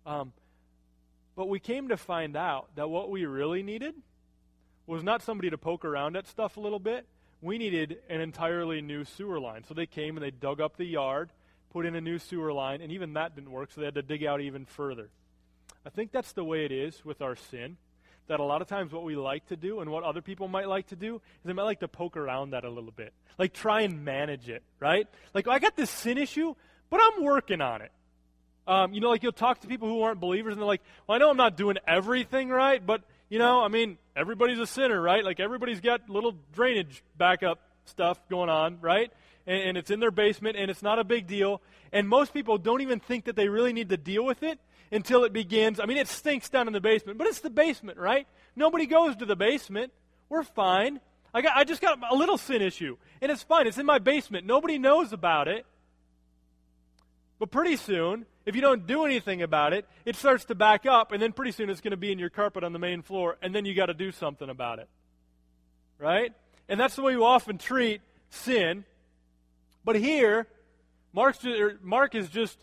Um, 0.06 0.32
but 1.36 1.48
we 1.48 1.58
came 1.60 1.88
to 1.88 1.96
find 1.96 2.36
out 2.36 2.74
that 2.76 2.88
what 2.88 3.10
we 3.10 3.26
really 3.26 3.62
needed 3.62 3.94
was 4.86 5.02
not 5.02 5.22
somebody 5.22 5.50
to 5.50 5.58
poke 5.58 5.84
around 5.84 6.16
at 6.16 6.26
stuff 6.26 6.56
a 6.56 6.60
little 6.60 6.78
bit 6.78 7.06
we 7.44 7.58
needed 7.58 7.98
an 8.08 8.22
entirely 8.22 8.80
new 8.80 9.04
sewer 9.04 9.38
line. 9.38 9.64
So 9.64 9.74
they 9.74 9.86
came 9.86 10.16
and 10.16 10.24
they 10.24 10.30
dug 10.30 10.62
up 10.62 10.76
the 10.78 10.86
yard, 10.86 11.30
put 11.70 11.84
in 11.84 11.94
a 11.94 12.00
new 12.00 12.18
sewer 12.18 12.52
line, 12.52 12.80
and 12.80 12.90
even 12.90 13.12
that 13.12 13.34
didn't 13.34 13.50
work, 13.50 13.70
so 13.70 13.82
they 13.82 13.84
had 13.84 13.94
to 13.96 14.02
dig 14.02 14.24
out 14.24 14.40
even 14.40 14.64
further. 14.64 15.10
I 15.84 15.90
think 15.90 16.10
that's 16.10 16.32
the 16.32 16.42
way 16.42 16.64
it 16.64 16.72
is 16.72 17.04
with 17.04 17.20
our 17.20 17.36
sin. 17.36 17.76
That 18.28 18.40
a 18.40 18.44
lot 18.44 18.62
of 18.62 18.68
times 18.68 18.90
what 18.90 19.04
we 19.04 19.16
like 19.16 19.46
to 19.48 19.56
do 19.56 19.80
and 19.80 19.90
what 19.90 20.02
other 20.02 20.22
people 20.22 20.48
might 20.48 20.66
like 20.66 20.86
to 20.86 20.96
do 20.96 21.16
is 21.16 21.20
they 21.44 21.52
might 21.52 21.64
like 21.64 21.80
to 21.80 21.88
poke 21.88 22.16
around 22.16 22.50
that 22.50 22.64
a 22.64 22.70
little 22.70 22.90
bit. 22.90 23.12
Like 23.38 23.52
try 23.52 23.82
and 23.82 24.02
manage 24.02 24.48
it, 24.48 24.62
right? 24.80 25.06
Like, 25.34 25.46
I 25.46 25.58
got 25.58 25.76
this 25.76 25.90
sin 25.90 26.16
issue, 26.16 26.54
but 26.88 27.00
I'm 27.02 27.22
working 27.22 27.60
on 27.60 27.82
it. 27.82 27.92
Um, 28.66 28.94
you 28.94 29.02
know, 29.02 29.10
like 29.10 29.22
you'll 29.22 29.32
talk 29.32 29.60
to 29.60 29.66
people 29.66 29.88
who 29.88 30.00
aren't 30.00 30.20
believers 30.20 30.52
and 30.52 30.62
they're 30.62 30.66
like, 30.66 30.80
well, 31.06 31.16
I 31.16 31.18
know 31.18 31.28
I'm 31.28 31.36
not 31.36 31.58
doing 31.58 31.76
everything 31.86 32.48
right, 32.48 32.84
but 32.84 33.02
you 33.34 33.40
know, 33.40 33.64
I 33.64 33.66
mean, 33.66 33.98
everybody's 34.14 34.60
a 34.60 34.66
sinner, 34.66 35.00
right? 35.00 35.24
Like 35.24 35.40
everybody's 35.40 35.80
got 35.80 36.08
little 36.08 36.36
drainage 36.52 37.02
backup 37.18 37.58
stuff 37.84 38.16
going 38.28 38.48
on, 38.48 38.78
right? 38.80 39.12
And, 39.44 39.60
and, 39.60 39.76
it's 39.76 39.90
in 39.90 39.98
their 39.98 40.12
basement 40.12 40.56
and 40.56 40.70
it's 40.70 40.84
not 40.84 41.00
a 41.00 41.04
big 41.04 41.26
deal. 41.26 41.60
And 41.92 42.08
most 42.08 42.32
people 42.32 42.58
don't 42.58 42.80
even 42.80 43.00
think 43.00 43.24
that 43.24 43.34
they 43.34 43.48
really 43.48 43.72
need 43.72 43.88
to 43.88 43.96
deal 43.96 44.24
with 44.24 44.44
it 44.44 44.60
until 44.92 45.24
it 45.24 45.32
begins. 45.32 45.80
I 45.80 45.86
mean, 45.86 45.96
it 45.96 46.06
stinks 46.06 46.48
down 46.48 46.68
in 46.68 46.72
the 46.72 46.80
basement, 46.80 47.18
but 47.18 47.26
it's 47.26 47.40
the 47.40 47.50
basement, 47.50 47.98
right? 47.98 48.28
Nobody 48.54 48.86
goes 48.86 49.16
to 49.16 49.26
the 49.26 49.34
basement. 49.34 49.92
We're 50.28 50.44
fine. 50.44 51.00
I, 51.34 51.42
got, 51.42 51.56
I 51.56 51.64
just 51.64 51.82
got 51.82 51.98
a 52.08 52.14
little 52.14 52.38
sin 52.38 52.62
issue, 52.62 52.96
and 53.20 53.32
it's 53.32 53.42
fine. 53.42 53.66
It's 53.66 53.78
in 53.78 53.86
my 53.86 53.98
basement. 53.98 54.46
Nobody 54.46 54.78
knows 54.78 55.12
about 55.12 55.48
it. 55.48 55.66
But 57.40 57.50
pretty 57.50 57.74
soon, 57.74 58.26
if 58.46 58.54
you 58.54 58.60
don't 58.60 58.86
do 58.86 59.04
anything 59.04 59.42
about 59.42 59.72
it, 59.72 59.86
it 60.04 60.16
starts 60.16 60.44
to 60.46 60.54
back 60.54 60.86
up, 60.86 61.12
and 61.12 61.22
then 61.22 61.32
pretty 61.32 61.52
soon 61.52 61.70
it's 61.70 61.80
going 61.80 61.92
to 61.92 61.96
be 61.96 62.12
in 62.12 62.18
your 62.18 62.30
carpet 62.30 62.64
on 62.64 62.72
the 62.72 62.78
main 62.78 63.02
floor, 63.02 63.36
and 63.42 63.54
then 63.54 63.64
you 63.64 63.74
got 63.74 63.86
to 63.86 63.94
do 63.94 64.12
something 64.12 64.48
about 64.48 64.78
it. 64.78 64.88
Right? 65.98 66.32
And 66.68 66.78
that's 66.78 66.96
the 66.96 67.02
way 67.02 67.12
you 67.12 67.24
often 67.24 67.58
treat 67.58 68.00
sin. 68.30 68.84
But 69.84 69.96
here, 69.96 70.46
Mark's, 71.12 71.44
er, 71.44 71.78
Mark 71.82 72.14
is 72.14 72.28
just 72.28 72.58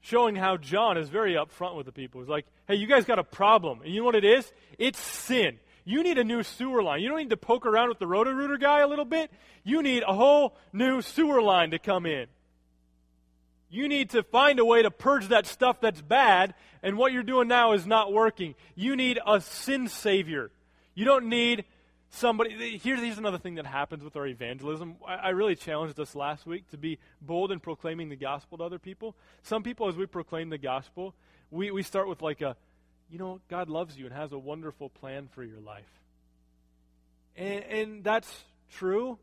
showing 0.00 0.36
how 0.36 0.56
John 0.56 0.96
is 0.96 1.08
very 1.08 1.34
upfront 1.34 1.76
with 1.76 1.86
the 1.86 1.92
people. 1.92 2.20
He's 2.20 2.30
like, 2.30 2.46
hey, 2.68 2.76
you 2.76 2.86
guys 2.86 3.04
got 3.04 3.18
a 3.18 3.24
problem. 3.24 3.82
And 3.82 3.92
you 3.92 4.00
know 4.00 4.06
what 4.06 4.14
it 4.14 4.24
is? 4.24 4.52
It's 4.78 4.98
sin. 4.98 5.58
You 5.84 6.02
need 6.02 6.18
a 6.18 6.24
new 6.24 6.42
sewer 6.42 6.82
line. 6.82 7.00
You 7.00 7.08
don't 7.08 7.18
need 7.18 7.30
to 7.30 7.36
poke 7.36 7.66
around 7.66 7.88
with 7.88 7.98
the 7.98 8.06
roto 8.06 8.30
rooter 8.32 8.56
guy 8.56 8.80
a 8.80 8.88
little 8.88 9.04
bit. 9.04 9.30
You 9.64 9.82
need 9.82 10.02
a 10.06 10.14
whole 10.14 10.56
new 10.72 11.00
sewer 11.00 11.40
line 11.40 11.70
to 11.70 11.78
come 11.78 12.06
in. 12.06 12.26
You 13.68 13.88
need 13.88 14.10
to 14.10 14.22
find 14.22 14.58
a 14.58 14.64
way 14.64 14.82
to 14.82 14.90
purge 14.90 15.28
that 15.28 15.46
stuff 15.46 15.80
that's 15.80 16.00
bad, 16.00 16.54
and 16.82 16.96
what 16.96 17.12
you're 17.12 17.22
doing 17.22 17.48
now 17.48 17.72
is 17.72 17.86
not 17.86 18.12
working. 18.12 18.54
You 18.74 18.94
need 18.96 19.18
a 19.26 19.40
sin 19.40 19.88
savior. 19.88 20.50
You 20.94 21.04
don't 21.04 21.28
need 21.28 21.64
somebody. 22.10 22.78
Here's, 22.78 23.00
here's 23.00 23.18
another 23.18 23.38
thing 23.38 23.56
that 23.56 23.66
happens 23.66 24.04
with 24.04 24.16
our 24.16 24.26
evangelism. 24.26 24.96
I, 25.06 25.14
I 25.14 25.28
really 25.30 25.56
challenged 25.56 25.98
us 25.98 26.14
last 26.14 26.46
week 26.46 26.70
to 26.70 26.78
be 26.78 26.98
bold 27.20 27.50
in 27.50 27.60
proclaiming 27.60 28.08
the 28.08 28.16
gospel 28.16 28.58
to 28.58 28.64
other 28.64 28.78
people. 28.78 29.14
Some 29.42 29.62
people, 29.62 29.88
as 29.88 29.96
we 29.96 30.06
proclaim 30.06 30.48
the 30.48 30.58
gospel, 30.58 31.14
we, 31.50 31.70
we 31.70 31.82
start 31.82 32.08
with 32.08 32.22
like 32.22 32.40
a, 32.40 32.56
you 33.10 33.18
know, 33.18 33.40
God 33.48 33.68
loves 33.68 33.96
you 33.96 34.06
and 34.06 34.14
has 34.14 34.32
a 34.32 34.38
wonderful 34.38 34.88
plan 34.88 35.28
for 35.32 35.42
your 35.42 35.60
life. 35.60 35.90
And, 37.36 37.64
and 37.64 38.04
that's 38.04 38.44
true. 38.72 39.18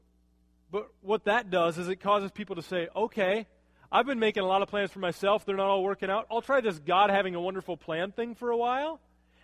But 0.71 0.89
what 1.01 1.25
that 1.25 1.49
does 1.49 1.77
is 1.77 1.87
it 1.87 1.97
causes 1.97 2.31
people 2.31 2.55
to 2.55 2.61
say, 2.61 2.87
okay, 2.95 3.47
I've 3.93 4.07
been 4.07 4.17
making 4.19 4.41
a 4.41 4.47
lot 4.47 4.63
of 4.63 4.69
plans 4.69 4.89
for 4.89 4.97
myself. 4.97 5.45
They're 5.45 5.55
not 5.55 5.69
all 5.69 5.83
working 5.83 6.09
out. 6.09 6.25
I'll 6.31 6.41
try 6.41 6.61
this 6.61 6.79
God 6.79 7.11
having 7.11 7.35
a 7.35 7.39
wonderful 7.39 7.77
plan 7.77 8.11
thing 8.11 8.33
for 8.33 8.49
a 8.49 8.57
while. 8.57 8.99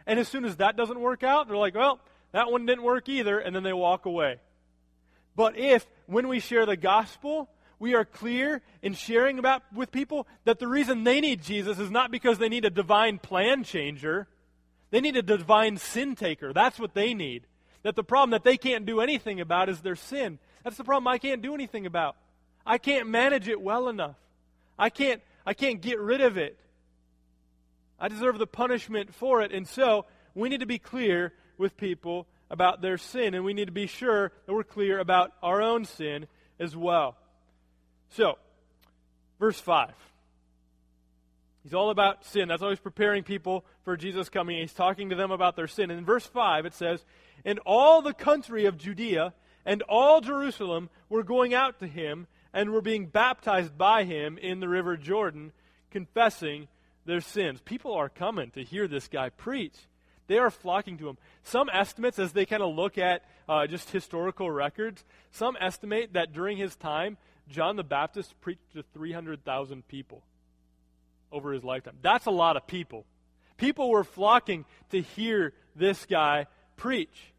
And 0.07 0.19
as 0.19 0.27
soon 0.27 0.43
as 0.43 0.55
that 0.55 0.75
doesn't 0.75 0.99
work 0.99 1.21
out, 1.21 1.47
they're 1.47 1.55
like, 1.55 1.75
well, 1.75 1.99
that 2.31 2.51
one 2.51 2.65
didn't 2.65 2.83
work 2.83 3.07
either. 3.09 3.37
And 3.37 3.55
then 3.55 3.61
they 3.61 3.73
walk 3.73 4.07
away. 4.07 4.37
But 5.35 5.55
if, 5.55 5.85
when 6.07 6.27
we 6.27 6.39
share 6.39 6.65
the 6.65 6.75
gospel, 6.75 7.47
we 7.77 7.93
are 7.93 8.03
clear 8.03 8.63
in 8.81 8.95
sharing 8.95 9.37
about 9.37 9.61
with 9.71 9.91
people 9.91 10.27
that 10.45 10.57
the 10.57 10.67
reason 10.67 11.03
they 11.03 11.21
need 11.21 11.43
Jesus 11.43 11.77
is 11.77 11.91
not 11.91 12.09
because 12.09 12.39
they 12.39 12.49
need 12.49 12.65
a 12.65 12.71
divine 12.71 13.19
plan 13.19 13.63
changer. 13.63 14.27
They 14.89 14.99
need 14.99 15.15
a 15.15 15.21
divine 15.21 15.77
sin 15.77 16.15
taker. 16.15 16.53
That's 16.53 16.79
what 16.79 16.95
they 16.95 17.13
need. 17.13 17.45
That 17.83 17.95
the 17.95 18.03
problem 18.03 18.31
that 18.31 18.43
they 18.43 18.57
can't 18.57 18.87
do 18.87 18.99
anything 18.99 19.39
about 19.39 19.69
is 19.69 19.81
their 19.81 19.95
sin. 19.95 20.39
That's 20.63 20.75
the 20.75 20.83
problem 20.83 21.07
I 21.07 21.19
can't 21.19 21.43
do 21.43 21.53
anything 21.53 21.85
about. 21.85 22.15
I 22.65 22.79
can't 22.79 23.07
manage 23.07 23.47
it 23.47 23.61
well 23.61 23.87
enough. 23.87 24.15
I 24.79 24.89
can't, 24.89 25.21
I 25.45 25.53
can't 25.53 25.81
get 25.81 25.99
rid 25.99 26.21
of 26.21 26.37
it. 26.37 26.57
I 27.99 28.07
deserve 28.07 28.39
the 28.39 28.47
punishment 28.47 29.13
for 29.13 29.41
it. 29.41 29.51
And 29.51 29.67
so 29.67 30.05
we 30.33 30.47
need 30.47 30.61
to 30.61 30.65
be 30.65 30.79
clear 30.79 31.33
with 31.57 31.75
people 31.75 32.25
about 32.49 32.81
their 32.81 32.97
sin, 32.97 33.35
and 33.35 33.43
we 33.43 33.53
need 33.53 33.65
to 33.65 33.73
be 33.73 33.85
sure 33.85 34.31
that 34.45 34.53
we're 34.53 34.63
clear 34.63 34.99
about 34.99 35.33
our 35.43 35.61
own 35.61 35.85
sin 35.85 36.25
as 36.59 36.75
well. 36.75 37.15
So, 38.11 38.39
verse 39.39 39.59
5. 39.59 39.91
He's 41.63 41.73
all 41.73 41.89
about 41.89 42.25
sin. 42.25 42.47
That's 42.47 42.63
always 42.63 42.79
preparing 42.79 43.23
people 43.23 43.65
for 43.83 43.97
Jesus 43.97 44.29
coming. 44.29 44.59
He's 44.59 44.73
talking 44.73 45.09
to 45.09 45.15
them 45.15 45.29
about 45.29 45.55
their 45.55 45.67
sin. 45.67 45.91
And 45.91 45.99
in 45.99 46.05
verse 46.05 46.25
5, 46.25 46.65
it 46.65 46.73
says, 46.73 47.03
And 47.45 47.59
all 47.65 48.01
the 48.01 48.13
country 48.13 48.65
of 48.65 48.77
Judea 48.77 49.33
and 49.65 49.81
all 49.83 50.21
Jerusalem 50.21 50.89
were 51.09 51.23
going 51.23 51.53
out 51.53 51.79
to 51.79 51.87
him 51.87 52.27
and 52.53 52.71
were 52.71 52.81
being 52.81 53.05
baptized 53.05 53.77
by 53.77 54.03
him 54.03 54.37
in 54.37 54.59
the 54.59 54.69
river 54.69 54.97
Jordan, 54.97 55.51
confessing 55.91 56.67
their 57.05 57.21
sins. 57.21 57.61
People 57.61 57.93
are 57.93 58.09
coming 58.09 58.51
to 58.51 58.63
hear 58.63 58.87
this 58.87 59.07
guy 59.07 59.29
preach. 59.29 59.75
They 60.27 60.37
are 60.37 60.51
flocking 60.51 60.97
to 60.99 61.09
him. 61.09 61.17
Some 61.43 61.69
estimates, 61.73 62.19
as 62.19 62.33
they 62.33 62.45
kind 62.45 62.61
of 62.61 62.75
look 62.75 62.97
at 62.97 63.23
uh, 63.47 63.65
just 63.65 63.89
historical 63.89 64.49
records, 64.49 65.03
some 65.31 65.57
estimate 65.59 66.13
that 66.13 66.33
during 66.33 66.57
his 66.57 66.75
time, 66.75 67.17
John 67.47 67.75
the 67.75 67.83
Baptist 67.83 68.39
preached 68.41 68.73
to 68.73 68.83
300,000 68.93 69.87
people 69.87 70.23
over 71.31 71.51
his 71.51 71.63
lifetime. 71.63 71.97
That's 72.01 72.27
a 72.27 72.31
lot 72.31 72.57
of 72.57 72.67
people. 72.67 73.05
People 73.57 73.89
were 73.89 74.03
flocking 74.03 74.65
to 74.91 75.01
hear 75.01 75.53
this 75.75 76.05
guy 76.05 76.45
preach. 76.77 77.33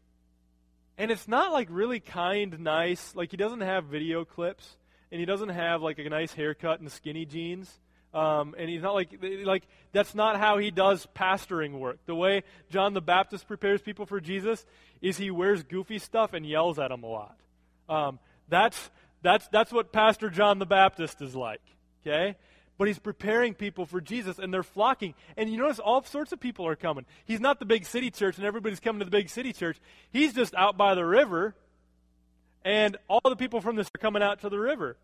And 0.97 1.09
it's 1.11 1.27
not 1.27 1.53
like 1.53 1.67
really 1.71 1.99
kind, 1.99 2.59
nice, 2.59 3.15
like 3.15 3.31
he 3.31 3.37
doesn't 3.37 3.61
have 3.61 3.85
video 3.85 4.25
clips 4.25 4.77
and 5.11 5.19
he 5.19 5.25
doesn't 5.25 5.49
have 5.49 5.81
like 5.81 5.99
a 5.99 6.09
nice 6.09 6.33
haircut 6.33 6.79
and 6.79 6.91
skinny 6.91 7.25
jeans. 7.25 7.79
Um, 8.13 8.55
and 8.57 8.69
he's 8.69 8.81
not 8.81 8.93
like 8.93 9.09
like 9.43 9.63
that's 9.93 10.13
not 10.13 10.37
how 10.37 10.57
he 10.57 10.69
does 10.69 11.07
pastoring 11.15 11.79
work. 11.79 11.97
The 12.05 12.15
way 12.15 12.43
John 12.69 12.93
the 12.93 13.01
Baptist 13.01 13.47
prepares 13.47 13.81
people 13.81 14.05
for 14.05 14.19
Jesus 14.19 14.65
is 15.01 15.17
he 15.17 15.31
wears 15.31 15.63
goofy 15.63 15.97
stuff 15.97 16.33
and 16.33 16.45
yells 16.45 16.77
at 16.77 16.89
them 16.89 17.03
a 17.03 17.07
lot. 17.07 17.37
Um, 17.87 18.19
that's 18.49 18.89
that's 19.21 19.47
that's 19.47 19.71
what 19.71 19.93
Pastor 19.93 20.29
John 20.29 20.59
the 20.59 20.65
Baptist 20.65 21.21
is 21.21 21.35
like. 21.35 21.61
Okay, 22.05 22.35
but 22.77 22.87
he's 22.87 22.99
preparing 22.99 23.53
people 23.53 23.85
for 23.85 24.01
Jesus, 24.01 24.39
and 24.39 24.53
they're 24.53 24.63
flocking. 24.63 25.13
And 25.37 25.49
you 25.49 25.57
notice 25.57 25.79
all 25.79 26.03
sorts 26.03 26.33
of 26.33 26.39
people 26.41 26.67
are 26.67 26.75
coming. 26.75 27.05
He's 27.25 27.39
not 27.39 27.59
the 27.59 27.65
big 27.65 27.85
city 27.85 28.11
church, 28.11 28.37
and 28.37 28.45
everybody's 28.45 28.81
coming 28.81 28.99
to 28.99 29.05
the 29.05 29.11
big 29.11 29.29
city 29.29 29.53
church. 29.53 29.77
He's 30.11 30.33
just 30.33 30.53
out 30.55 30.77
by 30.77 30.95
the 30.95 31.05
river, 31.05 31.55
and 32.63 32.97
all 33.07 33.21
the 33.23 33.35
people 33.35 33.61
from 33.61 33.75
this 33.75 33.87
are 33.87 33.99
coming 33.99 34.21
out 34.21 34.41
to 34.41 34.49
the 34.49 34.59
river. 34.59 34.97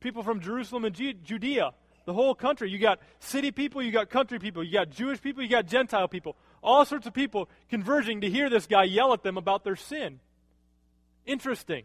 People 0.00 0.22
from 0.22 0.40
Jerusalem 0.40 0.84
and 0.84 0.94
Judea, 0.94 1.72
the 2.04 2.12
whole 2.12 2.34
country. 2.34 2.70
You 2.70 2.78
got 2.78 3.00
city 3.18 3.50
people, 3.50 3.82
you 3.82 3.92
got 3.92 4.10
country 4.10 4.38
people, 4.38 4.62
you 4.62 4.72
got 4.72 4.90
Jewish 4.90 5.20
people, 5.20 5.42
you 5.42 5.48
got 5.48 5.66
Gentile 5.66 6.08
people. 6.08 6.36
All 6.62 6.84
sorts 6.84 7.06
of 7.06 7.14
people 7.14 7.48
converging 7.68 8.20
to 8.22 8.30
hear 8.30 8.50
this 8.50 8.66
guy 8.66 8.84
yell 8.84 9.12
at 9.12 9.22
them 9.22 9.36
about 9.36 9.64
their 9.64 9.76
sin. 9.76 10.20
Interesting. 11.24 11.84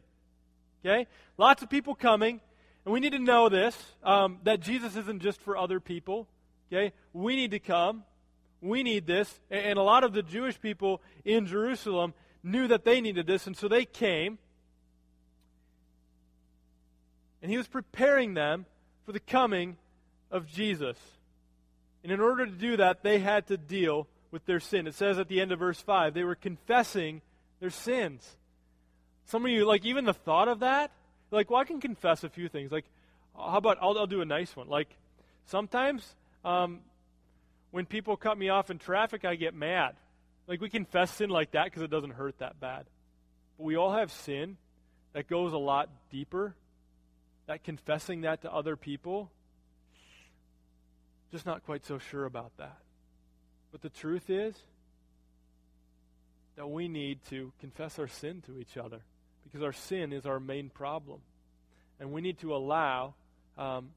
Okay? 0.83 1.07
Lots 1.37 1.61
of 1.63 1.69
people 1.69 1.95
coming. 1.95 2.41
And 2.85 2.93
we 2.93 2.99
need 2.99 3.11
to 3.11 3.19
know 3.19 3.49
this 3.49 3.77
um, 4.03 4.39
that 4.43 4.59
Jesus 4.59 4.95
isn't 4.95 5.21
just 5.21 5.39
for 5.41 5.55
other 5.57 5.79
people. 5.79 6.27
Okay? 6.71 6.93
We 7.13 7.35
need 7.35 7.51
to 7.51 7.59
come. 7.59 8.03
We 8.61 8.83
need 8.83 9.05
this. 9.05 9.39
And 9.49 9.77
a 9.77 9.83
lot 9.83 10.03
of 10.03 10.13
the 10.13 10.23
Jewish 10.23 10.59
people 10.59 11.01
in 11.25 11.45
Jerusalem 11.45 12.13
knew 12.43 12.67
that 12.67 12.85
they 12.85 13.01
needed 13.01 13.27
this, 13.27 13.47
and 13.47 13.55
so 13.55 13.67
they 13.67 13.85
came. 13.85 14.37
And 17.41 17.51
he 17.51 17.57
was 17.57 17.67
preparing 17.67 18.33
them 18.33 18.65
for 19.05 19.11
the 19.11 19.19
coming 19.19 19.77
of 20.29 20.47
Jesus. 20.47 20.97
And 22.03 22.11
in 22.11 22.19
order 22.19 22.45
to 22.45 22.51
do 22.51 22.77
that, 22.77 23.03
they 23.03 23.19
had 23.19 23.47
to 23.47 23.57
deal 23.57 24.07
with 24.31 24.45
their 24.45 24.59
sin. 24.59 24.87
It 24.87 24.95
says 24.95 25.19
at 25.19 25.27
the 25.27 25.41
end 25.41 25.51
of 25.51 25.59
verse 25.59 25.79
5, 25.81 26.13
they 26.13 26.23
were 26.23 26.35
confessing 26.35 27.21
their 27.59 27.69
sins. 27.69 28.27
Some 29.25 29.45
of 29.45 29.51
you, 29.51 29.65
like, 29.65 29.85
even 29.85 30.05
the 30.05 30.13
thought 30.13 30.47
of 30.47 30.59
that, 30.59 30.91
like, 31.29 31.49
well, 31.49 31.59
I 31.59 31.63
can 31.63 31.79
confess 31.79 32.23
a 32.23 32.29
few 32.29 32.49
things. 32.49 32.71
Like, 32.71 32.85
how 33.35 33.57
about 33.57 33.77
I'll, 33.81 33.97
I'll 33.97 34.07
do 34.07 34.21
a 34.21 34.25
nice 34.25 34.55
one? 34.55 34.67
Like, 34.67 34.89
sometimes 35.45 36.15
um, 36.43 36.79
when 37.71 37.85
people 37.85 38.17
cut 38.17 38.37
me 38.37 38.49
off 38.49 38.69
in 38.69 38.77
traffic, 38.77 39.23
I 39.25 39.35
get 39.35 39.53
mad. 39.53 39.95
Like, 40.47 40.59
we 40.59 40.69
confess 40.69 41.11
sin 41.11 41.29
like 41.29 41.51
that 41.51 41.65
because 41.65 41.83
it 41.83 41.89
doesn't 41.89 42.11
hurt 42.11 42.39
that 42.39 42.59
bad. 42.59 42.85
But 43.57 43.63
we 43.63 43.77
all 43.77 43.93
have 43.93 44.11
sin 44.11 44.57
that 45.13 45.27
goes 45.27 45.53
a 45.53 45.57
lot 45.57 45.89
deeper. 46.09 46.55
That 47.51 47.65
confessing 47.65 48.21
that 48.21 48.43
to 48.43 48.53
other 48.53 48.77
people, 48.77 49.29
just 51.33 51.45
not 51.45 51.65
quite 51.65 51.85
so 51.85 51.99
sure 51.99 52.23
about 52.23 52.55
that. 52.55 52.77
But 53.73 53.81
the 53.81 53.89
truth 53.89 54.29
is 54.29 54.55
that 56.55 56.69
we 56.69 56.87
need 56.87 57.19
to 57.29 57.51
confess 57.59 57.99
our 57.99 58.07
sin 58.07 58.41
to 58.45 58.57
each 58.57 58.77
other 58.77 59.01
because 59.43 59.61
our 59.61 59.73
sin 59.73 60.13
is 60.13 60.25
our 60.25 60.39
main 60.39 60.69
problem. 60.69 61.19
And 61.99 62.13
we 62.13 62.21
need 62.21 62.39
to 62.39 62.55
allow, 62.55 63.15
um, 63.57 63.89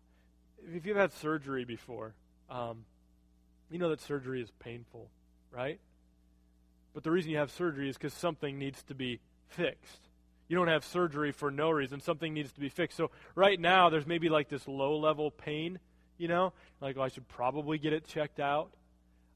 if 0.75 0.85
you've 0.85 0.97
had 0.97 1.13
surgery 1.13 1.65
before, 1.65 2.13
um, 2.51 2.85
you 3.71 3.79
know 3.79 3.91
that 3.91 4.01
surgery 4.01 4.43
is 4.43 4.51
painful, 4.59 5.09
right? 5.53 5.79
But 6.93 7.05
the 7.05 7.13
reason 7.13 7.31
you 7.31 7.39
have 7.39 7.53
surgery 7.53 7.89
is 7.89 7.97
because 7.97 8.15
something 8.15 8.59
needs 8.59 8.83
to 8.83 8.97
be 8.97 9.21
fixed. 9.47 10.04
You 10.49 10.57
don't 10.57 10.68
have 10.68 10.84
surgery 10.84 11.32
for 11.32 11.51
no 11.51 11.70
reason. 11.70 12.01
Something 12.01 12.34
needs 12.34 12.53
to 12.53 12.61
be 12.61 12.68
fixed. 12.68 12.97
So 12.97 13.11
right 13.34 13.59
now, 13.59 13.88
there's 13.88 14.07
maybe 14.07 14.28
like 14.28 14.49
this 14.49 14.68
low 14.68 14.99
level 14.99 15.30
pain, 15.30 15.78
you 16.18 16.28
know? 16.28 16.53
Like, 16.80 16.99
I 16.99 17.09
should 17.09 17.26
probably 17.28 17.78
get 17.78 17.92
it 17.92 18.07
checked 18.07 18.40
out. 18.40 18.70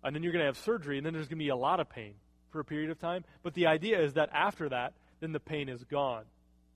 And 0.04 0.14
then 0.14 0.22
you're 0.22 0.32
going 0.32 0.42
to 0.42 0.46
have 0.46 0.59
surgery, 0.59 0.96
and 0.96 1.04
then 1.04 1.12
there's 1.12 1.26
going 1.26 1.38
to 1.38 1.44
be 1.44 1.48
a 1.48 1.56
lot 1.56 1.80
of 1.80 1.88
pain 1.88 2.14
for 2.50 2.61
a 2.61 2.64
period 2.64 2.90
of 2.90 2.98
time. 2.98 3.24
But 3.42 3.54
the 3.54 3.66
idea 3.66 4.00
is 4.00 4.14
that 4.14 4.30
after 4.32 4.68
that, 4.68 4.92
then 5.20 5.32
the 5.32 5.40
pain 5.40 5.68
is 5.68 5.82
gone, 5.84 6.24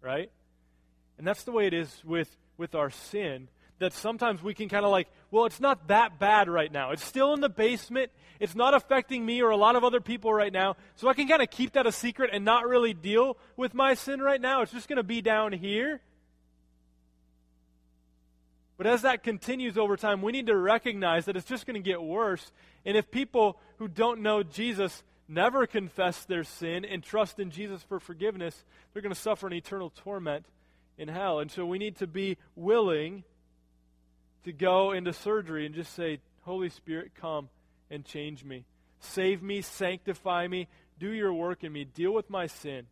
right? 0.01 0.31
And 1.19 1.27
that's 1.27 1.45
the 1.45 1.53
way 1.53 1.67
it 1.67 1.75
is 1.75 2.03
with, 2.05 2.35
with 2.57 2.75
our 2.75 2.91
sin, 2.91 3.49
that 3.83 3.93
sometimes 3.93 4.43
we 4.43 4.55
can 4.55 4.69
kind 4.69 4.85
of 4.85 4.93
like, 4.93 5.09
well, 5.33 5.45
it's 5.45 5.59
not 5.59 5.89
that 5.89 6.21
bad 6.21 6.49
right 6.49 6.71
now. 6.71 6.93
It's 6.93 7.05
still 7.05 7.35
in 7.35 7.41
the 7.41 7.49
basement. 7.49 8.13
It's 8.39 8.55
not 8.55 8.75
affecting 8.75 9.27
me 9.27 9.43
or 9.43 9.51
a 9.51 9.57
lot 9.57 9.75
of 9.75 9.83
other 9.83 10.01
people 10.01 10.33
right 10.33 10.53
now. 10.53 10.77
So 10.95 11.09
I 11.09 11.15
can 11.15 11.27
kind 11.27 11.43
of 11.43 11.51
keep 11.51 11.73
that 11.73 11.85
a 11.85 11.91
secret 11.91 12.31
and 12.33 12.45
not 12.45 12.69
really 12.69 12.95
deal 12.95 13.37
with 13.57 13.75
my 13.75 13.95
sin 13.95 14.21
right 14.21 14.41
now. 14.41 14.63
It's 14.63 14.71
just 14.71 14.89
going 14.89 14.99
to 14.99 15.03
be 15.03 15.21
down 15.21 15.53
here. 15.53 16.01
But 18.79 18.87
as 18.87 19.03
that 19.03 19.25
continues 19.25 19.77
over 19.77 19.97
time, 19.97 20.23
we 20.23 20.31
need 20.31 20.47
to 20.47 20.57
recognize 20.57 21.25
that 21.25 21.37
it's 21.37 21.47
just 21.47 21.67
going 21.67 21.75
to 21.75 21.89
get 21.89 22.01
worse. 22.01 22.53
And 22.85 22.97
if 22.97 23.11
people 23.11 23.59
who 23.79 23.89
don't 23.89 24.23
know 24.23 24.45
Jesus 24.45 25.03
never 25.29 25.67
confess 25.67 26.25
their 26.25 26.45
sin 26.45 26.85
and 26.85 27.03
trust 27.03 27.41
in 27.41 27.51
Jesus 27.51 27.83
for 27.83 27.99
forgiveness, 27.99 28.65
they're 28.93 29.03
going 29.03 29.15
to 29.15 29.21
suffer 29.21 29.49
an 29.49 29.53
eternal 29.53 29.91
torment 29.91 30.47
in 30.99 31.09
hell. 31.09 31.41
And 31.41 31.51
so 31.51 31.67
we 31.67 31.79
need 31.79 31.97
to 31.97 32.07
be 32.07 32.39
willing 32.55 33.25
to 34.45 34.53
go 34.53 34.93
into 34.93 35.13
surgery 35.13 35.67
and 35.67 35.75
just 35.75 35.95
say, 35.95 36.19
Holy 36.43 36.69
Spirit, 36.69 37.13
come 37.15 37.49
and 37.91 38.05
change 38.05 38.45
me. 38.45 38.65
Save 39.01 39.43
me, 39.43 39.63
sanctify 39.63 40.47
me, 40.47 40.69
do 40.99 41.11
your 41.11 41.33
work 41.33 41.65
in 41.65 41.73
me, 41.73 41.85
deal 41.85 42.13
with 42.13 42.31
my 42.31 42.47
sin. 42.47 42.87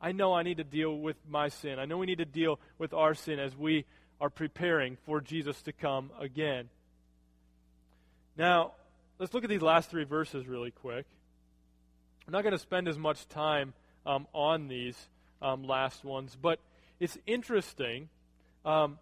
I 0.00 0.12
know 0.12 0.34
I 0.34 0.42
need 0.42 0.58
to 0.58 0.64
deal 0.64 0.96
with 0.96 1.16
my 1.28 1.48
sin. 1.48 1.78
I 1.78 1.84
know 1.84 1.96
we 1.96 2.06
need 2.06 2.18
to 2.18 2.24
deal 2.24 2.60
with 2.78 2.92
our 2.92 3.14
sin 3.14 3.38
as 3.38 3.56
we 3.56 3.84
are 4.20 4.30
preparing 4.30 4.96
for 5.06 5.20
Jesus 5.20 5.60
to 5.62 5.72
come 5.72 6.10
again. 6.20 6.68
Now, 8.36 8.72
let's 9.18 9.32
look 9.32 9.44
at 9.44 9.50
these 9.50 9.62
last 9.62 9.90
three 9.90 10.04
verses 10.04 10.46
really 10.46 10.70
quick. 10.70 11.06
I'm 12.26 12.32
not 12.32 12.42
going 12.42 12.52
to 12.52 12.58
spend 12.58 12.88
as 12.88 12.98
much 12.98 13.26
time 13.28 13.72
um, 14.04 14.26
on 14.32 14.68
these 14.68 14.96
um, 15.40 15.64
last 15.64 16.04
ones, 16.04 16.36
but 16.40 16.58
it's 16.98 17.16
interesting 17.26 18.08
um, 18.64 18.98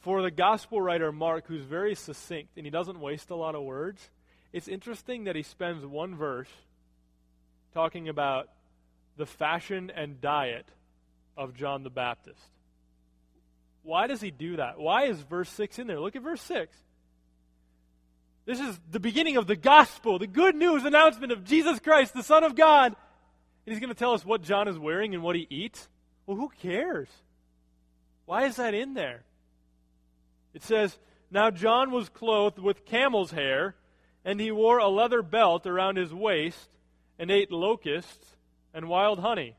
for 0.00 0.22
the 0.22 0.30
gospel 0.30 0.80
writer 0.80 1.12
Mark, 1.12 1.46
who's 1.46 1.64
very 1.64 1.94
succinct 1.94 2.56
and 2.56 2.64
he 2.64 2.70
doesn't 2.70 3.00
waste 3.00 3.30
a 3.30 3.34
lot 3.34 3.54
of 3.54 3.62
words. 3.62 4.10
It's 4.52 4.68
interesting 4.68 5.24
that 5.24 5.36
he 5.36 5.42
spends 5.42 5.84
one 5.84 6.14
verse 6.14 6.48
talking 7.74 8.08
about 8.08 8.48
the 9.16 9.26
fashion 9.26 9.92
and 9.94 10.20
diet 10.20 10.66
of 11.36 11.54
John 11.54 11.82
the 11.82 11.90
Baptist. 11.90 12.40
Why 13.82 14.06
does 14.06 14.20
he 14.20 14.30
do 14.30 14.56
that? 14.56 14.78
Why 14.78 15.04
is 15.04 15.20
verse 15.20 15.48
6 15.50 15.78
in 15.78 15.86
there? 15.86 16.00
Look 16.00 16.16
at 16.16 16.22
verse 16.22 16.42
6. 16.42 16.74
This 18.44 18.60
is 18.60 18.80
the 18.90 19.00
beginning 19.00 19.36
of 19.36 19.46
the 19.46 19.56
gospel, 19.56 20.18
the 20.18 20.26
good 20.26 20.54
news 20.54 20.84
announcement 20.84 21.32
of 21.32 21.44
Jesus 21.44 21.78
Christ, 21.80 22.14
the 22.14 22.22
Son 22.22 22.44
of 22.44 22.54
God. 22.54 22.96
And 23.66 23.72
he's 23.74 23.80
going 23.80 23.92
to 23.92 23.98
tell 23.98 24.14
us 24.14 24.24
what 24.24 24.42
John 24.42 24.68
is 24.68 24.78
wearing 24.78 25.14
and 25.14 25.22
what 25.22 25.36
he 25.36 25.46
eats. 25.50 25.88
Well, 26.26 26.36
who 26.36 26.48
cares? 26.62 27.08
Why 28.24 28.46
is 28.46 28.56
that 28.56 28.72
in 28.72 28.94
there? 28.94 29.22
It 30.58 30.64
says, 30.64 30.98
Now 31.30 31.52
John 31.52 31.92
was 31.92 32.08
clothed 32.08 32.58
with 32.58 32.84
camel's 32.84 33.30
hair, 33.30 33.76
and 34.24 34.40
he 34.40 34.50
wore 34.50 34.78
a 34.78 34.88
leather 34.88 35.22
belt 35.22 35.68
around 35.68 35.96
his 35.96 36.12
waist, 36.12 36.68
and 37.16 37.30
ate 37.30 37.52
locusts 37.52 38.34
and 38.74 38.88
wild 38.88 39.20
honey. 39.20 39.54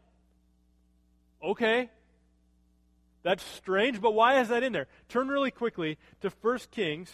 Okay. 1.41 1.89
That's 3.23 3.41
strange, 3.41 4.01
but 4.01 4.13
why 4.13 4.41
is 4.41 4.49
that 4.49 4.61
in 4.61 4.73
there? 4.73 4.87
Turn 5.07 5.29
really 5.29 5.51
quickly 5.51 5.97
to 6.19 6.33
1 6.41 6.59
Kings 6.69 7.09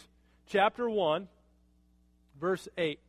chapter 0.47 0.89
1 0.89 1.27
verse 2.41 2.67
8. 2.79 2.99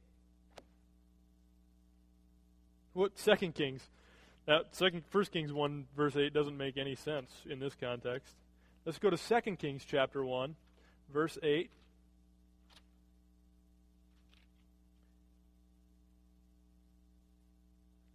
What 2.92 3.18
second 3.18 3.54
Kings? 3.54 3.80
That 4.44 4.76
second 4.76 5.04
first 5.08 5.32
Kings 5.32 5.54
1 5.54 5.86
verse 5.96 6.16
8 6.16 6.34
doesn't 6.34 6.58
make 6.58 6.76
any 6.76 6.96
sense 6.96 7.30
in 7.48 7.60
this 7.60 7.74
context. 7.80 8.34
Let's 8.86 9.00
go 9.00 9.10
to 9.10 9.16
2 9.16 9.56
Kings 9.56 9.84
chapter 9.84 10.24
1, 10.24 10.54
verse 11.12 11.38
8. 11.42 11.70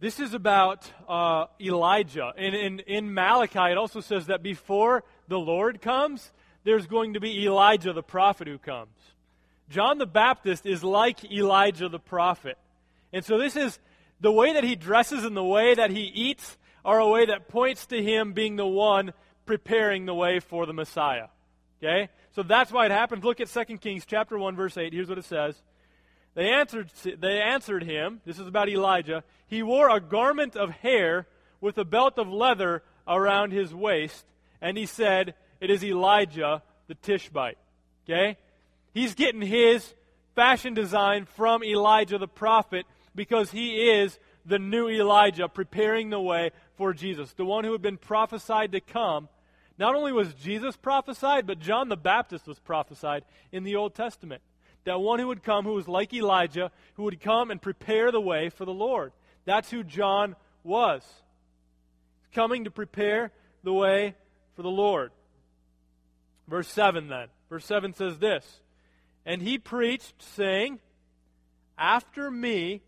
This 0.02 0.18
is 0.18 0.34
about 0.34 0.90
uh, 1.08 1.46
Elijah. 1.60 2.32
And 2.36 2.56
in, 2.56 2.80
in 2.80 3.14
Malachi, 3.14 3.70
it 3.70 3.78
also 3.78 4.00
says 4.00 4.26
that 4.26 4.42
before 4.42 5.04
the 5.28 5.38
Lord 5.38 5.80
comes, 5.80 6.32
there's 6.64 6.88
going 6.88 7.14
to 7.14 7.20
be 7.20 7.44
Elijah 7.44 7.92
the 7.92 8.02
prophet 8.02 8.48
who 8.48 8.58
comes. 8.58 8.96
John 9.70 9.98
the 9.98 10.06
Baptist 10.06 10.66
is 10.66 10.82
like 10.82 11.30
Elijah 11.30 11.88
the 11.88 12.00
prophet. 12.00 12.58
And 13.12 13.24
so 13.24 13.38
this 13.38 13.54
is 13.54 13.78
the 14.20 14.32
way 14.32 14.54
that 14.54 14.64
he 14.64 14.74
dresses 14.74 15.24
and 15.24 15.36
the 15.36 15.44
way 15.44 15.74
that 15.74 15.90
he 15.90 16.02
eats 16.02 16.56
are 16.84 16.98
a 16.98 17.08
way 17.08 17.26
that 17.26 17.48
points 17.48 17.86
to 17.86 18.02
him 18.02 18.32
being 18.32 18.56
the 18.56 18.66
one 18.66 19.12
preparing 19.46 20.06
the 20.06 20.14
way 20.14 20.40
for 20.40 20.66
the 20.66 20.72
Messiah. 20.72 21.28
Okay? 21.82 22.08
So 22.34 22.42
that's 22.42 22.70
why 22.70 22.86
it 22.86 22.92
happens. 22.92 23.24
Look 23.24 23.40
at 23.40 23.48
2 23.48 23.78
Kings 23.78 24.04
chapter 24.06 24.38
1 24.38 24.54
verse 24.54 24.76
8. 24.76 24.92
Here's 24.92 25.08
what 25.08 25.18
it 25.18 25.24
says. 25.24 25.56
They 26.34 26.48
answered, 26.48 26.90
they 27.04 27.42
answered 27.42 27.82
him, 27.82 28.20
this 28.24 28.38
is 28.38 28.46
about 28.46 28.68
Elijah, 28.68 29.22
he 29.48 29.62
wore 29.62 29.90
a 29.90 30.00
garment 30.00 30.56
of 30.56 30.70
hair 30.70 31.26
with 31.60 31.76
a 31.76 31.84
belt 31.84 32.18
of 32.18 32.28
leather 32.28 32.82
around 33.06 33.52
his 33.52 33.74
waist, 33.74 34.24
and 34.60 34.76
he 34.76 34.86
said, 34.86 35.34
It 35.60 35.70
is 35.70 35.84
Elijah 35.84 36.62
the 36.88 36.94
Tishbite. 36.94 37.58
Okay? 38.04 38.36
He's 38.94 39.14
getting 39.14 39.42
his 39.42 39.94
fashion 40.34 40.74
design 40.74 41.26
from 41.36 41.62
Elijah 41.62 42.18
the 42.18 42.28
prophet 42.28 42.86
because 43.14 43.50
he 43.50 43.90
is 43.90 44.18
the 44.44 44.58
new 44.58 44.88
Elijah 44.88 45.48
preparing 45.48 46.10
the 46.10 46.20
way 46.20 46.50
for 46.76 46.92
Jesus, 46.92 47.32
the 47.34 47.44
one 47.44 47.64
who 47.64 47.72
had 47.72 47.82
been 47.82 47.98
prophesied 47.98 48.72
to 48.72 48.80
come. 48.80 49.28
Not 49.82 49.96
only 49.96 50.12
was 50.12 50.32
Jesus 50.34 50.76
prophesied, 50.76 51.44
but 51.44 51.58
John 51.58 51.88
the 51.88 51.96
Baptist 51.96 52.46
was 52.46 52.60
prophesied 52.60 53.24
in 53.50 53.64
the 53.64 53.74
Old 53.74 53.96
Testament 53.96 54.40
that 54.84 55.00
one 55.00 55.18
who 55.18 55.26
would 55.26 55.42
come 55.42 55.64
who 55.64 55.72
was 55.72 55.88
like 55.88 56.14
Elijah, 56.14 56.70
who 56.94 57.02
would 57.02 57.20
come 57.20 57.50
and 57.50 57.60
prepare 57.60 58.12
the 58.12 58.20
way 58.20 58.48
for 58.48 58.64
the 58.64 58.72
Lord. 58.72 59.10
That's 59.44 59.72
who 59.72 59.82
John 59.82 60.36
was. 60.62 61.02
Coming 62.32 62.62
to 62.62 62.70
prepare 62.70 63.32
the 63.64 63.72
way 63.72 64.14
for 64.54 64.62
the 64.62 64.70
Lord. 64.70 65.10
Verse 66.46 66.68
7 66.68 67.08
then. 67.08 67.26
Verse 67.50 67.64
7 67.64 67.92
says 67.92 68.20
this 68.20 68.60
And 69.26 69.42
he 69.42 69.58
preached, 69.58 70.22
saying, 70.22 70.78
After 71.76 72.30
me 72.30 72.82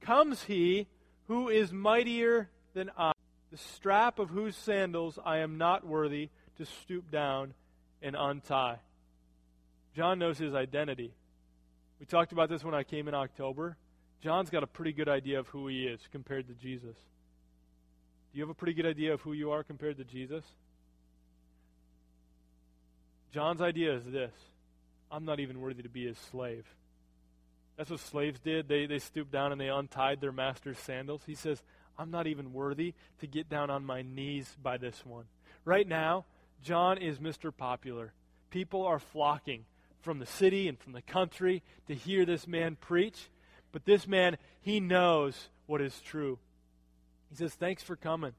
comes 0.00 0.42
he 0.42 0.88
who 1.28 1.48
is 1.48 1.72
mightier 1.72 2.50
than 2.74 2.90
I, 2.98 3.12
the 3.52 3.56
strap 3.56 4.18
of 4.18 4.30
whose 4.30 4.56
sandals 4.56 5.16
I 5.24 5.38
am 5.38 5.56
not 5.56 5.86
worthy 5.86 6.30
to 6.60 6.66
stoop 6.82 7.10
down 7.10 7.54
and 8.02 8.14
untie. 8.18 8.78
John 9.96 10.18
knows 10.18 10.36
his 10.36 10.54
identity. 10.54 11.12
We 11.98 12.06
talked 12.06 12.32
about 12.32 12.50
this 12.50 12.62
when 12.62 12.74
I 12.74 12.82
came 12.82 13.08
in 13.08 13.14
October. 13.14 13.76
John's 14.22 14.50
got 14.50 14.62
a 14.62 14.66
pretty 14.66 14.92
good 14.92 15.08
idea 15.08 15.38
of 15.38 15.48
who 15.48 15.68
he 15.68 15.84
is 15.84 16.00
compared 16.12 16.48
to 16.48 16.54
Jesus. 16.54 16.96
Do 18.32 18.38
you 18.38 18.42
have 18.42 18.50
a 18.50 18.54
pretty 18.54 18.74
good 18.74 18.86
idea 18.86 19.14
of 19.14 19.22
who 19.22 19.32
you 19.32 19.50
are 19.52 19.64
compared 19.64 19.96
to 19.96 20.04
Jesus? 20.04 20.44
John's 23.32 23.62
idea 23.62 23.94
is 23.94 24.04
this 24.04 24.32
I'm 25.10 25.24
not 25.24 25.40
even 25.40 25.60
worthy 25.60 25.82
to 25.82 25.88
be 25.88 26.06
his 26.06 26.18
slave. 26.30 26.66
That's 27.78 27.90
what 27.90 28.00
slaves 28.00 28.38
did. 28.38 28.68
They, 28.68 28.84
they 28.84 28.98
stooped 28.98 29.32
down 29.32 29.52
and 29.52 29.60
they 29.60 29.68
untied 29.68 30.20
their 30.20 30.32
master's 30.32 30.78
sandals. 30.78 31.22
He 31.26 31.34
says, 31.34 31.62
I'm 31.98 32.10
not 32.10 32.26
even 32.26 32.52
worthy 32.52 32.92
to 33.20 33.26
get 33.26 33.48
down 33.48 33.70
on 33.70 33.86
my 33.86 34.02
knees 34.02 34.54
by 34.62 34.76
this 34.76 35.02
one. 35.06 35.24
Right 35.64 35.88
now, 35.88 36.26
John 36.62 36.98
is 36.98 37.18
Mr. 37.18 37.54
Popular. 37.56 38.12
People 38.50 38.84
are 38.84 38.98
flocking 38.98 39.64
from 40.02 40.18
the 40.18 40.26
city 40.26 40.68
and 40.68 40.78
from 40.78 40.92
the 40.92 41.02
country 41.02 41.62
to 41.86 41.94
hear 41.94 42.24
this 42.24 42.46
man 42.46 42.76
preach. 42.76 43.30
But 43.72 43.84
this 43.84 44.06
man, 44.06 44.36
he 44.60 44.80
knows 44.80 45.48
what 45.66 45.80
is 45.80 46.00
true. 46.00 46.38
He 47.28 47.36
says, 47.36 47.54
Thanks 47.54 47.82
for 47.82 47.96
coming. 47.96 48.32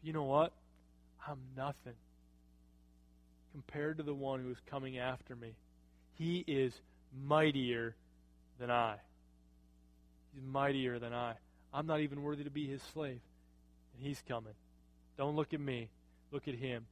But 0.00 0.06
you 0.06 0.12
know 0.12 0.24
what? 0.24 0.52
I'm 1.26 1.38
nothing 1.56 1.94
compared 3.52 3.98
to 3.98 4.02
the 4.02 4.14
one 4.14 4.40
who 4.40 4.50
is 4.50 4.60
coming 4.70 4.98
after 4.98 5.34
me. 5.34 5.54
He 6.14 6.44
is 6.46 6.80
mightier 7.24 7.96
than 8.58 8.70
I. 8.70 8.96
He's 10.32 10.42
mightier 10.42 10.98
than 10.98 11.12
I. 11.12 11.34
I'm 11.74 11.86
not 11.86 12.00
even 12.00 12.22
worthy 12.22 12.44
to 12.44 12.50
be 12.50 12.66
his 12.66 12.82
slave. 12.92 13.20
And 13.94 14.06
he's 14.06 14.22
coming. 14.28 14.54
Don't 15.18 15.36
look 15.36 15.52
at 15.52 15.60
me. 15.60 15.88
Look 16.30 16.46
at 16.46 16.54
him. 16.54 16.86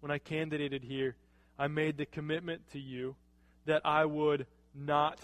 When 0.00 0.10
I 0.10 0.18
candidated 0.18 0.82
here, 0.82 1.16
I 1.58 1.68
made 1.68 1.96
the 1.96 2.06
commitment 2.06 2.62
to 2.72 2.78
you 2.78 3.16
that 3.64 3.82
I 3.84 4.04
would 4.04 4.46
not 4.74 5.18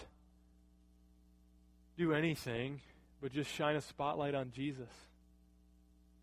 do 1.97 2.13
anything 2.13 2.81
but 3.23 3.33
just 3.33 3.51
shine 3.55 3.77
a 3.77 3.81
spotlight 3.81 4.35
on 4.35 4.51
Jesus. 4.51 4.89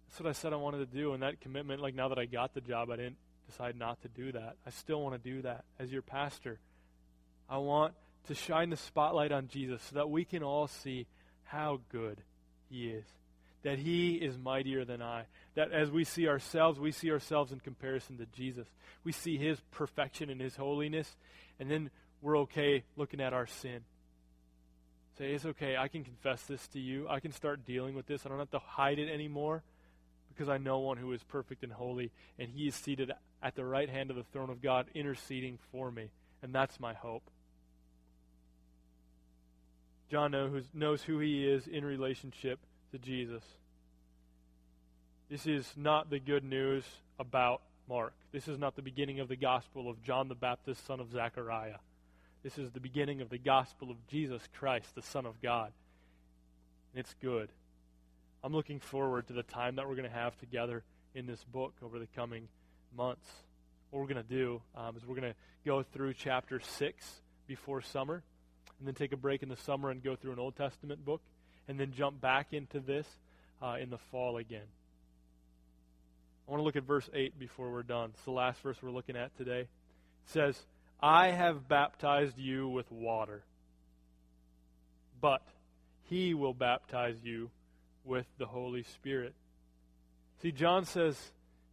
That's 0.07 0.19
what 0.19 0.29
I 0.29 0.33
said 0.33 0.51
I 0.51 0.57
wanted 0.57 0.79
to 0.79 0.97
do, 0.97 1.13
and 1.13 1.23
that 1.23 1.39
commitment, 1.39 1.81
like 1.81 1.95
now 1.95 2.09
that 2.09 2.19
I 2.19 2.25
got 2.25 2.53
the 2.53 2.61
job, 2.61 2.89
I 2.91 2.97
didn't 2.97 3.17
decide 3.49 3.77
not 3.77 4.01
to 4.01 4.09
do 4.09 4.33
that. 4.33 4.57
I 4.67 4.69
still 4.71 5.01
want 5.01 5.21
to 5.21 5.29
do 5.29 5.41
that 5.43 5.63
as 5.79 5.91
your 5.91 6.01
pastor. 6.01 6.59
I 7.49 7.57
want 7.57 7.93
to 8.27 8.35
shine 8.35 8.69
the 8.69 8.77
spotlight 8.77 9.31
on 9.31 9.47
Jesus 9.47 9.81
so 9.89 9.95
that 9.95 10.09
we 10.09 10.25
can 10.25 10.43
all 10.43 10.67
see 10.67 11.07
how 11.45 11.79
good 11.89 12.21
he 12.69 12.89
is. 12.89 13.05
That 13.63 13.79
he 13.79 14.15
is 14.15 14.37
mightier 14.37 14.85
than 14.85 15.01
I. 15.01 15.23
That 15.55 15.71
as 15.71 15.91
we 15.91 16.03
see 16.05 16.27
ourselves, 16.27 16.79
we 16.79 16.91
see 16.91 17.11
ourselves 17.11 17.51
in 17.51 17.59
comparison 17.59 18.17
to 18.17 18.25
Jesus. 18.27 18.67
We 19.03 19.11
see 19.11 19.37
his 19.37 19.59
perfection 19.71 20.29
and 20.29 20.39
his 20.39 20.55
holiness, 20.55 21.17
and 21.59 21.69
then 21.69 21.89
we're 22.21 22.37
okay 22.39 22.83
looking 22.95 23.21
at 23.21 23.33
our 23.33 23.47
sin. 23.47 23.81
Say, 25.17 25.33
it's 25.33 25.45
okay. 25.45 25.75
I 25.75 25.89
can 25.89 26.05
confess 26.05 26.43
this 26.43 26.65
to 26.69 26.79
you. 26.79 27.07
I 27.09 27.19
can 27.19 27.33
start 27.33 27.65
dealing 27.65 27.95
with 27.95 28.07
this. 28.07 28.25
I 28.25 28.29
don't 28.29 28.39
have 28.39 28.51
to 28.51 28.59
hide 28.59 28.99
it 28.99 29.09
anymore 29.09 29.63
because 30.29 30.47
I 30.47 30.57
know 30.57 30.79
one 30.79 30.95
who 30.97 31.11
is 31.11 31.21
perfect 31.23 31.63
and 31.63 31.73
holy, 31.73 32.11
and 32.37 32.47
he 32.49 32.67
is 32.67 32.75
seated 32.75 33.11
at 33.43 33.55
the 33.55 33.65
right 33.65 33.89
hand 33.89 34.09
of 34.09 34.15
the 34.15 34.23
throne 34.23 34.49
of 34.49 34.61
God, 34.61 34.87
interceding 34.95 35.59
for 35.71 35.91
me. 35.91 36.11
And 36.41 36.55
that's 36.55 36.79
my 36.79 36.93
hope. 36.93 37.23
John 40.09 40.31
knows 40.73 41.03
who 41.03 41.19
he 41.19 41.45
is 41.45 41.67
in 41.67 41.83
relationship 41.83 42.59
to 42.91 42.97
Jesus. 42.97 43.43
This 45.29 45.45
is 45.45 45.71
not 45.75 46.09
the 46.09 46.19
good 46.19 46.43
news 46.43 46.83
about 47.19 47.61
Mark. 47.87 48.13
This 48.31 48.47
is 48.47 48.57
not 48.57 48.75
the 48.75 48.81
beginning 48.81 49.19
of 49.19 49.27
the 49.27 49.35
gospel 49.35 49.89
of 49.89 50.01
John 50.03 50.27
the 50.27 50.35
Baptist, 50.35 50.85
son 50.85 50.99
of 50.99 51.11
Zechariah. 51.11 51.77
This 52.43 52.57
is 52.57 52.71
the 52.71 52.79
beginning 52.79 53.21
of 53.21 53.29
the 53.29 53.37
gospel 53.37 53.91
of 53.91 53.97
Jesus 54.07 54.41
Christ, 54.57 54.95
the 54.95 55.01
Son 55.01 55.25
of 55.25 55.41
God. 55.41 55.71
And 56.93 57.01
it's 57.01 57.13
good. 57.21 57.49
I'm 58.43 58.53
looking 58.53 58.79
forward 58.79 59.27
to 59.27 59.33
the 59.33 59.43
time 59.43 59.75
that 59.75 59.87
we're 59.87 59.95
going 59.95 60.09
to 60.09 60.15
have 60.15 60.37
together 60.39 60.83
in 61.13 61.25
this 61.25 61.43
book 61.43 61.73
over 61.83 61.99
the 61.99 62.07
coming 62.15 62.47
months. 62.95 63.27
What 63.89 63.99
we're 63.99 64.13
going 64.13 64.25
to 64.25 64.35
do 64.35 64.61
um, 64.75 64.95
is 64.95 65.05
we're 65.05 65.19
going 65.19 65.33
to 65.33 65.37
go 65.65 65.83
through 65.83 66.13
chapter 66.13 66.61
6 66.61 67.21
before 67.47 67.81
summer, 67.81 68.23
and 68.77 68.87
then 68.87 68.95
take 68.95 69.11
a 69.11 69.17
break 69.17 69.43
in 69.43 69.49
the 69.49 69.57
summer 69.57 69.89
and 69.89 70.01
go 70.01 70.15
through 70.15 70.31
an 70.31 70.39
Old 70.39 70.55
Testament 70.55 71.03
book, 71.03 71.21
and 71.69 71.79
then 71.79 71.93
jump 71.95 72.19
back 72.19 72.47
into 72.51 72.79
this 72.79 73.07
uh, 73.61 73.77
in 73.79 73.91
the 73.91 73.99
fall 74.11 74.37
again. 74.37 74.65
I 76.47 76.51
want 76.51 76.61
to 76.61 76.65
look 76.65 76.75
at 76.75 76.83
verse 76.83 77.07
8 77.13 77.39
before 77.39 77.71
we're 77.71 77.83
done. 77.83 78.09
It's 78.15 78.23
the 78.23 78.31
last 78.31 78.59
verse 78.61 78.77
we're 78.81 78.89
looking 78.89 79.15
at 79.15 79.37
today. 79.37 79.61
It 79.61 79.67
says, 80.25 80.59
I 80.99 81.27
have 81.27 81.67
baptized 81.67 82.39
you 82.39 82.67
with 82.67 82.91
water, 82.91 83.43
but 85.21 85.43
he 86.09 86.33
will 86.33 86.55
baptize 86.55 87.17
you 87.23 87.51
with 88.03 88.25
the 88.39 88.47
Holy 88.47 88.81
Spirit. 88.81 89.35
See, 90.41 90.51
John 90.51 90.85
says, 90.85 91.15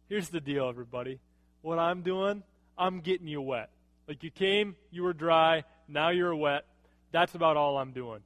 here's 0.09 0.29
the 0.29 0.39
deal, 0.39 0.69
everybody. 0.69 1.19
What 1.63 1.79
I'm 1.79 2.03
doing, 2.03 2.43
I'm 2.77 2.99
getting 2.99 3.27
you 3.27 3.41
wet. 3.41 3.71
Like 4.07 4.21
you 4.23 4.29
came, 4.29 4.75
you 4.91 5.01
were 5.01 5.13
dry, 5.13 5.63
now 5.87 6.09
you're 6.09 6.35
wet. 6.35 6.65
That's 7.11 7.33
about 7.33 7.57
all 7.57 7.79
I'm 7.79 7.93
doing. 7.93 8.19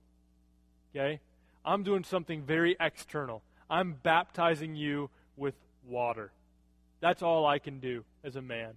Okay? 0.93 1.21
I'm 1.63 1.83
doing 1.83 2.03
something 2.03 2.43
very 2.43 2.75
external. 2.79 3.43
I'm 3.69 3.93
baptizing 3.93 4.75
you 4.75 5.09
with 5.37 5.55
water. 5.87 6.31
That's 6.99 7.21
all 7.21 7.45
I 7.45 7.59
can 7.59 7.79
do 7.79 8.03
as 8.23 8.35
a 8.35 8.41
man. 8.41 8.73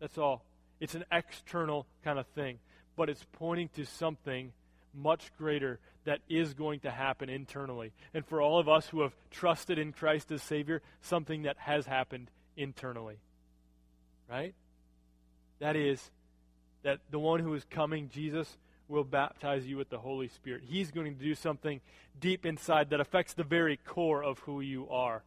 That's 0.00 0.18
all. 0.18 0.42
It's 0.80 0.94
an 0.94 1.04
external 1.10 1.86
kind 2.04 2.18
of 2.18 2.26
thing, 2.28 2.58
but 2.96 3.08
it's 3.08 3.24
pointing 3.32 3.68
to 3.76 3.84
something 3.84 4.52
much 4.94 5.32
greater 5.36 5.78
that 6.04 6.20
is 6.28 6.54
going 6.54 6.80
to 6.80 6.90
happen 6.90 7.28
internally. 7.28 7.92
And 8.14 8.24
for 8.24 8.40
all 8.40 8.58
of 8.58 8.68
us 8.68 8.88
who 8.88 9.02
have 9.02 9.12
trusted 9.30 9.78
in 9.78 9.92
Christ 9.92 10.30
as 10.32 10.42
Savior, 10.42 10.82
something 11.02 11.42
that 11.42 11.56
has 11.58 11.86
happened 11.86 12.30
internally. 12.56 13.16
Right? 14.30 14.54
That 15.58 15.76
is, 15.76 16.10
that 16.82 17.00
the 17.10 17.18
one 17.18 17.40
who 17.40 17.52
is 17.54 17.64
coming, 17.64 18.08
Jesus, 18.08 18.56
will 18.88 19.04
baptize 19.04 19.66
you 19.66 19.76
with 19.76 19.90
the 19.90 19.98
Holy 19.98 20.28
Spirit. 20.28 20.62
He's 20.66 20.90
going 20.90 21.14
to 21.16 21.22
do 21.22 21.34
something 21.34 21.80
deep 22.18 22.46
inside 22.46 22.90
that 22.90 23.00
affects 23.00 23.34
the 23.34 23.44
very 23.44 23.76
core 23.76 24.22
of 24.22 24.38
who 24.40 24.60
you 24.60 24.88
are. 24.88 25.22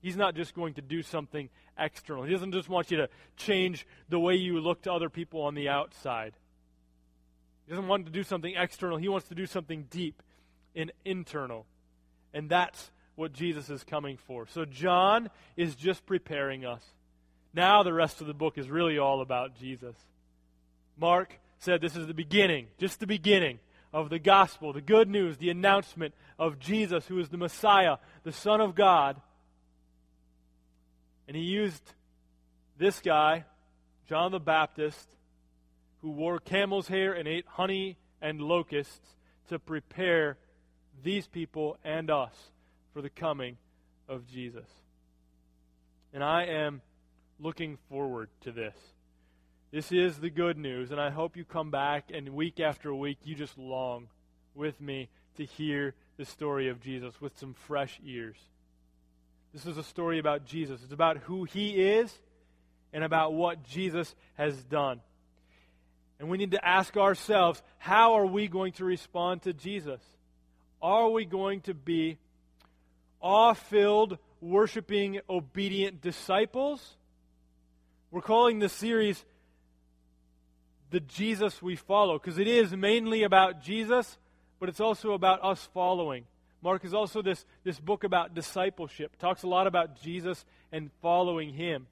He's 0.00 0.16
not 0.16 0.34
just 0.34 0.54
going 0.54 0.74
to 0.74 0.82
do 0.82 1.02
something 1.02 1.50
external. 1.78 2.24
He 2.24 2.32
doesn't 2.32 2.52
just 2.52 2.68
want 2.68 2.90
you 2.90 2.96
to 2.98 3.08
change 3.36 3.86
the 4.08 4.18
way 4.18 4.34
you 4.34 4.58
look 4.60 4.82
to 4.82 4.92
other 4.92 5.10
people 5.10 5.42
on 5.42 5.54
the 5.54 5.68
outside. 5.68 6.32
He 7.66 7.70
doesn't 7.70 7.86
want 7.86 8.06
to 8.06 8.12
do 8.12 8.22
something 8.22 8.54
external. 8.56 8.96
He 8.96 9.08
wants 9.08 9.28
to 9.28 9.34
do 9.34 9.46
something 9.46 9.86
deep 9.90 10.22
and 10.74 10.90
internal. 11.04 11.66
And 12.32 12.48
that's 12.48 12.90
what 13.14 13.32
Jesus 13.34 13.68
is 13.68 13.84
coming 13.84 14.16
for. 14.16 14.46
So 14.46 14.64
John 14.64 15.28
is 15.56 15.74
just 15.74 16.06
preparing 16.06 16.64
us. 16.64 16.82
Now 17.52 17.82
the 17.82 17.92
rest 17.92 18.20
of 18.20 18.26
the 18.26 18.34
book 18.34 18.56
is 18.56 18.70
really 18.70 18.98
all 18.98 19.20
about 19.20 19.58
Jesus. 19.58 19.96
Mark 20.96 21.38
said 21.60 21.80
this 21.80 21.94
is 21.94 22.06
the 22.06 22.14
beginning, 22.14 22.66
just 22.78 23.00
the 23.00 23.06
beginning 23.06 23.58
of 23.92 24.08
the 24.08 24.18
gospel, 24.18 24.72
the 24.72 24.80
good 24.80 25.08
news, 25.08 25.36
the 25.36 25.50
announcement 25.50 26.14
of 26.38 26.58
Jesus, 26.58 27.06
who 27.06 27.18
is 27.18 27.28
the 27.28 27.36
Messiah, 27.36 27.98
the 28.24 28.32
Son 28.32 28.60
of 28.60 28.74
God. 28.74 29.20
And 31.28 31.36
he 31.36 31.42
used 31.42 31.82
this 32.78 33.00
guy, 33.00 33.44
John 34.08 34.32
the 34.32 34.40
Baptist, 34.40 35.08
who 36.00 36.10
wore 36.10 36.38
camel's 36.38 36.88
hair 36.88 37.12
and 37.12 37.28
ate 37.28 37.44
honey 37.46 37.98
and 38.22 38.40
locusts, 38.40 39.16
to 39.48 39.58
prepare 39.58 40.38
these 41.02 41.26
people 41.26 41.76
and 41.84 42.10
us 42.10 42.34
for 42.92 43.02
the 43.02 43.10
coming 43.10 43.56
of 44.08 44.26
Jesus. 44.26 44.66
And 46.14 46.22
I 46.22 46.44
am 46.44 46.80
looking 47.38 47.78
forward 47.88 48.30
to 48.42 48.52
this. 48.52 48.74
This 49.72 49.92
is 49.92 50.18
the 50.18 50.30
good 50.30 50.58
news, 50.58 50.90
and 50.90 51.00
I 51.00 51.10
hope 51.10 51.36
you 51.36 51.44
come 51.44 51.70
back 51.70 52.10
and 52.12 52.30
week 52.30 52.58
after 52.58 52.92
week 52.92 53.18
you 53.22 53.36
just 53.36 53.56
long 53.56 54.08
with 54.52 54.80
me 54.80 55.08
to 55.36 55.44
hear 55.44 55.94
the 56.16 56.24
story 56.24 56.68
of 56.68 56.80
Jesus 56.80 57.20
with 57.20 57.38
some 57.38 57.54
fresh 57.54 58.00
ears. 58.04 58.34
This 59.52 59.66
is 59.66 59.78
a 59.78 59.84
story 59.84 60.18
about 60.18 60.44
Jesus. 60.44 60.82
It's 60.82 60.92
about 60.92 61.18
who 61.18 61.44
he 61.44 61.70
is 61.70 62.12
and 62.92 63.04
about 63.04 63.32
what 63.32 63.62
Jesus 63.62 64.12
has 64.34 64.60
done. 64.64 65.00
And 66.18 66.28
we 66.28 66.36
need 66.36 66.50
to 66.50 66.66
ask 66.66 66.96
ourselves 66.96 67.62
how 67.78 68.14
are 68.14 68.26
we 68.26 68.48
going 68.48 68.72
to 68.72 68.84
respond 68.84 69.42
to 69.42 69.52
Jesus? 69.52 70.00
Are 70.82 71.08
we 71.10 71.24
going 71.24 71.60
to 71.62 71.74
be 71.74 72.18
awe 73.20 73.54
filled, 73.54 74.18
worshiping, 74.40 75.20
obedient 75.30 76.00
disciples? 76.00 76.96
We're 78.10 78.20
calling 78.20 78.58
this 78.58 78.72
series 78.72 79.24
the 80.90 81.00
Jesus 81.00 81.62
we 81.62 81.76
follow 81.76 82.18
because 82.18 82.38
it 82.38 82.48
is 82.48 82.74
mainly 82.74 83.22
about 83.22 83.62
Jesus, 83.62 84.18
but 84.58 84.68
it's 84.68 84.80
also 84.80 85.12
about 85.12 85.42
us 85.42 85.68
following. 85.72 86.24
Mark 86.62 86.84
is 86.84 86.92
also 86.92 87.22
this, 87.22 87.44
this 87.64 87.80
book 87.80 88.04
about 88.04 88.34
discipleship. 88.34 89.16
Talks 89.18 89.42
a 89.42 89.48
lot 89.48 89.66
about 89.66 90.00
Jesus 90.02 90.44
and 90.72 90.90
following 91.00 91.54
him. 91.54 91.86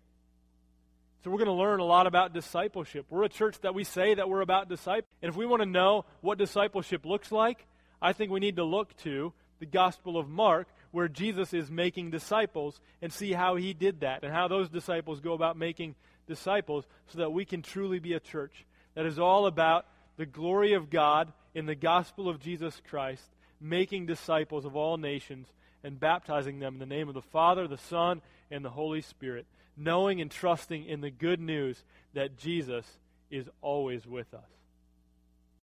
So 1.24 1.30
we're 1.30 1.38
going 1.38 1.46
to 1.46 1.52
learn 1.52 1.80
a 1.80 1.84
lot 1.84 2.06
about 2.06 2.32
discipleship. 2.32 3.06
We're 3.08 3.24
a 3.24 3.28
church 3.28 3.60
that 3.62 3.74
we 3.74 3.84
say 3.84 4.14
that 4.14 4.28
we're 4.28 4.40
about 4.40 4.68
disciple. 4.68 5.08
And 5.22 5.30
if 5.30 5.36
we 5.36 5.46
want 5.46 5.62
to 5.62 5.68
know 5.68 6.04
what 6.20 6.38
discipleship 6.38 7.04
looks 7.06 7.32
like, 7.32 7.66
I 8.00 8.12
think 8.12 8.30
we 8.30 8.40
need 8.40 8.56
to 8.56 8.64
look 8.64 8.96
to 8.98 9.32
the 9.58 9.66
Gospel 9.66 10.16
of 10.16 10.28
Mark 10.28 10.68
where 10.90 11.08
Jesus 11.08 11.52
is 11.52 11.70
making 11.70 12.10
disciples 12.10 12.80
and 13.02 13.12
see 13.12 13.32
how 13.32 13.56
he 13.56 13.72
did 13.72 14.00
that 14.00 14.22
and 14.22 14.32
how 14.32 14.48
those 14.48 14.68
disciples 14.68 15.20
go 15.20 15.32
about 15.32 15.56
making 15.56 15.96
disciples 16.26 16.86
so 17.08 17.18
that 17.18 17.32
we 17.32 17.44
can 17.44 17.62
truly 17.62 17.98
be 17.98 18.12
a 18.12 18.20
church 18.20 18.64
that 18.98 19.06
is 19.06 19.20
all 19.20 19.46
about 19.46 19.86
the 20.16 20.26
glory 20.26 20.72
of 20.72 20.90
God 20.90 21.32
in 21.54 21.66
the 21.66 21.76
gospel 21.76 22.28
of 22.28 22.40
Jesus 22.40 22.82
Christ, 22.90 23.22
making 23.60 24.06
disciples 24.06 24.64
of 24.64 24.74
all 24.74 24.96
nations 24.96 25.46
and 25.84 26.00
baptizing 26.00 26.58
them 26.58 26.74
in 26.74 26.80
the 26.80 26.96
name 26.96 27.06
of 27.06 27.14
the 27.14 27.22
Father, 27.22 27.68
the 27.68 27.78
Son, 27.78 28.20
and 28.50 28.64
the 28.64 28.70
Holy 28.70 29.00
Spirit, 29.00 29.46
knowing 29.76 30.20
and 30.20 30.32
trusting 30.32 30.84
in 30.84 31.00
the 31.00 31.12
good 31.12 31.38
news 31.38 31.84
that 32.14 32.36
Jesus 32.38 32.84
is 33.30 33.48
always 33.60 34.04
with 34.04 34.34
us. 34.34 34.57